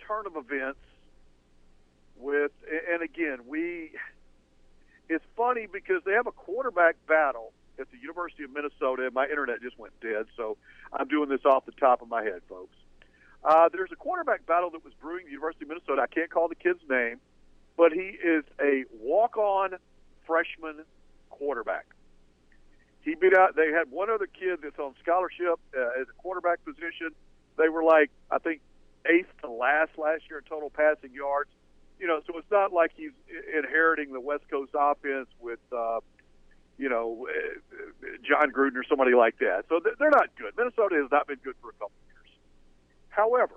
turn 0.07 0.25
of 0.25 0.35
events 0.35 0.79
with, 2.17 2.51
and 2.91 3.01
again, 3.01 3.39
we. 3.47 3.91
It's 5.09 5.25
funny 5.35 5.67
because 5.71 6.01
they 6.05 6.13
have 6.13 6.27
a 6.27 6.31
quarterback 6.31 6.95
battle 7.07 7.51
at 7.79 7.91
the 7.91 7.97
University 7.97 8.43
of 8.43 8.51
Minnesota, 8.51 9.09
my 9.13 9.25
internet 9.25 9.61
just 9.61 9.77
went 9.79 9.93
dead, 9.99 10.25
so 10.37 10.57
I'm 10.91 11.07
doing 11.07 11.29
this 11.29 11.43
off 11.45 11.65
the 11.65 11.71
top 11.73 12.01
of 12.01 12.07
my 12.07 12.23
head, 12.23 12.41
folks. 12.47 12.75
Uh, 13.43 13.69
there's 13.71 13.91
a 13.91 13.95
quarterback 13.95 14.45
battle 14.45 14.69
that 14.71 14.83
was 14.83 14.93
brewing 15.01 15.21
at 15.21 15.25
the 15.25 15.31
University 15.31 15.65
of 15.65 15.69
Minnesota. 15.69 16.01
I 16.01 16.07
can't 16.07 16.29
call 16.29 16.47
the 16.47 16.55
kid's 16.55 16.79
name, 16.89 17.19
but 17.75 17.91
he 17.91 18.15
is 18.23 18.43
a 18.61 18.85
walk-on 19.01 19.71
freshman 20.25 20.85
quarterback. 21.29 21.85
He 23.01 23.15
beat 23.15 23.33
out. 23.33 23.55
They 23.55 23.71
had 23.71 23.91
one 23.91 24.09
other 24.09 24.27
kid 24.27 24.59
that's 24.63 24.79
on 24.79 24.93
scholarship 25.01 25.59
uh, 25.75 25.99
as 25.99 26.07
a 26.07 26.21
quarterback 26.21 26.63
position. 26.63 27.09
They 27.57 27.67
were 27.67 27.83
like, 27.83 28.11
I 28.31 28.37
think, 28.37 28.61
eighth 29.05 29.27
to 29.41 29.49
last 29.49 29.91
last 29.97 30.23
year 30.29 30.39
in 30.39 30.45
total 30.45 30.69
passing 30.69 31.13
yards. 31.13 31.49
You 32.03 32.09
know, 32.09 32.19
so 32.27 32.37
it's 32.37 32.51
not 32.51 32.73
like 32.73 32.91
he's 32.97 33.13
inheriting 33.57 34.11
the 34.11 34.19
West 34.19 34.43
Coast 34.51 34.71
offense 34.77 35.29
with, 35.39 35.61
uh, 35.71 36.01
you 36.77 36.89
know, 36.89 37.29
uh, 37.31 38.07
Jon 38.27 38.51
Gruden 38.51 38.75
or 38.75 38.83
somebody 38.83 39.13
like 39.13 39.37
that. 39.37 39.63
So 39.69 39.79
they're- 39.79 40.09
not 40.09 40.35
good. 40.35 40.53
Minnesota 40.57 40.95
has 40.95 41.09
not 41.11 41.27
been 41.27 41.39
good 41.41 41.55
for 41.61 41.69
a 41.69 41.73
couple 41.79 41.93
of 41.95 42.07
years. 42.13 42.29
However, 43.07 43.55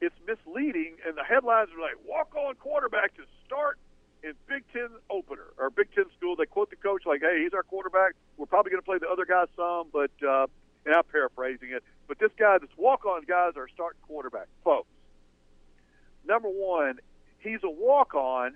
it's 0.00 0.18
misleading, 0.26 0.96
and 1.06 1.16
the 1.16 1.22
headlines 1.22 1.70
are 1.72 1.78
like 1.78 1.94
walk 2.04 2.34
on 2.34 2.56
quarterback 2.56 3.14
to 3.14 3.22
start 3.46 3.78
in 4.24 4.34
Big 4.48 4.64
Ten 4.72 4.88
opener 5.10 5.46
or 5.58 5.70
Big 5.70 5.94
Ten 5.94 6.06
school. 6.16 6.34
They 6.34 6.46
quote 6.46 6.70
the 6.70 6.76
coach 6.76 7.06
like, 7.06 7.20
"Hey, 7.20 7.44
he's 7.44 7.54
our 7.54 7.62
quarterback. 7.62 8.14
We're 8.36 8.46
probably 8.46 8.70
going 8.70 8.82
to 8.82 8.84
play 8.84 8.98
the 8.98 9.08
other 9.08 9.24
guys 9.24 9.46
some, 9.54 9.90
but 9.92 10.10
uh, 10.26 10.48
and 10.84 10.92
I'm 10.92 11.04
paraphrasing 11.04 11.70
it. 11.70 11.84
But 12.08 12.18
this 12.18 12.32
guy, 12.36 12.58
this 12.58 12.76
walk 12.76 13.06
on 13.06 13.22
guys, 13.26 13.56
are 13.56 13.68
starting 13.68 14.00
quarterback, 14.02 14.48
folks. 14.64 14.88
Number 16.28 16.48
one, 16.48 16.98
he's 17.38 17.60
a 17.64 17.70
walk 17.70 18.14
on, 18.14 18.54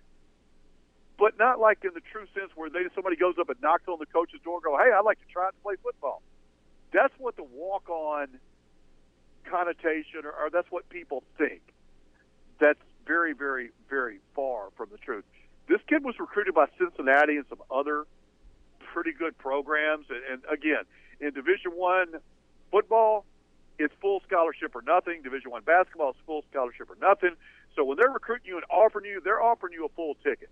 but 1.19 1.39
not 1.39 1.59
like 1.59 1.79
in 1.85 1.91
the 1.95 2.03
true 2.13 2.27
sense 2.35 2.51
where 2.55 2.69
they 2.69 2.85
somebody 2.95 3.17
goes 3.17 3.35
up 3.41 3.49
and 3.49 3.61
knocks 3.63 3.85
on 3.89 3.99
the 3.99 4.07
coach's 4.07 4.41
door, 4.45 4.57
and 4.57 4.65
go, 4.65 4.77
"Hey, 4.77 4.93
I'd 4.93 5.05
like 5.05 5.19
to 5.21 5.33
try 5.33 5.49
to 5.49 5.57
play 5.63 5.75
football." 5.83 6.23
That's 6.93 7.15
what 7.19 7.37
the 7.37 7.45
walk 7.45 7.89
on 7.89 8.29
connotation, 9.45 10.25
or, 10.25 10.33
or 10.33 10.51
that's 10.51 10.71
what 10.71 10.89
people 10.91 11.25
think. 11.39 11.63
That's 12.61 12.79
very, 13.07 13.33
very, 13.33 13.71
very 13.89 14.19
far 14.35 14.69
from 14.77 14.91
the 14.93 14.99
truth. 14.99 15.25
This 15.69 15.81
kid 15.89 16.05
was 16.05 16.15
recruited 16.21 16.55
by 16.55 16.67
Cincinnati 16.79 17.37
and 17.37 17.47
some 17.49 17.63
other 17.71 18.05
pretty 18.93 19.13
good 19.13 19.37
programs, 19.39 20.07
and, 20.11 20.21
and 20.31 20.43
again, 20.53 20.85
in 21.21 21.33
Division 21.33 21.73
One 21.73 22.09
football, 22.71 23.25
it's 23.79 23.95
full 24.01 24.21
scholarship 24.27 24.75
or 24.77 24.83
nothing. 24.83 25.23
Division 25.23 25.51
One 25.51 25.63
basketball 25.63 26.11
is 26.11 26.17
full 26.27 26.45
scholarship 26.51 26.91
or 26.91 26.97
nothing. 27.01 27.31
So 27.75 27.85
when 27.85 27.97
they're 27.97 28.11
recruiting 28.11 28.47
you 28.49 28.57
and 28.57 28.65
offering 28.71 29.07
you, 29.07 29.21
they're 29.23 29.43
offering 29.43 29.73
you 29.73 29.87
a 29.87 29.89
full 29.91 30.15
ticket. 30.23 30.51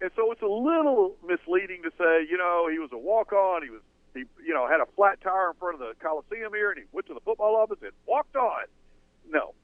And 0.00 0.10
so 0.16 0.32
it's 0.32 0.42
a 0.42 0.46
little 0.46 1.16
misleading 1.26 1.82
to 1.82 1.90
say, 1.96 2.26
you 2.28 2.36
know, 2.36 2.68
he 2.70 2.78
was 2.78 2.90
a 2.92 2.98
walk 2.98 3.32
on, 3.32 3.62
he 3.62 3.70
was 3.70 3.80
he 4.12 4.24
you 4.46 4.54
know, 4.54 4.68
had 4.68 4.80
a 4.80 4.86
flat 4.94 5.20
tire 5.20 5.50
in 5.50 5.54
front 5.54 5.74
of 5.74 5.80
the 5.80 5.94
Coliseum 6.00 6.52
here 6.54 6.70
and 6.70 6.78
he 6.78 6.84
went 6.92 7.06
to 7.06 7.14
the 7.14 7.20
football 7.20 7.56
office 7.56 7.78
and 7.82 7.92
walked 8.06 8.36
on. 8.36 8.64
No. 9.28 9.54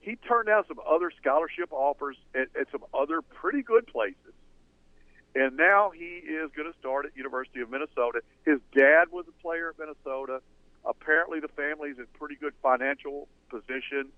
He 0.00 0.16
turned 0.16 0.46
down 0.46 0.64
some 0.68 0.78
other 0.86 1.10
scholarship 1.20 1.72
offers 1.72 2.16
at, 2.34 2.48
at 2.58 2.70
some 2.70 2.84
other 2.94 3.22
pretty 3.22 3.62
good 3.62 3.86
places. 3.86 4.34
And 5.34 5.56
now 5.56 5.90
he 5.90 6.22
is 6.24 6.50
going 6.56 6.70
to 6.72 6.78
start 6.78 7.04
at 7.04 7.16
University 7.16 7.60
of 7.60 7.70
Minnesota. 7.70 8.22
His 8.44 8.58
dad 8.74 9.10
was 9.10 9.26
a 9.28 9.42
player 9.42 9.70
at 9.70 9.78
Minnesota. 9.78 10.40
Apparently, 10.84 11.40
the 11.40 11.48
family's 11.48 11.98
in 11.98 12.06
pretty 12.18 12.36
good 12.36 12.54
financial 12.62 13.28
position 13.50 14.08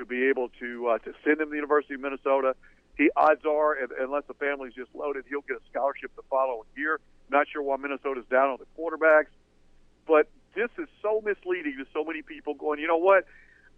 to 0.00 0.06
be 0.06 0.28
able 0.28 0.50
to 0.60 0.88
uh, 0.88 0.98
to 0.98 1.12
send 1.24 1.40
him 1.40 1.46
to 1.46 1.50
the 1.50 1.56
University 1.56 1.94
of 1.94 2.00
Minnesota. 2.00 2.56
He 2.96 3.08
odds 3.16 3.46
are, 3.46 3.78
unless 4.00 4.24
the 4.28 4.34
family's 4.34 4.74
just 4.74 4.94
loaded, 4.94 5.24
he'll 5.28 5.40
get 5.42 5.56
a 5.56 5.64
scholarship 5.70 6.10
the 6.16 6.22
following 6.28 6.68
year. 6.76 7.00
Not 7.30 7.46
sure 7.48 7.62
why 7.62 7.76
Minnesota's 7.76 8.26
down 8.30 8.50
on 8.50 8.58
the 8.58 8.66
quarterbacks. 8.76 9.32
but 10.06 10.28
this 10.54 10.68
is 10.78 10.88
so 11.00 11.22
misleading 11.24 11.76
to 11.78 11.86
so 11.94 12.04
many 12.04 12.22
people. 12.22 12.54
Going, 12.54 12.80
you 12.80 12.88
know 12.88 12.98
what? 12.98 13.24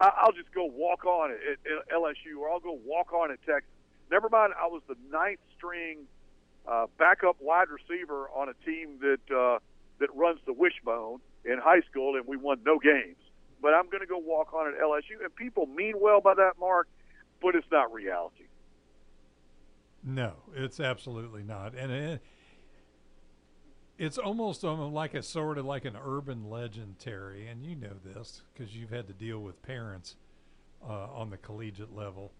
I'll 0.01 0.33
just 0.33 0.51
go 0.53 0.65
walk 0.65 1.05
on 1.05 1.31
at, 1.31 1.39
at 1.39 1.89
LSU, 1.95 2.39
or 2.41 2.51
I'll 2.51 2.61
go 2.61 2.79
walk 2.85 3.13
on 3.13 3.31
at 3.31 3.39
Texas. 3.47 3.71
Never 4.11 4.29
mind, 4.29 4.53
I 4.61 4.67
was 4.67 4.83
the 4.89 4.97
ninth 5.11 5.39
string 5.57 6.07
uh, 6.67 6.87
backup 6.99 7.37
wide 7.41 7.69
receiver 7.69 8.29
on 8.35 8.49
a 8.49 8.55
team 8.65 8.99
that 9.01 9.37
uh, 9.37 9.59
that 10.01 10.09
runs 10.17 10.41
the 10.47 10.53
wishbone 10.53 11.21
in 11.45 11.59
high 11.59 11.83
school, 11.91 12.17
and 12.17 12.27
we 12.27 12.37
won 12.37 12.61
no 12.65 12.79
games. 12.79 13.17
But 13.63 13.75
I'm 13.75 13.87
going 13.87 14.01
to 14.01 14.07
go 14.07 14.19
walk 14.19 14.53
on 14.53 14.67
at 14.67 14.81
LSU, 14.81 15.23
and 15.23 15.35
people 15.37 15.67
mean 15.67 15.95
well 16.01 16.21
by 16.21 16.35
that, 16.35 16.55
Mark, 16.59 16.89
but 17.41 17.55
it's 17.55 17.67
not 17.71 17.93
reality. 17.93 18.45
No, 20.05 20.33
it's 20.55 20.81
absolutely 20.81 21.45
not, 21.45 21.75
and 21.77 21.93
it, 21.93 22.23
it's 23.99 24.19
almost 24.19 24.65
um, 24.65 24.93
like 24.93 25.15
a 25.15 25.23
sort 25.23 25.59
of 25.59 25.65
like 25.65 25.85
an 25.85 25.97
urban 26.03 26.51
legend, 26.51 26.99
Terry, 26.99 27.47
and 27.47 27.65
you 27.65 27.77
know 27.77 27.95
this 28.05 28.43
because 28.53 28.75
you've 28.75 28.91
had 28.91 29.07
to 29.07 29.13
deal 29.13 29.39
with 29.39 29.63
parents 29.63 30.17
uh, 30.85 31.07
on 31.15 31.31
the 31.31 31.37
collegiate 31.37 31.95
level. 31.95 32.33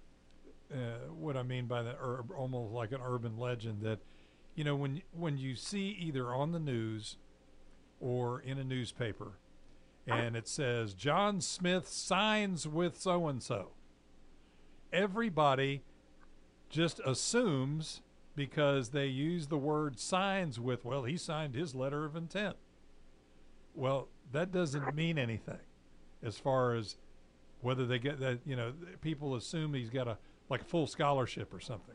Uh, 0.73 1.11
what 1.17 1.37
I 1.37 1.45
mean 1.45 1.67
by 1.67 1.83
that, 1.83 1.99
ur- 2.03 2.25
almost 2.37 2.73
like 2.73 2.91
an 2.91 3.01
urban 3.05 3.39
legend 3.39 3.83
that, 3.83 4.01
you 4.57 4.65
know, 4.65 4.75
when 4.75 5.03
when 5.13 5.39
you 5.39 5.55
see 5.55 5.97
either 6.01 6.35
on 6.35 6.51
the 6.51 6.59
news 6.59 7.17
or 8.01 8.41
in 8.41 8.59
a 8.59 8.65
newspaper, 8.65 9.33
and 10.07 10.37
it 10.37 10.49
says 10.49 10.95
John 10.95 11.41
Smith 11.41 11.89
signs 11.89 12.67
with 12.67 13.01
so 13.01 13.29
and 13.29 13.43
so, 13.43 13.73
everybody 14.93 15.83
just 16.69 17.01
assumes 17.05 18.03
because 18.35 18.91
they 18.91 19.07
use 19.07 19.49
the 19.49 19.59
word 19.59 19.99
signs 19.99 20.59
with, 20.59 20.85
well, 20.85 21.05
he 21.05 21.17
signed 21.17 21.55
his 21.55 21.75
letter 21.75 22.05
of 22.05 22.17
intent. 22.17 22.57
Well, 23.75 24.09
that 24.33 24.53
doesn't 24.53 24.95
mean 24.95 25.19
anything 25.19 25.61
as 26.23 26.39
far 26.39 26.75
as 26.75 26.97
whether 27.61 27.87
they 27.87 27.99
get 27.99 28.19
that, 28.21 28.41
you 28.45 28.57
know, 28.57 28.73
people 29.01 29.37
assume 29.37 29.75
he's 29.75 29.91
got 29.91 30.09
a 30.09 30.19
like 30.49 30.63
a 30.63 30.65
full 30.65 30.87
scholarship 30.87 31.55
or 31.55 31.61
something. 31.61 31.95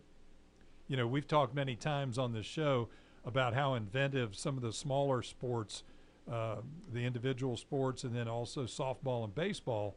You 0.88 0.98
know, 0.98 1.06
we've 1.06 1.28
talked 1.28 1.54
many 1.54 1.76
times 1.76 2.18
on 2.18 2.34
this 2.34 2.46
show 2.46 2.90
about 3.26 3.54
how 3.54 3.76
inventive 3.76 4.36
some 4.36 4.56
of 4.56 4.64
the 4.64 4.72
smaller 4.72 5.22
sports, 5.22 5.84
uh, 6.32 6.58
the 6.94 7.06
individual 7.06 7.56
sports, 7.58 8.04
and 8.04 8.16
then 8.16 8.28
also 8.28 8.64
softball 8.64 9.24
and 9.24 9.34
baseball, 9.34 9.96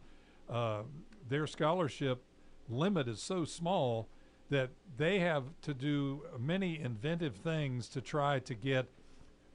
uh, 0.48 0.82
their 1.28 1.46
scholarship 1.46 2.22
limit 2.68 3.08
is 3.08 3.20
so 3.20 3.44
small 3.44 4.08
that 4.50 4.70
they 4.96 5.20
have 5.20 5.44
to 5.62 5.72
do 5.72 6.22
many 6.38 6.78
inventive 6.80 7.36
things 7.36 7.88
to 7.88 8.00
try 8.00 8.38
to 8.40 8.54
get 8.54 8.86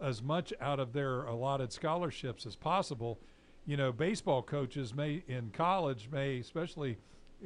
as 0.01 0.21
much 0.21 0.53
out 0.59 0.80
of 0.80 0.93
their 0.93 1.23
allotted 1.23 1.71
scholarships 1.71 2.45
as 2.45 2.55
possible. 2.55 3.19
You 3.65 3.78
know, 3.78 3.91
baseball 3.91 4.41
coaches 4.41 4.93
may 4.93 5.23
in 5.28 5.51
college 5.51 6.09
may, 6.11 6.39
especially 6.39 6.97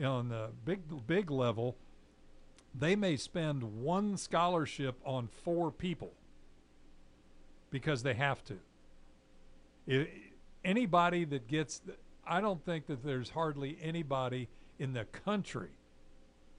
on 0.03 0.29
the 0.29 0.49
big 0.65 0.81
big 1.07 1.31
level, 1.31 1.75
they 2.77 2.95
may 2.95 3.17
spend 3.17 3.63
one 3.63 4.17
scholarship 4.17 4.99
on 5.05 5.27
four 5.27 5.71
people 5.71 6.11
because 7.71 8.03
they 8.03 8.13
have 8.13 8.43
to. 8.45 8.57
It, 9.89 10.11
anybody 10.63 11.25
that 11.25 11.47
gets, 11.47 11.81
I 12.25 12.41
don't 12.41 12.63
think 12.63 12.85
that 12.87 13.03
there's 13.03 13.31
hardly 13.31 13.75
anybody 13.81 14.47
in 14.77 14.93
the 14.93 15.05
country 15.05 15.71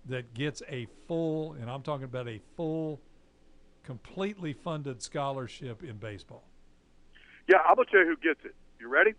that 0.06 0.34
gets 0.34 0.62
a 0.68 0.88
full, 1.06 1.52
and 1.52 1.70
I'm 1.70 1.82
talking 1.82 2.04
about 2.04 2.26
a 2.26 2.40
full, 2.56 3.00
completely 3.84 4.52
funded 4.52 5.00
scholarship 5.00 5.84
in 5.84 5.96
baseball. 5.98 6.42
Yeah, 7.48 7.58
I'm 7.68 7.76
gonna 7.76 7.86
tell 7.90 8.00
you 8.00 8.06
who 8.06 8.16
gets 8.16 8.44
it. 8.44 8.54
You 8.80 8.88
ready? 8.88 9.12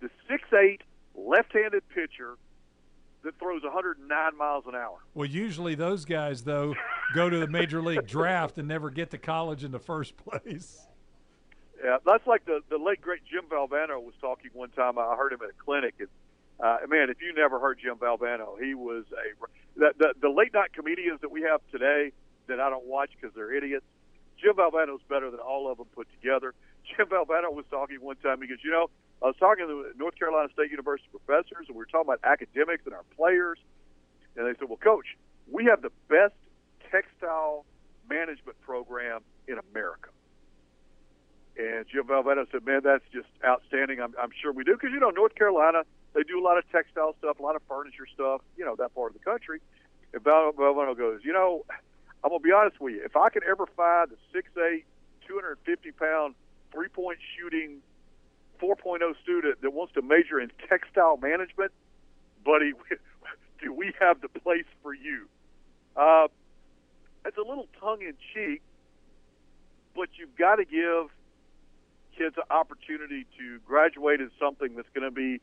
The 0.00 0.08
six 0.28 0.44
eight 0.54 0.82
left-handed 1.14 1.82
pitcher 1.90 2.36
that 3.24 3.38
throws 3.38 3.62
109 3.62 4.36
miles 4.38 4.64
an 4.66 4.74
hour. 4.74 4.98
Well, 5.14 5.28
usually 5.28 5.74
those 5.74 6.04
guys 6.06 6.44
though 6.44 6.74
go 7.14 7.28
to 7.28 7.38
the 7.38 7.46
major 7.46 7.82
league 7.82 8.06
draft 8.06 8.56
and 8.56 8.68
never 8.68 8.90
get 8.90 9.10
to 9.10 9.18
college 9.18 9.64
in 9.64 9.70
the 9.70 9.78
first 9.78 10.16
place. 10.16 10.86
Yeah, 11.84 11.98
that's 12.06 12.26
like 12.26 12.46
the 12.46 12.60
the 12.70 12.78
late 12.78 13.02
great 13.02 13.20
Jim 13.30 13.44
Valvano 13.44 14.02
was 14.02 14.14
talking 14.18 14.50
one 14.54 14.70
time. 14.70 14.98
I 14.98 15.14
heard 15.16 15.34
him 15.34 15.40
at 15.42 15.50
a 15.50 15.58
clinic, 15.62 15.94
and 16.00 16.08
uh, 16.58 16.78
man, 16.88 17.10
if 17.10 17.20
you 17.20 17.34
never 17.34 17.60
heard 17.60 17.78
Jim 17.78 17.96
Valvano, 17.96 18.58
he 18.58 18.72
was 18.74 19.04
a 19.12 19.78
the, 19.78 19.92
the 19.98 20.14
the 20.22 20.28
late 20.30 20.54
night 20.54 20.72
comedians 20.72 21.20
that 21.20 21.30
we 21.30 21.42
have 21.42 21.60
today 21.70 22.12
that 22.46 22.58
I 22.58 22.70
don't 22.70 22.86
watch 22.86 23.10
because 23.20 23.34
they're 23.34 23.52
idiots. 23.52 23.84
Jim 24.40 24.54
Valvano's 24.54 25.02
better 25.10 25.30
than 25.30 25.40
all 25.40 25.70
of 25.70 25.76
them 25.76 25.86
put 25.94 26.08
together. 26.20 26.54
Jim 26.96 27.06
Valvano 27.06 27.52
was 27.52 27.66
talking 27.70 28.00
one 28.00 28.16
time. 28.16 28.40
Goes, 28.40 28.64
you 28.64 28.70
know, 28.70 28.88
I 29.22 29.26
was 29.26 29.36
talking 29.38 29.66
to 29.66 29.92
North 29.98 30.18
Carolina 30.18 30.48
State 30.54 30.70
University 30.70 31.08
professors, 31.12 31.66
and 31.68 31.76
we 31.76 31.80
were 31.80 31.86
talking 31.86 32.08
about 32.08 32.20
academics 32.24 32.86
and 32.86 32.94
our 32.94 33.04
players. 33.14 33.58
And 34.36 34.46
they 34.46 34.58
said, 34.58 34.68
well, 34.70 34.78
coach, 34.78 35.06
we 35.52 35.66
have 35.66 35.82
the 35.82 35.92
best 36.08 36.34
textile 36.90 37.66
management 38.08 38.58
program 38.62 39.20
in 39.46 39.58
America. 39.70 40.08
And 41.56 41.86
Jim 41.86 42.04
Valvano 42.04 42.50
said, 42.50 42.66
man, 42.66 42.80
that's 42.82 43.04
just 43.12 43.28
outstanding. 43.44 44.00
I'm, 44.00 44.14
I'm 44.20 44.30
sure 44.42 44.52
we 44.52 44.64
do. 44.64 44.72
Because, 44.72 44.90
you 44.92 44.98
know, 44.98 45.10
North 45.10 45.34
Carolina, 45.36 45.82
they 46.12 46.22
do 46.22 46.40
a 46.40 46.42
lot 46.42 46.58
of 46.58 46.64
textile 46.72 47.14
stuff, 47.18 47.38
a 47.38 47.42
lot 47.42 47.54
of 47.54 47.62
furniture 47.68 48.06
stuff, 48.12 48.40
you 48.56 48.64
know, 48.64 48.74
that 48.76 48.94
part 48.94 49.14
of 49.14 49.18
the 49.18 49.24
country. 49.24 49.60
And 50.12 50.22
Val- 50.22 50.52
Valvano 50.52 50.96
goes, 50.96 51.20
you 51.22 51.32
know, 51.32 51.64
I'm 52.24 52.30
to 52.30 52.38
be 52.40 52.52
honest 52.52 52.80
with 52.80 52.94
you. 52.94 53.04
If 53.04 53.16
I 53.16 53.28
could 53.28 53.44
ever 53.44 53.66
find 53.76 54.10
a 54.10 54.36
6'8", 54.36 54.82
250 55.26 55.92
pound 55.92 56.34
three 56.72 56.88
point 56.88 57.18
shooting 57.36 57.80
4.0 58.60 59.00
student 59.22 59.60
that 59.62 59.72
wants 59.72 59.94
to 59.94 60.02
major 60.02 60.40
in 60.40 60.50
textile 60.68 61.16
management, 61.18 61.72
buddy, 62.44 62.72
do 63.62 63.72
we 63.72 63.92
have 64.00 64.20
the 64.20 64.28
place 64.28 64.64
for 64.82 64.94
you? 64.94 65.28
Uh, 65.96 66.28
it's 67.24 67.36
a 67.36 67.42
little 67.42 67.68
tongue 67.80 68.02
in 68.02 68.14
cheek, 68.32 68.62
but 69.94 70.08
you've 70.16 70.36
got 70.36 70.56
to 70.56 70.64
give 70.64 71.10
kids 72.16 72.36
an 72.36 72.44
opportunity 72.50 73.26
to 73.38 73.58
graduate 73.66 74.20
as 74.20 74.30
something 74.38 74.74
that's 74.76 74.88
going 74.94 75.04
to 75.04 75.14
be 75.14 75.40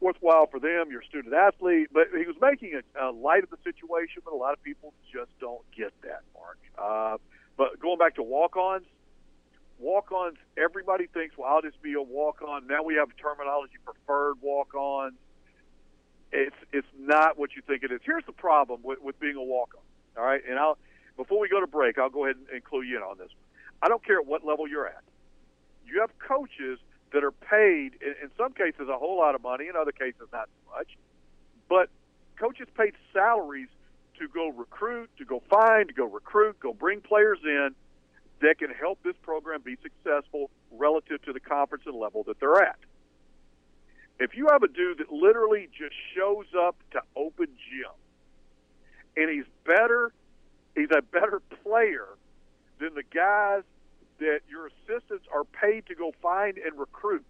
worthwhile 0.00 0.46
for 0.46 0.58
them, 0.58 0.90
your 0.90 1.02
student 1.02 1.34
athlete. 1.34 1.88
But 1.92 2.08
he 2.16 2.26
was 2.26 2.36
making 2.40 2.72
a, 2.74 3.10
a 3.10 3.10
light 3.12 3.44
of 3.44 3.50
the 3.50 3.58
situation, 3.62 4.22
but 4.24 4.32
a 4.32 4.36
lot 4.36 4.52
of 4.52 4.62
people 4.62 4.92
just 5.12 5.30
don't 5.40 5.62
get 5.76 5.92
that, 6.02 6.22
Mark. 6.34 6.58
Uh, 6.78 7.18
but 7.56 7.78
going 7.80 7.98
back 7.98 8.14
to 8.16 8.22
walk-ons, 8.22 8.84
walk-ons, 9.78 10.36
everybody 10.56 11.06
thinks, 11.06 11.36
well, 11.36 11.52
I'll 11.52 11.62
just 11.62 11.80
be 11.82 11.94
a 11.94 12.02
walk-on. 12.02 12.66
Now 12.66 12.82
we 12.82 12.94
have 12.94 13.08
terminology 13.16 13.76
preferred 13.84 14.36
walk-ons. 14.40 15.14
It's 16.32 16.56
it's 16.72 16.86
not 16.96 17.36
what 17.38 17.56
you 17.56 17.62
think 17.66 17.82
it 17.82 17.90
is. 17.90 18.00
Here's 18.04 18.24
the 18.24 18.32
problem 18.32 18.80
with, 18.84 19.02
with 19.02 19.18
being 19.18 19.34
a 19.34 19.42
walk-on. 19.42 19.82
All 20.16 20.24
right, 20.24 20.40
and 20.48 20.58
I'll 20.58 20.78
before 21.16 21.40
we 21.40 21.48
go 21.48 21.60
to 21.60 21.66
break, 21.66 21.98
I'll 21.98 22.08
go 22.08 22.24
ahead 22.24 22.36
and, 22.36 22.46
and 22.48 22.64
clue 22.64 22.82
you 22.82 22.96
in 22.96 23.02
on 23.02 23.18
this. 23.18 23.30
I 23.82 23.88
don't 23.88 24.04
care 24.04 24.18
at 24.18 24.26
what 24.26 24.44
level 24.46 24.68
you're 24.68 24.86
at. 24.86 25.02
You 25.90 26.00
have 26.00 26.16
coaches 26.18 26.78
that 27.12 27.24
are 27.24 27.32
paid 27.32 27.94
in, 28.00 28.14
in 28.22 28.30
some 28.36 28.52
cases 28.52 28.88
a 28.88 28.96
whole 28.96 29.18
lot 29.18 29.34
of 29.34 29.42
money, 29.42 29.68
in 29.68 29.76
other 29.76 29.92
cases 29.92 30.28
not 30.32 30.48
so 30.48 30.76
much. 30.76 30.96
But 31.68 31.88
coaches 32.38 32.68
paid 32.76 32.94
salaries 33.12 33.68
to 34.18 34.28
go 34.28 34.48
recruit, 34.48 35.10
to 35.18 35.24
go 35.24 35.42
find, 35.50 35.88
to 35.88 35.94
go 35.94 36.04
recruit, 36.04 36.60
go 36.60 36.72
bring 36.72 37.00
players 37.00 37.38
in 37.44 37.74
that 38.40 38.58
can 38.58 38.70
help 38.70 38.98
this 39.02 39.16
program 39.22 39.60
be 39.62 39.76
successful 39.82 40.50
relative 40.70 41.22
to 41.22 41.32
the 41.32 41.40
conference 41.40 41.84
and 41.86 41.96
level 41.96 42.22
that 42.24 42.38
they're 42.40 42.62
at. 42.62 42.78
If 44.18 44.36
you 44.36 44.48
have 44.50 44.62
a 44.62 44.68
dude 44.68 44.98
that 44.98 45.10
literally 45.10 45.68
just 45.76 45.94
shows 46.14 46.46
up 46.58 46.76
to 46.92 47.00
open 47.16 47.46
gym 47.46 47.90
and 49.16 49.30
he's 49.30 49.46
better, 49.64 50.12
he's 50.74 50.90
a 50.90 51.02
better 51.02 51.40
player 51.64 52.06
than 52.78 52.94
the 52.94 53.02
guys 53.02 53.62
that 54.20 54.40
your 54.48 54.68
assistants 54.68 55.26
are 55.32 55.44
paid 55.44 55.86
to 55.86 55.94
go 55.94 56.12
find 56.22 56.56
and 56.56 56.78
recruit. 56.78 57.24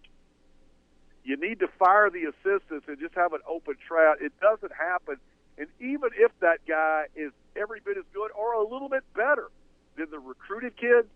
You 1.23 1.37
need 1.37 1.59
to 1.59 1.67
fire 1.79 2.09
the 2.09 2.25
assistants 2.25 2.85
and 2.87 2.99
just 2.99 3.15
have 3.15 3.33
an 3.33 3.41
open 3.47 3.75
tryout. 3.87 4.21
It 4.21 4.33
doesn't 4.39 4.71
happen. 4.73 5.17
And 5.57 5.67
even 5.79 6.09
if 6.17 6.31
that 6.39 6.59
guy 6.67 7.05
is 7.15 7.31
every 7.55 7.79
bit 7.83 7.97
as 7.97 8.05
good 8.13 8.31
or 8.31 8.53
a 8.53 8.63
little 8.63 8.89
bit 8.89 9.03
better 9.15 9.49
than 9.97 10.09
the 10.09 10.19
recruited 10.19 10.75
kids, 10.77 11.07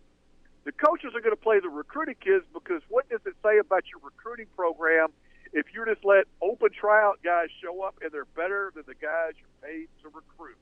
the 0.64 0.72
coaches 0.72 1.12
are 1.16 1.22
going 1.22 1.36
to 1.36 1.42
play 1.42 1.60
the 1.60 1.70
recruited 1.70 2.20
kids 2.20 2.46
because 2.54 2.82
what 2.90 3.08
does 3.10 3.22
it 3.26 3.36
say 3.44 3.60
about 3.60 3.84
your 3.92 4.02
recruiting 4.04 4.48
program 4.56 5.10
if 5.54 5.68
you 5.74 5.86
just 5.86 6.04
let 6.04 6.26
open 6.42 6.70
tryout 6.74 7.20
guys 7.24 7.48
show 7.62 7.82
up 7.82 7.96
and 8.02 8.12
they're 8.12 8.26
better 8.36 8.72
than 8.76 8.84
the 8.88 8.96
guys 8.96 9.34
you're 9.38 9.70
paid 9.70 9.88
to 10.02 10.10
recruit? 10.10 10.58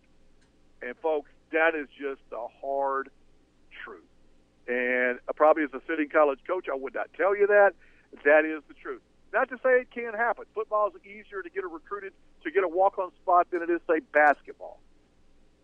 And 0.81 0.95
folks, 0.97 1.29
that 1.51 1.75
is 1.75 1.87
just 1.97 2.21
the 2.29 2.47
hard. 2.61 3.09
And 4.67 5.19
probably 5.35 5.63
as 5.63 5.73
a 5.73 5.81
sitting 5.87 6.09
college 6.09 6.39
coach, 6.47 6.67
I 6.71 6.75
would 6.75 6.93
not 6.93 7.09
tell 7.17 7.35
you 7.35 7.47
that. 7.47 7.73
That 8.23 8.45
is 8.45 8.61
the 8.67 8.73
truth. 8.73 9.01
Not 9.33 9.49
to 9.49 9.57
say 9.57 9.81
it 9.81 9.87
can't 9.93 10.15
happen. 10.15 10.45
Football 10.53 10.89
is 10.89 11.01
easier 11.03 11.41
to 11.41 11.49
get 11.49 11.63
a 11.63 11.67
recruited 11.67 12.13
to 12.43 12.51
get 12.51 12.63
a 12.63 12.67
walk-on 12.67 13.11
spot 13.21 13.47
than 13.51 13.63
it 13.63 13.69
is 13.69 13.81
say 13.87 13.99
basketball. 14.13 14.79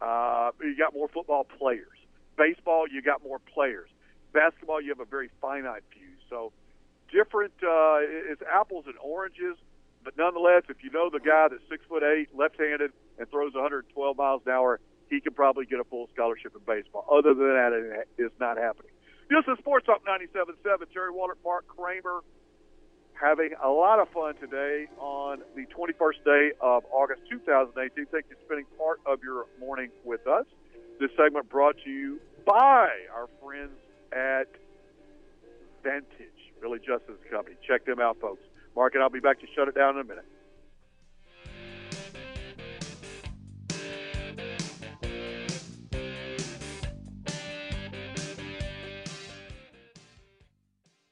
Uh, 0.02 0.52
you 0.62 0.76
got 0.78 0.94
more 0.94 1.08
football 1.08 1.44
players. 1.44 1.98
Baseball, 2.38 2.88
you 2.88 3.02
got 3.02 3.24
more 3.24 3.40
players. 3.40 3.90
Basketball, 4.34 4.82
you 4.82 4.90
have 4.90 5.00
a 5.00 5.06
very 5.06 5.30
finite 5.40 5.84
few. 5.94 6.08
So 6.30 6.52
different. 7.12 7.54
Uh, 7.62 8.00
it's 8.02 8.42
apples 8.42 8.86
and 8.88 8.96
oranges, 9.02 9.58
but 10.04 10.18
nonetheless, 10.18 10.64
if 10.70 10.84
you 10.84 10.90
know 10.90 11.10
the 11.10 11.20
guy 11.20 11.48
that's 11.50 11.62
six 11.70 11.84
foot 11.88 12.04
eight, 12.04 12.30
left-handed, 12.36 12.92
and 13.18 13.30
throws 13.30 13.54
112 13.54 14.18
miles 14.18 14.42
an 14.46 14.52
hour, 14.52 14.80
he 15.10 15.20
can 15.22 15.34
probably 15.34 15.66
get 15.66 15.80
a 15.80 15.84
full 15.84 16.08
scholarship 16.14 16.54
in 16.56 16.62
baseball. 16.66 17.06
Other 17.12 17.34
than 17.34 17.54
that, 17.54 17.74
it 17.74 18.22
is 18.22 18.32
not 18.40 18.58
happening. 18.58 18.92
This 19.30 19.44
is 19.48 19.58
Sports 19.60 19.86
Talk 19.86 20.02
97.7. 20.06 20.56
Terry 20.94 21.12
Waldrop, 21.12 21.38
Mark 21.44 21.68
Kramer, 21.68 22.22
having 23.14 23.52
a 23.64 23.70
lot 23.70 24.00
of 24.00 24.10
fun 24.10 24.36
today 24.36 24.88
on 24.98 25.42
the 25.56 25.66
21st 25.68 26.24
day 26.26 26.52
of 26.62 26.84
August 26.92 27.22
2018. 27.30 28.06
Thank 28.12 28.26
you 28.30 28.36
for 28.36 28.42
spending 28.46 28.66
part 28.78 29.02
of 29.06 29.22
your 29.22 29.46
morning 29.60 29.90
with 30.04 30.26
us. 30.26 30.46
This 31.00 31.12
segment 31.16 31.50
brought 31.50 31.76
to 31.84 31.90
you 31.90 32.20
by 32.46 32.90
our 33.14 33.28
friends 33.44 33.78
at 34.12 34.48
Vantage, 35.84 36.40
Billy 36.62 36.80
Justice 36.80 37.20
Company. 37.30 37.56
Check 37.68 37.86
them 37.86 38.00
out, 38.00 38.18
folks. 38.20 38.42
Mark 38.76 38.96
and 38.96 39.04
I'll 39.04 39.10
be 39.10 39.20
back 39.20 39.40
to 39.42 39.48
shut 39.56 39.68
it 39.68 39.76
down 39.76 39.96
in 39.96 40.02
a 40.02 40.04
minute. 40.04 40.26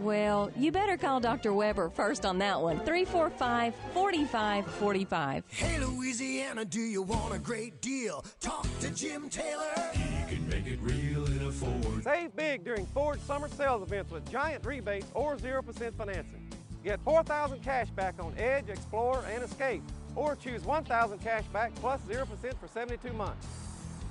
Well, 0.00 0.50
you 0.56 0.72
better 0.72 0.96
call 0.96 1.20
Dr. 1.20 1.52
Weber 1.52 1.90
first 1.90 2.24
on 2.24 2.38
that 2.38 2.58
one. 2.58 2.78
345 2.80 3.74
4545. 3.92 5.44
Hey 5.50 5.78
Louisiana, 5.78 6.64
do 6.64 6.80
you 6.80 7.02
want 7.02 7.34
a 7.34 7.38
great 7.38 7.82
deal? 7.82 8.24
Talk 8.40 8.66
to 8.80 8.90
Jim 8.92 9.28
Taylor. 9.28 9.66
He 9.92 10.34
can 10.34 10.48
make 10.48 10.66
it 10.66 10.78
real 10.80 11.26
in 11.26 11.46
a 11.46 11.52
Ford. 11.52 12.02
Save 12.02 12.34
big 12.34 12.64
during 12.64 12.86
Ford 12.86 13.20
summer 13.26 13.48
sales 13.48 13.82
events 13.82 14.10
with 14.10 14.30
giant 14.30 14.64
rebates 14.64 15.08
or 15.12 15.36
0% 15.36 15.92
financing. 15.92 16.50
Get 16.82 16.98
4000 17.04 17.62
cash 17.62 17.90
back 17.90 18.14
on 18.20 18.32
Edge, 18.38 18.70
Explorer, 18.70 19.26
and 19.30 19.44
Escape, 19.44 19.82
or 20.16 20.34
choose 20.34 20.64
1000 20.64 21.18
cash 21.18 21.44
back 21.52 21.74
plus 21.74 22.00
0% 22.08 22.26
for 22.58 22.68
72 22.68 23.12
months. 23.12 23.46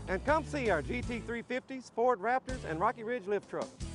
And 0.07 0.23
come 0.23 0.45
see 0.45 0.69
our 0.69 0.83
GT350s, 0.83 1.89
Ford 1.95 2.19
Raptors, 2.19 2.63
and 2.69 2.79
Rocky 2.79 3.03
Ridge 3.03 3.25
lift 3.25 3.49
trucks. 3.49 3.88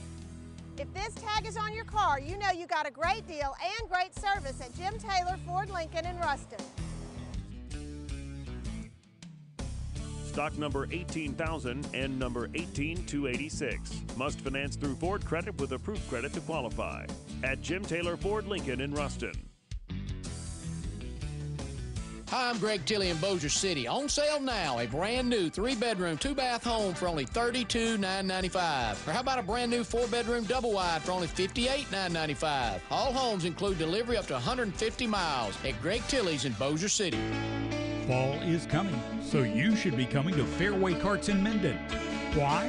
If 0.77 0.93
this 0.93 1.15
tag 1.15 1.47
is 1.47 1.57
on 1.57 1.73
your 1.73 1.85
car, 1.85 2.19
you 2.19 2.37
know 2.37 2.51
you 2.51 2.67
got 2.67 2.87
a 2.87 2.91
great 2.91 3.27
deal 3.29 3.55
and 3.63 3.89
great 3.89 4.13
service 4.19 4.61
at 4.61 4.75
Jim 4.77 4.95
Taylor 4.99 5.39
Ford 5.47 5.71
Lincoln 5.71 6.05
in 6.05 6.19
Ruston. 6.19 6.59
Stock 10.25 10.59
number 10.59 10.89
18,000 10.91 11.87
and 11.95 12.19
number 12.19 12.47
18286. 12.55 14.03
Must 14.17 14.41
finance 14.41 14.75
through 14.75 14.97
Ford 14.97 15.25
Credit 15.25 15.57
with 15.61 15.71
approved 15.71 16.09
credit 16.09 16.33
to 16.33 16.41
qualify. 16.41 17.07
At 17.45 17.61
Jim 17.61 17.85
Taylor 17.85 18.17
Ford 18.17 18.49
Lincoln 18.49 18.81
in 18.81 18.93
Ruston. 18.93 19.54
Hi, 22.35 22.51
I'm 22.51 22.59
Greg 22.59 22.85
Tilley 22.85 23.11
in 23.11 23.17
Bossier 23.19 23.49
City. 23.49 23.87
On 23.87 24.09
sale 24.09 24.41
now, 24.41 24.81
a 24.81 24.89
brand 24.89 25.29
new 25.29 25.49
three 25.49 25.77
bedroom, 25.77 26.19
two 26.19 26.35
bath 26.35 26.65
home 26.65 26.93
for 26.93 27.07
only 27.07 27.27
$32,995. 27.27 29.07
Or 29.07 29.13
how 29.13 29.21
about 29.21 29.39
a 29.39 29.43
brand 29.45 29.71
new 29.71 29.85
four 29.85 30.09
bedroom 30.09 30.43
double 30.43 30.73
wide 30.73 31.01
for 31.03 31.13
only 31.13 31.29
$58,995? 31.29 32.81
All 32.91 33.13
homes 33.13 33.45
include 33.45 33.79
delivery 33.79 34.17
up 34.17 34.27
to 34.27 34.33
150 34.33 35.07
miles 35.07 35.57
at 35.65 35.81
Greg 35.81 36.03
Tilley's 36.09 36.45
in 36.45 36.55
Bossier 36.55 36.89
City. 36.89 37.21
Fall 38.09 38.33
is 38.43 38.67
coming, 38.67 39.01
so 39.23 39.45
you 39.45 39.77
should 39.77 39.97
be 39.97 40.05
coming 40.05 40.35
to 40.35 40.45
Fairway 40.45 40.95
Carts 40.95 41.29
in 41.29 41.41
Minden. 41.41 41.79
Why? 42.35 42.69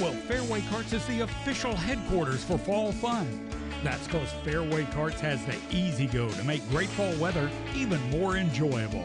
Well, 0.00 0.12
Fairway 0.12 0.62
Carts 0.62 0.92
is 0.92 1.06
the 1.06 1.20
official 1.20 1.76
headquarters 1.76 2.42
for 2.42 2.58
fall 2.58 2.90
fun. 2.90 3.48
That's 3.84 4.06
because 4.06 4.32
Fairway 4.44 4.86
Carts 4.92 5.20
has 5.20 5.44
the 5.44 5.54
E-Z-GO 5.70 6.30
to 6.30 6.44
make 6.44 6.66
great 6.70 6.88
fall 6.88 7.14
weather 7.16 7.50
even 7.76 8.00
more 8.08 8.38
enjoyable. 8.38 9.02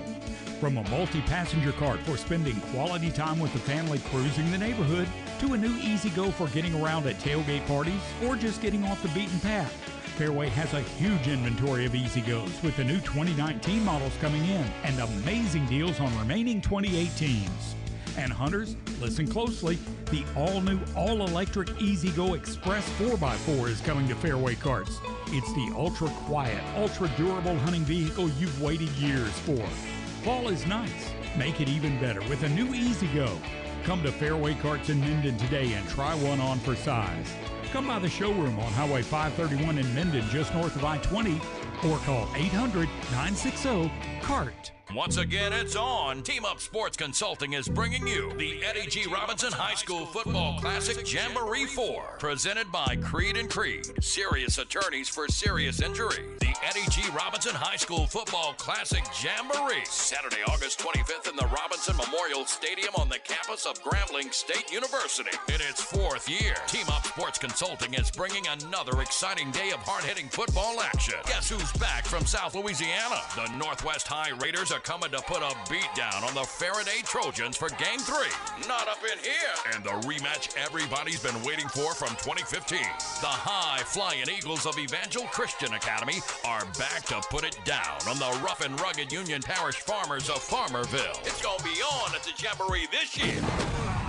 From 0.62 0.78
a 0.78 0.90
multi 0.90 1.20
passenger 1.24 1.74
cart 1.74 2.00
for 2.00 2.16
spending 2.16 2.56
quality 2.72 3.12
time 3.12 3.40
with 3.40 3.52
the 3.52 3.60
family 3.60 4.00
cruising 4.10 4.50
the 4.52 4.58
neighborhood, 4.58 5.10
to 5.40 5.54
a 5.54 5.58
new 5.58 5.76
E-Z-GO 5.82 6.32
for 6.32 6.48
getting 6.48 6.74
around 6.82 7.06
at 7.08 7.20
tailgate 7.20 7.68
parties 7.68 8.00
or 8.26 8.38
just 8.38 8.62
getting 8.62 8.86
off 8.86 9.02
the 9.02 9.10
beaten 9.10 9.42
path. 9.42 9.74
Fairway 10.18 10.48
has 10.48 10.74
a 10.74 10.82
huge 10.82 11.28
inventory 11.28 11.86
of 11.86 11.94
E-Z-GOs 11.94 12.64
with 12.64 12.78
the 12.78 12.84
new 12.86 13.02
2019 13.02 13.84
models 13.84 14.14
coming 14.22 14.46
in 14.46 14.66
and 14.86 14.98
amazing 15.00 15.66
deals 15.66 16.00
on 16.00 16.18
remaining 16.18 16.62
2018s. 16.62 17.76
And 18.18 18.32
hunters, 18.32 18.76
listen 19.00 19.28
closely. 19.28 19.78
The 20.12 20.24
all 20.36 20.62
new, 20.62 20.80
all 20.96 21.26
electric 21.26 21.82
E-Z-GO 21.82 22.34
Express 22.34 22.90
4x4 23.00 23.70
is 23.70 23.82
coming 23.82 24.08
to 24.08 24.16
Fairway 24.16 24.56
Carts. 24.56 25.00
It's 25.28 25.54
the 25.54 25.74
ultra 25.76 26.10
quiet, 26.26 26.62
ultra 26.76 27.10
durable 27.18 27.58
hunting 27.60 27.84
vehicle 27.84 28.30
you've 28.32 28.62
waited 28.62 28.90
years 28.90 29.32
for. 29.40 29.66
Fall 30.24 30.50
is 30.50 30.66
nice. 30.66 31.14
Make 31.38 31.62
it 31.62 31.70
even 31.70 32.00
better 32.00 32.22
with 32.22 32.44
a 32.44 32.50
new 32.50 32.74
E-Z-GO. 32.74 33.38
Come 33.84 34.04
to 34.04 34.12
Fairway 34.12 34.56
Carts 34.56 34.90
in 34.90 35.00
Minden 35.00 35.38
today 35.38 35.74
and 35.74 35.88
try 35.90 36.14
one 36.16 36.42
on 36.42 36.60
for 36.60 36.76
size. 36.76 37.34
Come 37.72 37.88
by 37.88 38.00
the 38.00 38.10
showroom 38.10 38.60
on 38.60 38.72
Highway 38.74 39.04
531 39.04 39.78
in 39.78 39.96
Minden, 39.96 40.28
just 40.30 40.54
north 40.54 40.76
of 40.76 40.84
I 40.84 40.98
20, 40.98 41.40
or 41.88 41.98
call 42.00 42.28
800 42.36 42.90
960 43.12 43.92
CART. 44.22 44.72
Once 44.96 45.18
again, 45.18 45.54
it's 45.54 45.76
on. 45.76 46.24
Team 46.24 46.44
Up 46.46 46.60
Sports 46.60 46.98
Consulting 46.98 47.54
is 47.54 47.70
bringing 47.70 48.08
you 48.08 48.34
the 48.38 48.64
Eddie 48.64 48.88
G. 48.88 49.06
Robinson 49.08 49.52
High 49.52 49.76
School 49.76 50.08
Football 50.08 50.60
Classic 50.60 51.06
Jamboree 51.14 51.68
4, 51.68 52.18
presented 52.18 52.72
by 52.72 52.96
Creed 52.96 53.38
and 53.38 53.48
Creed, 53.48 53.86
serious 54.04 54.58
attorneys 54.58 55.08
for 55.08 55.28
serious 55.28 55.80
injury. 55.80 56.26
The 56.40 56.56
Eddie 56.64 56.90
G. 56.90 57.04
Robinson 57.16 57.54
High 57.54 57.76
School 57.76 58.08
Football 58.08 58.56
Classic 58.58 59.04
Jamboree, 59.22 59.86
Saturday, 59.86 60.42
August 60.48 60.80
25th 60.80 61.30
in 61.30 61.36
the 61.36 61.46
Robinson 61.56 61.96
Memorial 61.96 62.48
Stadium 62.48 62.96
on 62.98 63.10
the 63.10 63.20
campus 63.20 63.68
of 63.68 63.80
Grambling 63.84 64.34
State 64.34 64.72
University. 64.72 65.38
In 65.50 65.62
its 65.70 65.84
fourth 65.84 66.28
year, 66.28 66.56
Team 66.66 66.88
Up 66.90 67.06
Sports 67.06 67.38
Consulting 67.38 67.94
is 67.94 68.10
bringing 68.10 68.48
another 68.48 69.02
exciting 69.02 69.52
day 69.52 69.70
of 69.70 69.82
hard-hitting 69.82 70.30
football 70.30 70.82
action. 70.82 71.16
Guess 71.28 71.52
who's 71.52 71.72
back 71.74 72.06
from 72.06 72.26
South 72.26 72.56
Louisiana? 72.56 73.22
The 73.36 73.56
Northwest 73.56 74.08
High 74.08 74.32
Raiders 74.42 74.72
are 74.72 74.79
coming 74.80 75.12
to 75.12 75.22
put 75.22 75.42
a 75.42 75.56
beat 75.70 75.88
down 75.96 76.24
on 76.24 76.34
the 76.34 76.42
Ferriday 76.42 77.04
Trojans 77.04 77.58
for 77.58 77.70
Game 77.70 78.00
3. 78.00 78.16
Not 78.68 78.88
up 78.88 79.00
in 79.04 79.18
here. 79.20 79.74
And 79.74 79.84
the 79.84 79.92
rematch 80.08 80.56
everybody's 80.58 81.22
been 81.22 81.42
waiting 81.44 81.68
for 81.68 81.94
from 81.94 82.10
2015. 82.10 82.80
The 82.80 83.28
high 83.28 83.84
flying 83.84 84.26
Eagles 84.30 84.66
of 84.66 84.78
Evangel 84.78 85.24
Christian 85.32 85.74
Academy 85.74 86.20
are 86.46 86.66
back 86.78 87.04
to 87.06 87.22
put 87.30 87.44
it 87.44 87.60
down 87.66 88.00
on 88.08 88.18
the 88.20 88.40
rough 88.44 88.62
and 88.62 88.80
rugged 88.82 89.12
Union 89.12 89.42
Parish 89.42 89.78
farmers 89.78 90.30
of 90.30 90.38
Farmerville. 90.38 91.20
It's 91.26 91.42
going 91.42 91.58
to 91.58 91.64
be 91.64 91.82
on 91.82 92.16
at 92.16 92.24
the 92.24 92.34
Jamboree 92.38 92.88
this 92.92 93.18
year. 93.18 94.09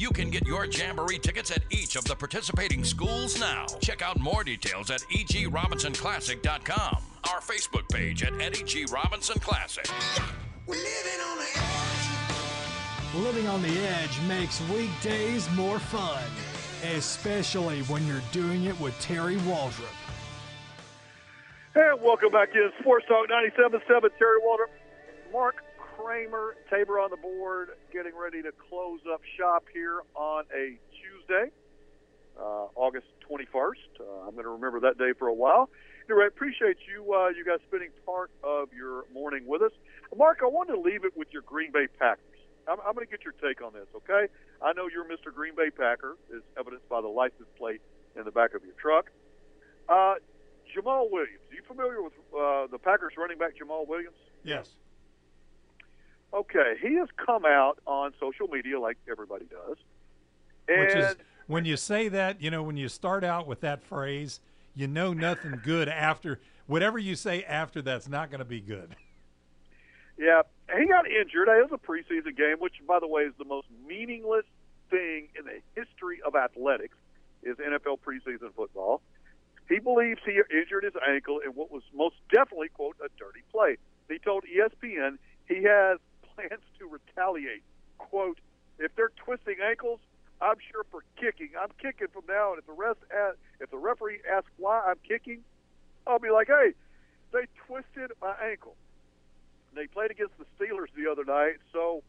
You 0.00 0.08
can 0.08 0.30
get 0.30 0.46
your 0.46 0.64
Jamboree 0.64 1.18
tickets 1.18 1.50
at 1.50 1.62
each 1.68 1.94
of 1.94 2.04
the 2.04 2.16
participating 2.16 2.84
schools 2.84 3.38
now. 3.38 3.66
Check 3.82 4.00
out 4.00 4.18
more 4.18 4.42
details 4.42 4.90
at 4.90 5.00
egrobinsonclassic.com. 5.12 7.02
Our 7.30 7.40
Facebook 7.40 7.86
page 7.92 8.22
at 8.22 8.32
Eddie 8.40 8.62
G. 8.62 8.86
Robinson 8.90 9.38
Classic. 9.40 9.84
Living 13.14 13.46
on 13.46 13.60
the 13.60 13.78
edge 13.88 14.18
makes 14.26 14.66
weekdays 14.70 15.50
more 15.50 15.78
fun, 15.78 16.24
especially 16.94 17.82
when 17.82 18.06
you're 18.06 18.22
doing 18.32 18.64
it 18.64 18.80
with 18.80 18.98
Terry 19.00 19.36
Waldrop. 19.36 19.84
And 21.74 22.00
welcome 22.00 22.32
back 22.32 22.48
in 22.54 22.70
Sports 22.80 23.04
Talk 23.06 23.28
97.7. 23.28 23.82
Terry 24.18 24.40
Waldrop, 24.46 24.70
Mark 25.30 25.56
Kramer, 26.02 26.56
Tabor 26.70 26.98
on 26.98 27.10
the 27.10 27.16
board, 27.16 27.70
getting 27.92 28.12
ready 28.16 28.42
to 28.42 28.52
close 28.68 29.00
up 29.12 29.20
shop 29.38 29.64
here 29.72 30.00
on 30.14 30.44
a 30.54 30.78
Tuesday, 30.96 31.50
uh, 32.38 32.66
August 32.74 33.06
21st. 33.28 34.00
Uh, 34.00 34.26
I'm 34.26 34.32
going 34.32 34.44
to 34.44 34.50
remember 34.50 34.80
that 34.80 34.96
day 34.98 35.12
for 35.18 35.28
a 35.28 35.34
while. 35.34 35.68
Anyway, 36.08 36.26
appreciate 36.26 36.78
you 36.88 37.12
uh, 37.12 37.28
you 37.28 37.44
guys 37.44 37.58
spending 37.68 37.90
part 38.06 38.30
of 38.42 38.72
your 38.72 39.04
morning 39.12 39.44
with 39.46 39.62
us. 39.62 39.72
Mark, 40.16 40.38
I 40.42 40.46
wanted 40.46 40.72
to 40.74 40.80
leave 40.80 41.04
it 41.04 41.16
with 41.16 41.28
your 41.32 41.42
Green 41.42 41.70
Bay 41.70 41.86
Packers. 41.98 42.24
I'm, 42.66 42.78
I'm 42.80 42.94
going 42.94 43.06
to 43.06 43.10
get 43.10 43.22
your 43.24 43.34
take 43.34 43.62
on 43.62 43.72
this, 43.72 43.86
okay? 43.94 44.32
I 44.62 44.72
know 44.72 44.88
you're 44.88 45.04
Mr. 45.04 45.32
Green 45.34 45.54
Bay 45.54 45.70
Packer, 45.70 46.16
as 46.34 46.42
evidenced 46.58 46.88
by 46.88 47.00
the 47.00 47.08
license 47.08 47.48
plate 47.58 47.80
in 48.16 48.24
the 48.24 48.32
back 48.32 48.54
of 48.54 48.64
your 48.64 48.74
truck. 48.80 49.10
Uh, 49.88 50.14
Jamal 50.72 51.08
Williams, 51.10 51.44
are 51.50 51.54
you 51.54 51.62
familiar 51.66 52.02
with 52.02 52.14
uh, 52.32 52.66
the 52.70 52.78
Packers 52.78 53.12
running 53.18 53.38
back 53.38 53.56
Jamal 53.56 53.86
Williams? 53.86 54.16
Yes. 54.44 54.70
Okay, 56.32 56.74
he 56.80 56.94
has 56.94 57.08
come 57.16 57.44
out 57.44 57.78
on 57.86 58.12
social 58.20 58.46
media 58.46 58.78
like 58.78 58.98
everybody 59.10 59.46
does, 59.46 59.76
and 60.68 60.80
Which 60.80 60.94
is 60.94 61.16
when 61.46 61.64
you 61.64 61.76
say 61.76 62.08
that, 62.08 62.40
you 62.40 62.50
know, 62.50 62.62
when 62.62 62.76
you 62.76 62.88
start 62.88 63.24
out 63.24 63.46
with 63.48 63.60
that 63.62 63.82
phrase, 63.82 64.40
you 64.74 64.86
know 64.86 65.12
nothing 65.12 65.60
good 65.64 65.88
after 65.88 66.38
whatever 66.66 66.98
you 66.98 67.16
say 67.16 67.42
after 67.42 67.82
that's 67.82 68.08
not 68.08 68.30
going 68.30 68.38
to 68.38 68.44
be 68.44 68.60
good. 68.60 68.94
Yeah, 70.16 70.42
he 70.78 70.86
got 70.86 71.10
injured. 71.10 71.48
It 71.48 71.70
was 71.70 71.72
a 71.72 71.78
preseason 71.78 72.36
game, 72.36 72.56
which, 72.58 72.74
by 72.86 73.00
the 73.00 73.08
way, 73.08 73.22
is 73.22 73.32
the 73.38 73.44
most 73.44 73.66
meaningless 73.88 74.44
thing 74.90 75.28
in 75.36 75.44
the 75.44 75.60
history 75.74 76.20
of 76.24 76.36
athletics. 76.36 76.96
Is 77.42 77.56
NFL 77.56 78.00
preseason 78.06 78.54
football. 78.54 79.00
He 79.66 79.78
believes 79.78 80.20
he 80.26 80.40
injured 80.50 80.84
his 80.84 80.92
ankle 81.08 81.38
in 81.38 81.52
what 81.52 81.72
was 81.72 81.82
most 81.94 82.16
definitely 82.30 82.68
quote 82.68 82.96
a 83.02 83.08
dirty 83.18 83.42
play. 83.50 83.78
He 84.10 84.18
told 84.18 84.44
ESPN 84.44 85.16
he 85.48 85.62
has 85.62 85.98
plans 86.34 86.62
to 86.78 86.88
retaliate. 86.88 87.62
Quote: 87.98 88.38
If 88.78 88.94
they're 88.96 89.12
twisting 89.24 89.56
ankles, 89.62 90.00
I'm 90.40 90.56
sure 90.72 90.84
for 90.90 91.04
kicking. 91.16 91.50
I'm 91.60 91.70
kicking 91.80 92.08
from 92.12 92.24
now 92.28 92.52
on. 92.52 92.58
If 92.58 92.66
the 92.66 92.72
rest, 92.72 92.98
ask, 93.14 93.36
if 93.60 93.70
the 93.70 93.76
referee 93.76 94.20
asks 94.30 94.50
why 94.56 94.80
I'm 94.80 94.96
kicking, 95.06 95.44
I'll 96.06 96.18
be 96.18 96.30
like, 96.30 96.48
hey, 96.48 96.72
they 97.32 97.44
twisted 97.66 98.12
my 98.20 98.34
ankle. 98.42 98.74
They 99.74 99.86
played 99.86 100.10
against 100.10 100.32
the 100.38 100.46
Steelers 100.56 100.88
the 100.96 101.10
other 101.10 101.24
night. 101.24 101.56
So, 101.72 102.02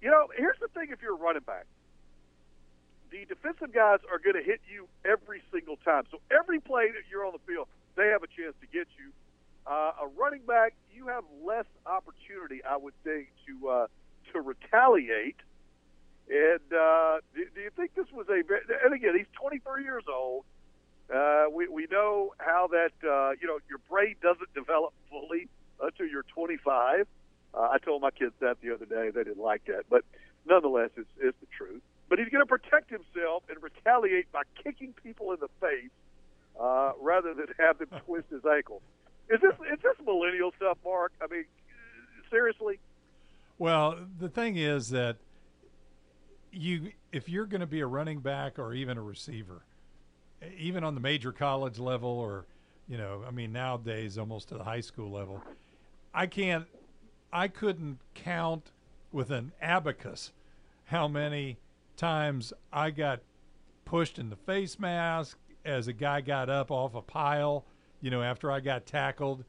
you 0.00 0.10
know, 0.10 0.28
here's 0.36 0.58
the 0.60 0.68
thing 0.68 0.88
if 0.90 1.02
you're 1.02 1.14
a 1.14 1.18
running 1.18 1.42
back. 1.42 1.66
The 3.10 3.26
defensive 3.26 3.74
guys 3.74 3.98
are 4.10 4.18
going 4.22 4.36
to 4.36 4.42
hit 4.42 4.60
you 4.70 4.86
every 5.04 5.42
single 5.52 5.76
time. 5.84 6.04
So 6.10 6.20
every 6.30 6.60
play 6.60 6.86
that 6.94 7.10
you're 7.10 7.26
on 7.26 7.32
the 7.32 7.42
field, 7.44 7.66
they 7.96 8.06
have 8.08 8.22
a 8.22 8.28
chance 8.28 8.54
to 8.60 8.66
get 8.70 8.86
you. 8.96 9.10
Uh, 9.70 9.92
a 10.02 10.08
running 10.18 10.42
back, 10.48 10.74
you 10.92 11.06
have 11.06 11.22
less 11.46 11.66
opportunity, 11.86 12.60
I 12.64 12.76
would 12.76 12.94
think, 13.04 13.28
to 13.46 13.68
uh, 13.68 13.86
to 14.32 14.40
retaliate. 14.40 15.36
And 16.28 16.72
uh, 16.72 17.18
do, 17.34 17.46
do 17.54 17.60
you 17.60 17.70
think 17.76 17.94
this 17.94 18.06
was 18.12 18.26
a? 18.28 18.42
And 18.84 18.92
again, 18.94 19.16
he's 19.16 19.30
23 19.40 19.84
years 19.84 20.02
old. 20.12 20.44
Uh, 21.14 21.44
we 21.52 21.68
we 21.68 21.86
know 21.88 22.34
how 22.38 22.68
that 22.72 22.90
uh, 23.08 23.30
you 23.40 23.46
know 23.46 23.60
your 23.68 23.78
brain 23.88 24.16
doesn't 24.20 24.52
develop 24.54 24.92
fully 25.08 25.46
until 25.80 26.06
you're 26.06 26.24
25. 26.34 27.06
Uh, 27.54 27.60
I 27.60 27.78
told 27.78 28.02
my 28.02 28.10
kids 28.10 28.32
that 28.40 28.60
the 28.62 28.74
other 28.74 28.86
day. 28.86 29.10
They 29.10 29.22
didn't 29.22 29.42
like 29.42 29.66
that, 29.66 29.84
but 29.88 30.04
nonetheless, 30.46 30.90
it's, 30.96 31.08
it's 31.20 31.38
the 31.40 31.46
truth. 31.56 31.82
But 32.08 32.18
he's 32.18 32.28
going 32.28 32.42
to 32.42 32.46
protect 32.46 32.90
himself 32.90 33.44
and 33.48 33.62
retaliate 33.62 34.32
by 34.32 34.42
kicking 34.64 34.94
people 35.00 35.32
in 35.32 35.38
the 35.38 35.48
face 35.60 35.90
uh, 36.60 36.92
rather 37.00 37.34
than 37.34 37.46
have 37.58 37.78
them 37.78 37.88
twist 38.04 38.26
his 38.30 38.44
ankle. 38.44 38.82
Is 39.30 39.40
this 39.40 39.54
is 39.72 39.78
this 39.82 39.96
millennial 40.04 40.52
stuff, 40.56 40.78
Mark? 40.84 41.12
I 41.22 41.32
mean, 41.32 41.44
seriously? 42.30 42.78
Well, 43.58 43.98
the 44.18 44.28
thing 44.28 44.56
is 44.56 44.90
that 44.90 45.16
you 46.52 46.92
if 47.12 47.28
you're 47.28 47.46
going 47.46 47.60
to 47.60 47.66
be 47.66 47.80
a 47.80 47.86
running 47.86 48.20
back 48.20 48.58
or 48.58 48.74
even 48.74 48.98
a 48.98 49.02
receiver, 49.02 49.62
even 50.58 50.82
on 50.82 50.94
the 50.94 51.00
major 51.00 51.32
college 51.32 51.78
level 51.78 52.10
or 52.10 52.44
you 52.88 52.98
know, 52.98 53.22
I 53.26 53.30
mean 53.30 53.52
nowadays 53.52 54.18
almost 54.18 54.48
to 54.48 54.56
the 54.56 54.64
high 54.64 54.80
school 54.80 55.10
level, 55.10 55.42
I 56.12 56.26
can't 56.26 56.66
I 57.32 57.46
couldn't 57.46 57.98
count 58.14 58.72
with 59.12 59.30
an 59.30 59.52
abacus 59.62 60.32
how 60.86 61.06
many 61.06 61.56
times 61.96 62.52
I 62.72 62.90
got 62.90 63.20
pushed 63.84 64.18
in 64.18 64.30
the 64.30 64.36
face 64.36 64.78
mask 64.78 65.38
as 65.64 65.86
a 65.86 65.92
guy 65.92 66.20
got 66.20 66.48
up 66.48 66.70
off 66.70 66.94
a 66.94 67.02
pile, 67.02 67.64
you 68.00 68.10
know, 68.10 68.22
after 68.22 68.50
I 68.50 68.60
got 68.60 68.86
tackled 68.86 69.44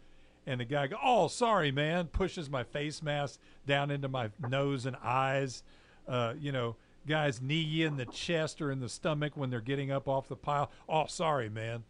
and 0.45 0.59
the 0.59 0.65
guy 0.65 0.87
go, 0.87 0.97
"Oh, 1.03 1.27
sorry, 1.27 1.71
man," 1.71 2.07
pushes 2.07 2.49
my 2.49 2.63
face 2.63 3.01
mask 3.01 3.39
down 3.65 3.91
into 3.91 4.07
my 4.07 4.29
nose 4.47 4.85
and 4.85 4.95
eyes. 5.03 5.63
Uh, 6.07 6.33
you 6.39 6.51
know, 6.51 6.75
guys 7.07 7.41
knee 7.41 7.55
you 7.55 7.87
in 7.87 7.97
the 7.97 8.05
chest 8.05 8.61
or 8.61 8.71
in 8.71 8.79
the 8.79 8.89
stomach 8.89 9.33
when 9.35 9.49
they're 9.49 9.61
getting 9.61 9.91
up 9.91 10.07
off 10.07 10.27
the 10.27 10.35
pile. 10.35 10.71
Oh, 10.89 11.05
sorry, 11.07 11.49
man. 11.49 11.83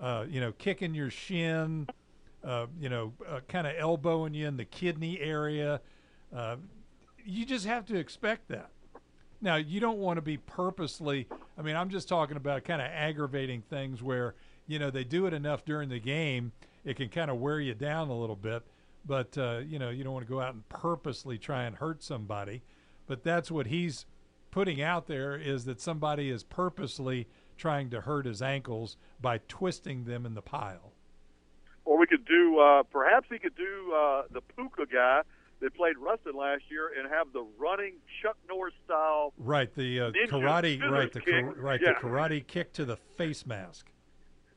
Uh, 0.00 0.24
you 0.28 0.40
know, 0.40 0.52
kicking 0.52 0.94
your 0.94 1.10
shin. 1.10 1.88
Uh, 2.44 2.66
you 2.80 2.88
know, 2.88 3.12
uh, 3.28 3.38
kind 3.46 3.68
of 3.68 3.74
elbowing 3.78 4.34
you 4.34 4.48
in 4.48 4.56
the 4.56 4.64
kidney 4.64 5.20
area. 5.20 5.80
Uh, 6.34 6.56
you 7.24 7.46
just 7.46 7.66
have 7.66 7.86
to 7.86 7.96
expect 7.96 8.48
that. 8.48 8.70
Now, 9.40 9.56
you 9.56 9.78
don't 9.78 9.98
want 9.98 10.16
to 10.16 10.22
be 10.22 10.38
purposely. 10.38 11.28
I 11.56 11.62
mean, 11.62 11.76
I'm 11.76 11.88
just 11.88 12.08
talking 12.08 12.36
about 12.36 12.64
kind 12.64 12.82
of 12.82 12.88
aggravating 12.88 13.62
things 13.62 14.02
where 14.02 14.34
you 14.66 14.78
know 14.78 14.90
they 14.90 15.04
do 15.04 15.26
it 15.26 15.32
enough 15.32 15.64
during 15.64 15.88
the 15.88 15.98
game 16.00 16.52
it 16.84 16.96
can 16.96 17.08
kind 17.08 17.30
of 17.30 17.38
wear 17.38 17.60
you 17.60 17.74
down 17.74 18.08
a 18.08 18.18
little 18.18 18.36
bit. 18.36 18.62
But 19.04 19.36
uh, 19.36 19.60
you 19.66 19.78
know, 19.78 19.90
you 19.90 20.04
don't 20.04 20.12
want 20.12 20.26
to 20.26 20.32
go 20.32 20.40
out 20.40 20.54
and 20.54 20.68
purposely 20.68 21.38
try 21.38 21.64
and 21.64 21.76
hurt 21.76 22.02
somebody. 22.02 22.62
But 23.06 23.24
that's 23.24 23.50
what 23.50 23.66
he's 23.66 24.06
putting 24.50 24.80
out 24.80 25.06
there 25.06 25.36
is 25.36 25.64
that 25.64 25.80
somebody 25.80 26.30
is 26.30 26.44
purposely 26.44 27.26
trying 27.56 27.90
to 27.90 28.02
hurt 28.02 28.26
his 28.26 28.40
ankles 28.40 28.96
by 29.20 29.38
twisting 29.48 30.04
them 30.04 30.24
in 30.24 30.34
the 30.34 30.42
pile. 30.42 30.92
Or 31.84 31.98
we 31.98 32.06
could 32.06 32.24
do, 32.24 32.60
uh, 32.60 32.84
perhaps 32.84 33.26
he 33.28 33.38
could 33.38 33.56
do 33.56 33.92
uh, 33.92 34.22
the 34.30 34.40
Puka 34.40 34.86
guy 34.92 35.22
that 35.60 35.74
played 35.74 35.98
Ruston 35.98 36.36
last 36.36 36.62
year 36.70 36.90
and 36.96 37.10
have 37.10 37.32
the 37.32 37.44
running 37.58 37.94
Chuck 38.22 38.36
Norris 38.48 38.74
style. 38.84 39.32
Right, 39.36 39.72
the 39.74 40.00
uh, 40.00 40.10
karate, 40.28 40.80
right, 40.88 41.12
the 41.12 41.20
kick. 41.20 41.44
right, 41.56 41.80
Yeah. 41.82 41.94
the 41.94 42.00
karate 42.00 42.46
kick 42.46 42.72
to 42.74 42.84
the 42.84 42.96
face 42.96 43.44
mask. 43.46 43.91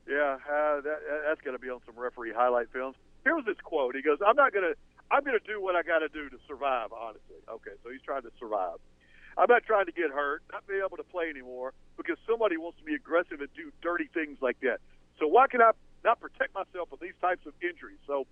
Yeah, 0.08 0.38
uh, 0.46 0.82
that, 0.82 1.00
that's 1.26 1.42
going 1.42 1.58
to 1.58 1.62
be 1.62 1.70
on 1.70 1.80
some 1.86 1.98
referee 1.98 2.34
highlight 2.36 2.70
films. 2.72 2.96
Here 3.24 3.36
was 3.36 3.46
his 3.46 3.58
quote. 3.64 3.96
He 3.96 4.02
goes, 4.02 4.20
"I'm 4.26 4.36
not 4.36 4.54
going 4.54 4.74
to. 4.74 4.76
I'm 5.12 5.24
going 5.24 5.38
to 5.38 5.46
do 5.46 5.62
what 5.62 5.76
I 5.76 5.84
got 5.84 6.00
to 6.00 6.10
do 6.10 6.30
to 6.30 6.38
survive. 6.48 6.94
Honestly, 6.94 7.38
okay. 7.50 7.72
So 7.84 7.90
he's 7.90 8.02
trying 8.02 8.24
to 8.24 8.32
survive. 8.40 8.78
I'm 9.38 9.48
not 9.50 9.64
trying 9.64 9.86
to 9.86 9.92
get 9.92 10.12
hurt, 10.12 10.44
not 10.52 10.66
be 10.66 10.76
able 10.86 10.98
to 10.98 11.04
play 11.04 11.30
anymore 11.30 11.74
because 11.98 12.18
somebody 12.28 12.58
wants 12.58 12.80
to 12.80 12.86
be 12.86 12.96
aggressive 12.96 13.42
and 13.42 13.50
do 13.56 13.72
dirty 13.82 14.10
things 14.14 14.38
like 14.42 14.60
that. 14.62 14.80
So 15.20 15.28
why 15.28 15.48
can 15.48 15.62
I 15.62 15.72
not 16.04 16.22
protect 16.22 16.54
myself 16.54 16.90
from 16.90 17.00
these 17.02 17.18
types 17.20 17.46
of 17.46 17.54
injuries? 17.62 18.00
So 18.08 18.28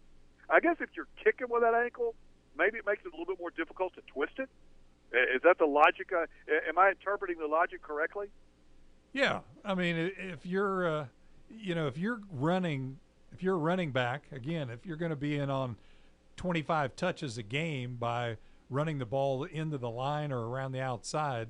I 0.49 0.59
guess 0.59 0.77
if 0.79 0.89
you're 0.95 1.07
kicking 1.21 1.47
with 1.49 1.61
that 1.61 1.73
ankle, 1.73 2.15
maybe 2.57 2.77
it 2.77 2.85
makes 2.85 3.01
it 3.05 3.13
a 3.13 3.17
little 3.17 3.25
bit 3.25 3.39
more 3.39 3.51
difficult 3.51 3.93
to 3.95 4.01
twist 4.07 4.33
it. 4.37 4.49
Is 5.35 5.41
that 5.43 5.57
the 5.59 5.65
logic? 5.65 6.11
Uh, 6.11 6.25
am 6.67 6.77
I 6.77 6.89
interpreting 6.89 7.37
the 7.37 7.47
logic 7.47 7.81
correctly? 7.81 8.27
Yeah, 9.11 9.41
I 9.63 9.75
mean, 9.75 10.11
if 10.17 10.45
you're, 10.45 10.87
uh, 10.87 11.05
you 11.59 11.75
know, 11.75 11.87
if 11.87 11.97
you're 11.97 12.21
running, 12.31 12.97
if 13.31 13.43
you're 13.43 13.55
a 13.55 13.59
running 13.59 13.91
back, 13.91 14.23
again, 14.31 14.69
if 14.69 14.85
you're 14.85 14.97
going 14.97 15.11
to 15.11 15.15
be 15.15 15.37
in 15.37 15.49
on 15.49 15.75
25 16.37 16.95
touches 16.95 17.37
a 17.37 17.43
game 17.43 17.95
by 17.99 18.37
running 18.69 18.97
the 18.97 19.05
ball 19.05 19.43
into 19.43 19.77
the 19.77 19.89
line 19.89 20.31
or 20.31 20.47
around 20.47 20.71
the 20.71 20.81
outside, 20.81 21.49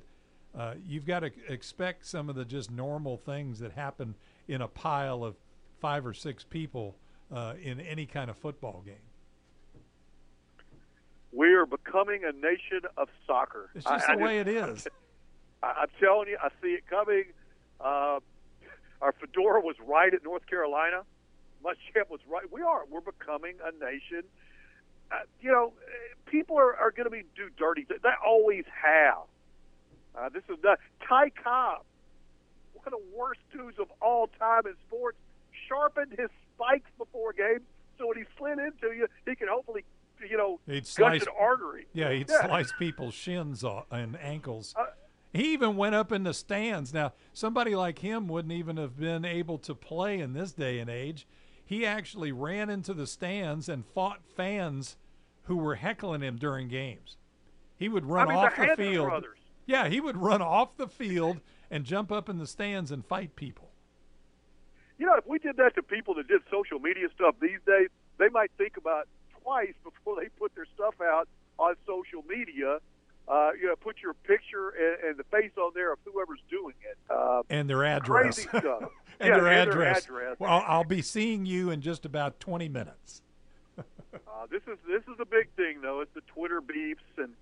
uh, 0.58 0.76
you've 0.86 1.06
got 1.06 1.22
to 1.22 1.32
expect 1.48 2.06
some 2.06 2.30
of 2.30 2.36
the 2.36 2.46
just 2.46 2.70
normal 2.70 3.18
things 3.18 3.60
that 3.60 3.72
happen 3.72 4.16
in 4.48 4.62
a 4.62 4.68
pile 4.68 5.24
of 5.24 5.36
five 5.80 6.06
or 6.06 6.14
six 6.14 6.44
people 6.44 6.96
uh, 7.34 7.54
in 7.62 7.80
any 7.82 8.06
kind 8.06 8.30
of 8.30 8.38
football 8.38 8.84
game. 8.86 8.96
We 11.32 11.54
are 11.54 11.66
becoming 11.66 12.22
a 12.24 12.32
nation 12.32 12.82
of 12.98 13.10
soccer. 13.26 13.70
It's 13.74 13.86
just 13.86 14.10
I- 14.10 14.16
the 14.16 14.22
I 14.22 14.24
way 14.24 14.40
it 14.40 14.48
is. 14.48 14.88
I, 15.64 15.68
I'm 15.82 15.88
telling 16.00 16.28
you, 16.28 16.38
I 16.42 16.50
see 16.62 16.74
it 16.74 16.86
coming. 16.88 17.24
Uh, 17.80 18.20
our 19.04 19.12
fedora 19.12 19.60
was 19.60 19.76
right 19.86 20.14
at 20.14 20.24
North 20.24 20.48
Carolina. 20.48 21.02
Muschamp 21.64 22.10
was 22.10 22.22
right. 22.28 22.52
We 22.52 22.62
are. 22.62 22.84
We're 22.90 23.02
becoming 23.02 23.56
a 23.64 23.72
nation. 23.84 24.24
Uh, 25.12 25.18
you 25.42 25.52
know, 25.52 25.74
people 26.26 26.58
are, 26.58 26.76
are 26.78 26.92
going 26.92 27.04
to 27.04 27.10
be 27.12 27.24
do 27.36 27.50
dirty. 27.58 27.86
They 27.88 28.10
always 28.26 28.64
have. 28.82 29.24
Uh, 30.18 30.30
this 30.30 30.44
is 30.50 30.58
not 30.64 30.80
Ty 31.08 31.32
Cobb, 31.32 31.84
one 32.74 32.86
of 32.86 32.92
the 32.94 33.18
worst 33.18 33.42
dudes 33.52 33.78
of 33.80 33.88
all 34.02 34.30
time 34.40 34.66
in 34.66 34.74
sports. 34.88 35.18
Sharpened 35.68 36.14
his 36.18 36.30
spikes 36.56 36.90
before 36.98 37.34
games, 37.34 37.62
so 37.98 38.08
when 38.08 38.18
he 38.18 38.24
slid 38.38 38.60
into 38.60 38.96
you, 38.96 39.08
he 39.26 39.36
can 39.36 39.48
hopefully, 39.50 39.84
you 40.30 40.38
know, 40.38 40.60
He'd 40.68 40.86
slice 40.86 41.24
an 41.24 41.30
artery. 41.40 41.88
Yeah, 41.94 42.12
he'd 42.12 42.30
slice 42.30 42.72
people's 42.78 43.14
shins 43.14 43.64
off 43.64 43.86
and 43.92 44.18
ankles. 44.22 44.76
He 45.34 45.52
even 45.54 45.76
went 45.76 45.96
up 45.96 46.12
in 46.12 46.24
the 46.24 46.34
stands. 46.34 46.94
Now, 46.94 47.14
somebody 47.34 47.76
like 47.76 48.00
him 48.00 48.28
wouldn't 48.28 48.54
even 48.54 48.78
have 48.78 48.98
been 48.98 49.26
able 49.26 49.58
to 49.60 49.74
play 49.74 50.20
in 50.20 50.34
this 50.34 50.54
day 50.54 50.78
and 50.80 50.90
age. 50.90 51.28
He 51.66 51.86
actually 51.86 52.32
ran 52.32 52.70
into 52.70 52.94
the 52.94 53.08
stands 53.08 53.68
and 53.68 53.84
fought 53.84 54.22
fans 54.36 54.96
who 55.44 55.58
were 55.58 55.76
heckling 55.76 56.22
him 56.22 56.38
during 56.38 56.68
games. 56.68 57.18
He 57.78 57.90
would 57.90 58.06
run 58.06 58.28
I 58.28 58.36
mean, 58.36 58.46
off 58.46 58.56
the 58.56 58.68
the 58.68 58.76
field. 58.76 59.08
brothers. 59.10 59.38
Yeah, 59.66 59.90
he 59.90 60.00
would 60.00 60.18
run 60.18 60.42
off 60.42 60.78
the 60.78 60.88
field 60.88 61.40
and 61.72 61.84
jump 61.84 62.12
up 62.12 62.30
in 62.30 62.38
the 62.38 62.46
stands 62.46 62.92
and 62.92 63.04
fight 63.04 63.36
people. 63.36 63.72
You 65.00 65.08
know, 65.08 65.16
if 65.16 65.26
we 65.26 65.40
did 65.40 65.58
that 65.58 65.74
to 65.76 65.84
people 65.84 66.14
that 66.16 66.28
did 66.28 66.42
social 66.52 66.80
media 66.80 67.08
stuff 67.16 67.36
these 67.42 67.60
days, 67.66 67.90
they 68.20 68.30
might 68.30 68.52
think 68.58 68.78
about 68.78 69.08
twice 69.42 69.74
before 69.84 70.22
they 70.22 70.30
put 70.38 70.54
their 70.54 70.68
stuff 70.76 70.96
out 71.02 71.28
on 71.58 71.76
social 71.88 72.24
media. 72.30 72.80
Uh, 73.28 73.52
you 73.60 73.68
know, 73.68 73.76
put 73.76 73.96
your 74.02 74.14
picture 74.14 74.70
and, 74.70 75.10
and 75.10 75.18
the 75.18 75.24
face 75.26 75.52
on 75.58 75.72
there 75.74 75.94
of 75.94 76.00
whoever's 76.04 76.42
doing 76.50 76.76
it. 76.90 76.98
Uh, 77.10 77.42
and 77.50 77.70
their 77.70 77.86
address. 77.86 78.46
Crazy 78.46 78.50
stuff. 78.60 78.84
and 79.20 79.30
Yeah, 79.30 79.38
their 79.40 79.48
and 79.48 79.72
their 79.72 79.82
address. 79.82 80.04
address. 80.06 80.40
Well, 80.40 80.64
I'll 80.68 80.84
be 80.84 81.02
seeing 81.02 81.46
you 81.46 81.70
in 81.70 81.82
just 81.82 82.06
about 82.06 82.40
20 82.42 82.68
minutes. 82.68 83.22
uh, 83.78 83.84
this 84.52 84.62
is 84.64 84.78
this 84.88 85.04
is 85.04 85.20
a 85.20 85.26
big 85.26 85.50
thing, 85.56 85.82
though. 85.82 86.02
It's 86.02 86.14
the 86.14 86.22
Twitter 86.22 86.60
beefs 86.60 87.02
and 87.18 87.34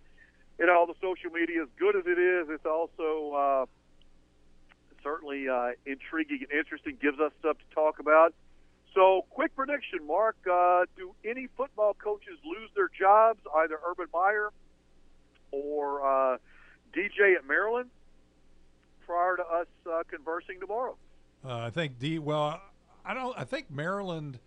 know 0.59 0.77
all 0.77 0.85
the 0.85 0.93
social 1.01 1.31
media. 1.31 1.63
As 1.63 1.69
good 1.77 1.95
as 1.95 2.03
it 2.05 2.19
is, 2.19 2.47
it's 2.49 2.65
also 2.65 3.33
uh, 3.33 3.65
certainly 5.03 5.49
uh, 5.49 5.71
intriguing 5.85 6.45
and 6.49 6.59
interesting. 6.59 6.97
Gives 7.01 7.19
us 7.19 7.31
stuff 7.39 7.57
to 7.57 7.75
talk 7.75 7.99
about. 7.99 8.33
So, 8.93 9.25
quick 9.29 9.55
prediction, 9.55 10.05
Mark. 10.05 10.35
Uh, 10.49 10.83
do 10.97 11.13
any 11.25 11.47
football 11.57 11.93
coaches 11.93 12.37
lose 12.45 12.69
their 12.75 12.89
jobs, 12.89 13.39
either 13.55 13.79
Urban 13.89 14.07
Meyer 14.13 14.51
or 15.51 16.05
uh, 16.05 16.37
DJ 16.95 17.35
at 17.35 17.47
Maryland, 17.47 17.89
prior 19.05 19.37
to 19.37 19.43
us 19.43 19.67
uh, 19.89 20.03
conversing 20.09 20.59
tomorrow? 20.59 20.95
Uh, 21.43 21.57
I 21.57 21.69
think 21.69 21.99
D. 21.99 22.19
Well, 22.19 22.61
I 23.05 23.13
don't. 23.13 23.37
I 23.37 23.43
think 23.43 23.71
Maryland. 23.71 24.39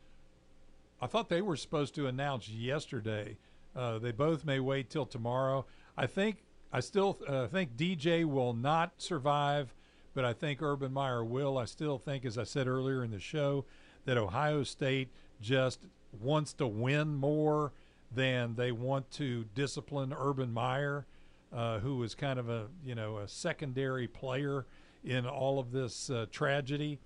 I 1.00 1.07
thought 1.07 1.28
they 1.28 1.42
were 1.42 1.57
supposed 1.57 1.94
to 1.96 2.07
announce 2.07 2.48
yesterday. 2.48 3.36
Uh, 3.76 3.98
they 3.98 4.12
both 4.12 4.44
may 4.44 4.61
wait 4.61 4.90
till 4.90 5.07
tomorrow. 5.07 5.66
I 5.96 6.07
think. 6.07 6.38
I 6.72 6.80
still 6.80 7.16
uh, 7.28 7.46
think 7.46 7.76
DJ 7.76 8.24
will 8.24 8.52
not 8.52 8.94
survive, 8.98 9.72
but 10.12 10.24
I 10.24 10.32
think 10.32 10.61
Urban 10.61 10.92
Meyer 10.92 11.24
will. 11.24 11.57
I 11.57 11.66
still 11.66 11.98
think, 11.98 12.24
as 12.24 12.36
I 12.36 12.42
said 12.42 12.66
earlier 12.66 13.05
in 13.05 13.12
the 13.12 13.20
show, 13.20 13.64
that 14.07 14.16
Ohio 14.16 14.64
State 14.64 15.09
just 15.40 15.86
wants 16.20 16.52
to 16.55 16.66
win 16.66 17.14
more 17.14 17.72
than 18.14 18.54
they 18.56 18.72
want 18.72 19.10
to 19.12 19.44
discipline 19.54 20.14
Urban 20.16 20.52
Meyer, 20.52 21.06
uh, 21.52 21.78
who 21.80 22.02
is 22.02 22.14
kind 22.14 22.38
of 22.38 22.48
a 22.48 22.66
you 22.84 22.94
know 22.94 23.18
a 23.18 23.28
secondary 23.28 24.08
player 24.08 24.66
in 25.04 25.26
all 25.26 25.58
of 25.58 25.72
this 25.72 26.10
uh, 26.10 26.26
tragedy. 26.30 26.98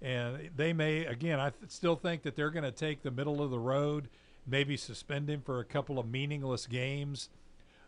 And 0.00 0.50
they 0.56 0.72
may 0.72 1.04
again, 1.04 1.38
I 1.38 1.50
th- 1.50 1.70
still 1.70 1.96
think 1.96 2.22
that 2.22 2.36
they're 2.36 2.50
going 2.50 2.64
to 2.64 2.72
take 2.72 3.02
the 3.02 3.10
middle 3.10 3.42
of 3.42 3.50
the 3.50 3.58
road, 3.58 4.08
maybe 4.46 4.76
suspend 4.76 5.30
him 5.30 5.42
for 5.42 5.60
a 5.60 5.64
couple 5.64 5.98
of 5.98 6.08
meaningless 6.08 6.66
games. 6.66 7.28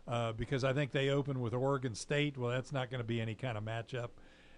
Uh, 0.07 0.31
because 0.33 0.63
I 0.63 0.71
think 0.71 0.91
they 0.91 1.09
open 1.09 1.41
with 1.41 1.55
Oregon 1.55 1.95
State. 1.95 2.37
Well, 2.37 2.51
that's 2.51 2.71
not 2.71 2.91
going 2.91 2.99
to 3.01 3.07
be 3.07 3.19
any 3.19 3.33
kind 3.33 3.57
of 3.57 3.63
matchup. 3.63 4.09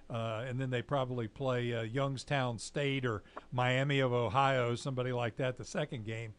Uh, 0.09 0.45
and 0.47 0.59
then 0.59 0.69
they 0.69 0.81
probably 0.81 1.27
play 1.27 1.73
uh, 1.73 1.81
Youngstown 1.81 2.59
State 2.59 3.05
or 3.05 3.23
Miami 3.51 3.99
of 3.99 4.13
Ohio, 4.13 4.75
somebody 4.75 5.11
like 5.11 5.35
that, 5.37 5.57
the 5.57 5.65
second 5.65 6.05
game. 6.05 6.33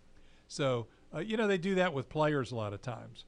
So 0.47 0.87
uh, 1.15 1.19
you 1.21 1.37
know 1.37 1.47
they 1.47 1.59
do 1.59 1.75
that 1.77 1.93
with 1.93 2.09
players 2.09 2.53
a 2.53 2.57
lot 2.57 2.73
of 2.73 2.83
times. 2.83 3.25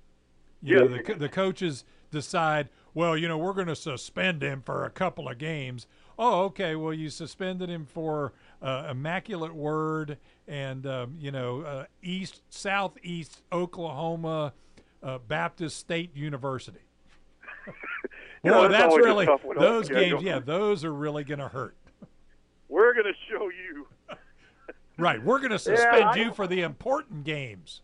You 0.63 0.77
Yeah. 0.77 0.83
know, 0.85 1.03
the, 1.03 1.15
the 1.15 1.29
coaches 1.29 1.85
decide, 2.11 2.69
well, 2.93 3.17
you 3.17 3.29
know, 3.29 3.39
we're 3.39 3.55
going 3.55 3.69
to 3.69 3.77
suspend 3.77 4.43
him 4.43 4.63
for 4.63 4.85
a 4.85 4.91
couple 4.91 5.29
of 5.29 5.39
games. 5.39 5.87
Oh, 6.19 6.43
okay. 6.45 6.77
Well, 6.77 6.93
you 6.93 7.09
suspended 7.09 7.71
him 7.71 7.87
for 7.87 8.35
uh, 8.61 8.89
immaculate 8.91 9.55
word 9.55 10.19
and 10.47 10.87
um, 10.87 11.17
you 11.19 11.31
know 11.31 11.63
uh, 11.63 11.85
East 12.03 12.43
Southeast 12.51 13.43
Oklahoma 13.53 14.53
uh, 15.03 15.19
Baptist 15.19 15.79
State 15.79 16.15
University. 16.15 16.81
Boy, 18.43 18.69
that's 18.69 18.95
that's 18.95 18.97
really 18.97 19.27
those 19.57 19.89
Yeah, 19.89 19.95
games. 20.01 20.23
Yeah, 20.23 20.39
those 20.41 20.85
are 20.85 20.93
really 20.93 21.25
going 21.25 21.39
to 21.41 21.49
hurt. 21.49 21.77
We're 22.69 22.93
going 22.95 23.07
to 23.07 23.19
show 23.31 23.49
you. 23.49 23.87
Right, 25.01 25.23
we're 25.23 25.39
going 25.39 25.51
to 25.51 25.59
suspend 25.59 26.05
I- 26.05 26.17
you 26.17 26.33
for 26.33 26.47
the 26.47 26.63
important 26.63 27.25
games. 27.25 27.81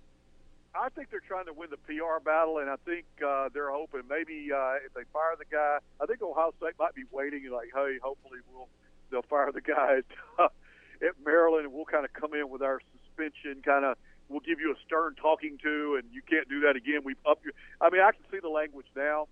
I 0.79 0.91
think 0.91 1.11
they're 1.11 1.25
trying 1.27 1.47
to 1.47 1.55
win 1.55 1.71
the 1.71 1.79
PR 1.79 2.21
battle, 2.23 2.59
and 2.59 2.69
I 2.69 2.77
think 2.85 3.07
uh, 3.27 3.49
they're 3.55 3.71
hoping 3.71 4.03
maybe 4.11 4.51
uh, 4.53 4.75
if 4.85 4.93
they 4.93 5.05
fire 5.11 5.35
the 5.39 5.47
guy, 5.51 5.79
I 6.01 6.05
think 6.05 6.21
Ohio 6.21 6.53
State 6.59 6.75
might 6.79 6.95
be 6.95 7.05
waiting 7.11 7.45
and 7.45 7.55
like, 7.55 7.71
hey, 7.75 7.97
hopefully 8.03 8.41
we'll 8.53 8.69
they'll 9.11 9.23
fire 9.23 9.51
the 9.53 9.63
guy 9.63 10.01
at, 10.39 10.51
at 11.01 11.15
Maryland, 11.25 11.65
and 11.65 11.73
we'll 11.73 11.87
kind 11.87 12.05
of 12.05 12.13
come 12.13 12.35
in 12.35 12.51
with 12.51 12.61
our 12.61 12.81
suspension, 12.93 13.63
kind 13.65 13.87
of 13.87 13.97
we'll 14.29 14.41
give 14.41 14.61
you 14.61 14.71
a 14.73 14.77
stern 14.87 15.15
talking 15.15 15.57
to, 15.63 15.97
and 15.97 16.13
you 16.13 16.21
can't 16.29 16.49
do 16.49 16.61
that 16.61 16.77
again. 16.77 17.01
We've 17.05 17.17
up 17.25 17.41
your, 17.43 17.55
I 17.81 17.89
mean, 17.91 18.03
I 18.03 18.13
can 18.13 18.23
see 18.31 18.41
the 18.41 18.49
language 18.49 18.87
now. 18.95 19.29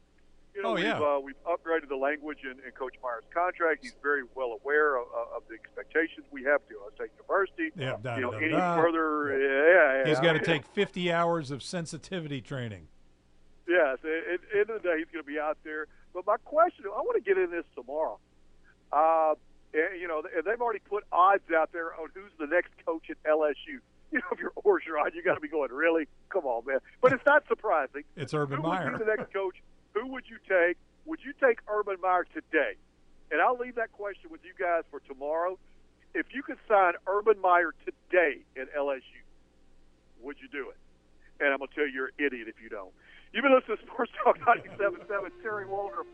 You 0.54 0.62
know, 0.62 0.68
Oh, 0.70 0.74
we've, 0.74 0.84
yeah. 0.84 0.98
uh, 1.00 1.18
we've 1.18 1.42
upgraded 1.44 1.88
the 1.88 1.96
language 1.96 2.38
in, 2.44 2.52
in 2.64 2.70
Coach 2.78 2.94
Meyer's 3.02 3.24
contract. 3.32 3.82
He's 3.82 3.94
very 4.02 4.22
well 4.34 4.56
aware 4.62 4.96
of, 4.96 5.06
of 5.36 5.42
the 5.48 5.54
expectations 5.54 6.26
we 6.30 6.44
have 6.44 6.60
to 6.68 6.74
Ohio 6.76 6.90
State 6.94 7.10
University. 7.18 7.72
Yeah, 7.76 7.96
da, 8.00 8.16
you 8.16 8.22
know, 8.22 8.30
da, 8.30 8.38
any 8.38 8.48
da. 8.50 8.76
further, 8.76 9.36
yeah, 9.38 10.02
yeah 10.04 10.08
He's 10.08 10.20
got 10.20 10.34
to 10.34 10.38
take 10.40 10.64
50 10.66 11.12
hours 11.12 11.50
of 11.50 11.62
sensitivity 11.62 12.40
training. 12.40 12.86
Yes, 13.66 13.94
at, 13.94 14.00
the 14.02 14.58
end 14.60 14.70
of 14.70 14.82
the 14.82 14.88
day, 14.88 14.98
he's 14.98 15.08
going 15.12 15.24
to 15.24 15.26
be 15.26 15.38
out 15.40 15.58
there. 15.64 15.86
But 16.12 16.26
my 16.26 16.36
question, 16.44 16.84
I 16.86 17.00
want 17.00 17.16
to 17.16 17.28
get 17.28 17.36
in 17.42 17.50
this 17.50 17.64
tomorrow. 17.74 18.18
Uh, 18.92 19.34
and, 19.72 20.00
you 20.00 20.06
know, 20.06 20.22
they've 20.44 20.60
already 20.60 20.80
put 20.88 21.02
odds 21.10 21.50
out 21.56 21.72
there 21.72 21.94
on 21.94 22.08
who's 22.14 22.30
the 22.38 22.46
next 22.46 22.70
coach 22.86 23.10
at 23.10 23.16
LSU. 23.24 23.54
You 24.12 24.20
know, 24.20 24.26
if 24.30 24.38
you're 24.38 24.52
Orgeron, 24.64 25.12
you 25.12 25.24
got 25.24 25.34
to 25.34 25.40
be 25.40 25.48
going, 25.48 25.72
really? 25.72 26.06
Come 26.28 26.44
on, 26.44 26.64
man. 26.64 26.78
But 27.00 27.12
it's 27.12 27.26
not 27.26 27.42
surprising. 27.48 28.04
It's 28.14 28.32
Urban 28.32 28.58
Who 28.58 28.68
Meyer. 28.68 28.96
the 28.96 29.04
next 29.04 29.32
coach? 29.32 29.56
Who 29.94 30.06
would 30.08 30.24
you 30.28 30.38
take? 30.48 30.76
Would 31.06 31.20
you 31.24 31.32
take 31.40 31.60
Urban 31.68 31.96
Meyer 32.02 32.26
today? 32.34 32.74
And 33.30 33.40
I'll 33.40 33.58
leave 33.58 33.76
that 33.76 33.92
question 33.92 34.30
with 34.30 34.40
you 34.44 34.52
guys 34.58 34.82
for 34.90 35.00
tomorrow. 35.00 35.58
If 36.14 36.26
you 36.34 36.42
could 36.42 36.58
sign 36.68 36.94
Urban 37.06 37.40
Meyer 37.40 37.74
today 37.84 38.38
at 38.60 38.72
LSU, 38.74 39.22
would 40.22 40.36
you 40.40 40.48
do 40.48 40.70
it? 40.70 40.76
And 41.40 41.52
I'm 41.52 41.58
going 41.58 41.68
to 41.68 41.74
tell 41.74 41.86
you 41.86 41.92
you're 41.92 42.06
an 42.06 42.24
idiot 42.24 42.48
if 42.48 42.62
you 42.62 42.68
don't. 42.68 42.92
You've 43.32 43.42
been 43.42 43.54
listening 43.54 43.78
to 43.78 43.86
Sports 43.86 44.12
Talk 44.22 44.38
97.7. 44.38 45.30
Terry 45.42 45.66
Waldrop, 45.66 46.06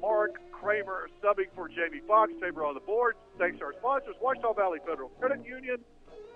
Mark 0.00 0.40
Kramer 0.52 1.08
subbing 1.22 1.50
for 1.56 1.68
Jamie 1.68 2.00
Foxx. 2.06 2.32
Tabor 2.40 2.64
on 2.64 2.74
the 2.74 2.80
board. 2.80 3.16
Thanks 3.38 3.58
to 3.58 3.64
our 3.64 3.74
sponsors, 3.74 4.14
Ouachita 4.22 4.54
Valley 4.54 4.78
Federal 4.86 5.08
Credit 5.18 5.44
Union, 5.44 5.78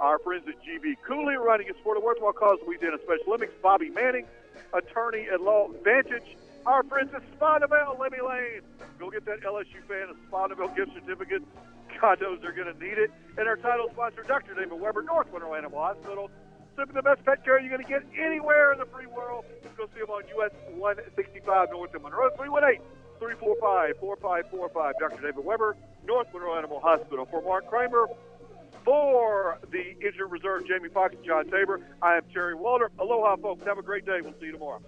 our 0.01 0.19
friends 0.19 0.45
at 0.49 0.55
GB 0.63 0.97
Cooley, 1.07 1.37
running 1.37 1.71
a 1.71 1.79
sport 1.79 1.97
of 1.97 2.03
worthwhile 2.03 2.33
cause 2.33 2.59
we 2.67 2.77
did 2.79 2.93
a 2.93 2.99
Special 3.03 3.29
Olympics, 3.29 3.55
Bobby 3.63 3.91
Manning, 3.91 4.27
attorney 4.73 5.29
at 5.33 5.41
Law 5.41 5.69
Vantage, 5.85 6.37
our 6.67 6.83
friends 6.85 7.15
at 7.15 7.23
Spondaville, 7.39 7.99
Lemmy 7.99 8.19
Lane. 8.19 8.63
Go 8.99 9.11
get 9.11 9.25
that 9.27 9.41
LSU 9.43 9.81
fan 9.87 10.09
a 10.11 10.15
Spondaville 10.29 10.75
gift 10.77 10.93
certificate. 10.95 11.43
God 12.01 12.21
knows 12.21 12.41
they're 12.43 12.53
going 12.53 12.73
to 12.73 12.85
need 12.85 12.99
it. 12.99 13.11
And 13.39 13.49
our 13.49 13.57
title 13.57 13.89
sponsor, 13.93 14.23
Dr. 14.27 14.55
David 14.55 14.79
Weber, 14.79 15.03
North 15.03 15.33
Monroe 15.33 15.55
Animal 15.55 15.81
Hospital. 15.81 16.31
Simply 16.77 16.95
the 16.95 17.03
best 17.03 17.25
pet 17.25 17.43
care 17.45 17.59
you're 17.59 17.71
going 17.71 17.83
to 17.83 17.89
get 17.89 18.03
anywhere 18.19 18.73
in 18.73 18.79
the 18.79 18.85
free 18.87 19.07
world. 19.07 19.45
Go 19.77 19.87
see 19.95 20.01
them 20.01 20.11
on 20.11 20.25
US 20.41 20.53
165 20.75 21.71
North 21.71 21.95
of 21.95 22.03
Monroe, 22.03 22.31
318 22.37 22.83
345 23.19 23.97
4545. 23.99 24.95
Dr. 25.01 25.23
David 25.23 25.45
Weber, 25.45 25.77
North 26.05 26.27
Monroe 26.35 26.59
Animal 26.59 26.81
Hospital. 26.81 27.25
For 27.31 27.41
Mark 27.41 27.69
Kramer, 27.69 28.09
for 28.85 29.59
the 29.71 29.97
injured 30.05 30.31
reserve, 30.31 30.67
Jamie 30.67 30.91
Fox 30.91 31.15
and 31.15 31.25
John 31.25 31.45
Tabor, 31.45 31.81
I 32.03 32.17
am 32.17 32.25
Terry 32.33 32.55
Waldrop. 32.55 32.91
Aloha, 32.99 33.37
folks. 33.37 33.65
Have 33.65 33.79
a 33.79 33.83
great 33.83 34.05
day. 34.05 34.21
We'll 34.21 34.35
see 34.35 34.47
you 34.47 34.53
tomorrow. 34.53 34.83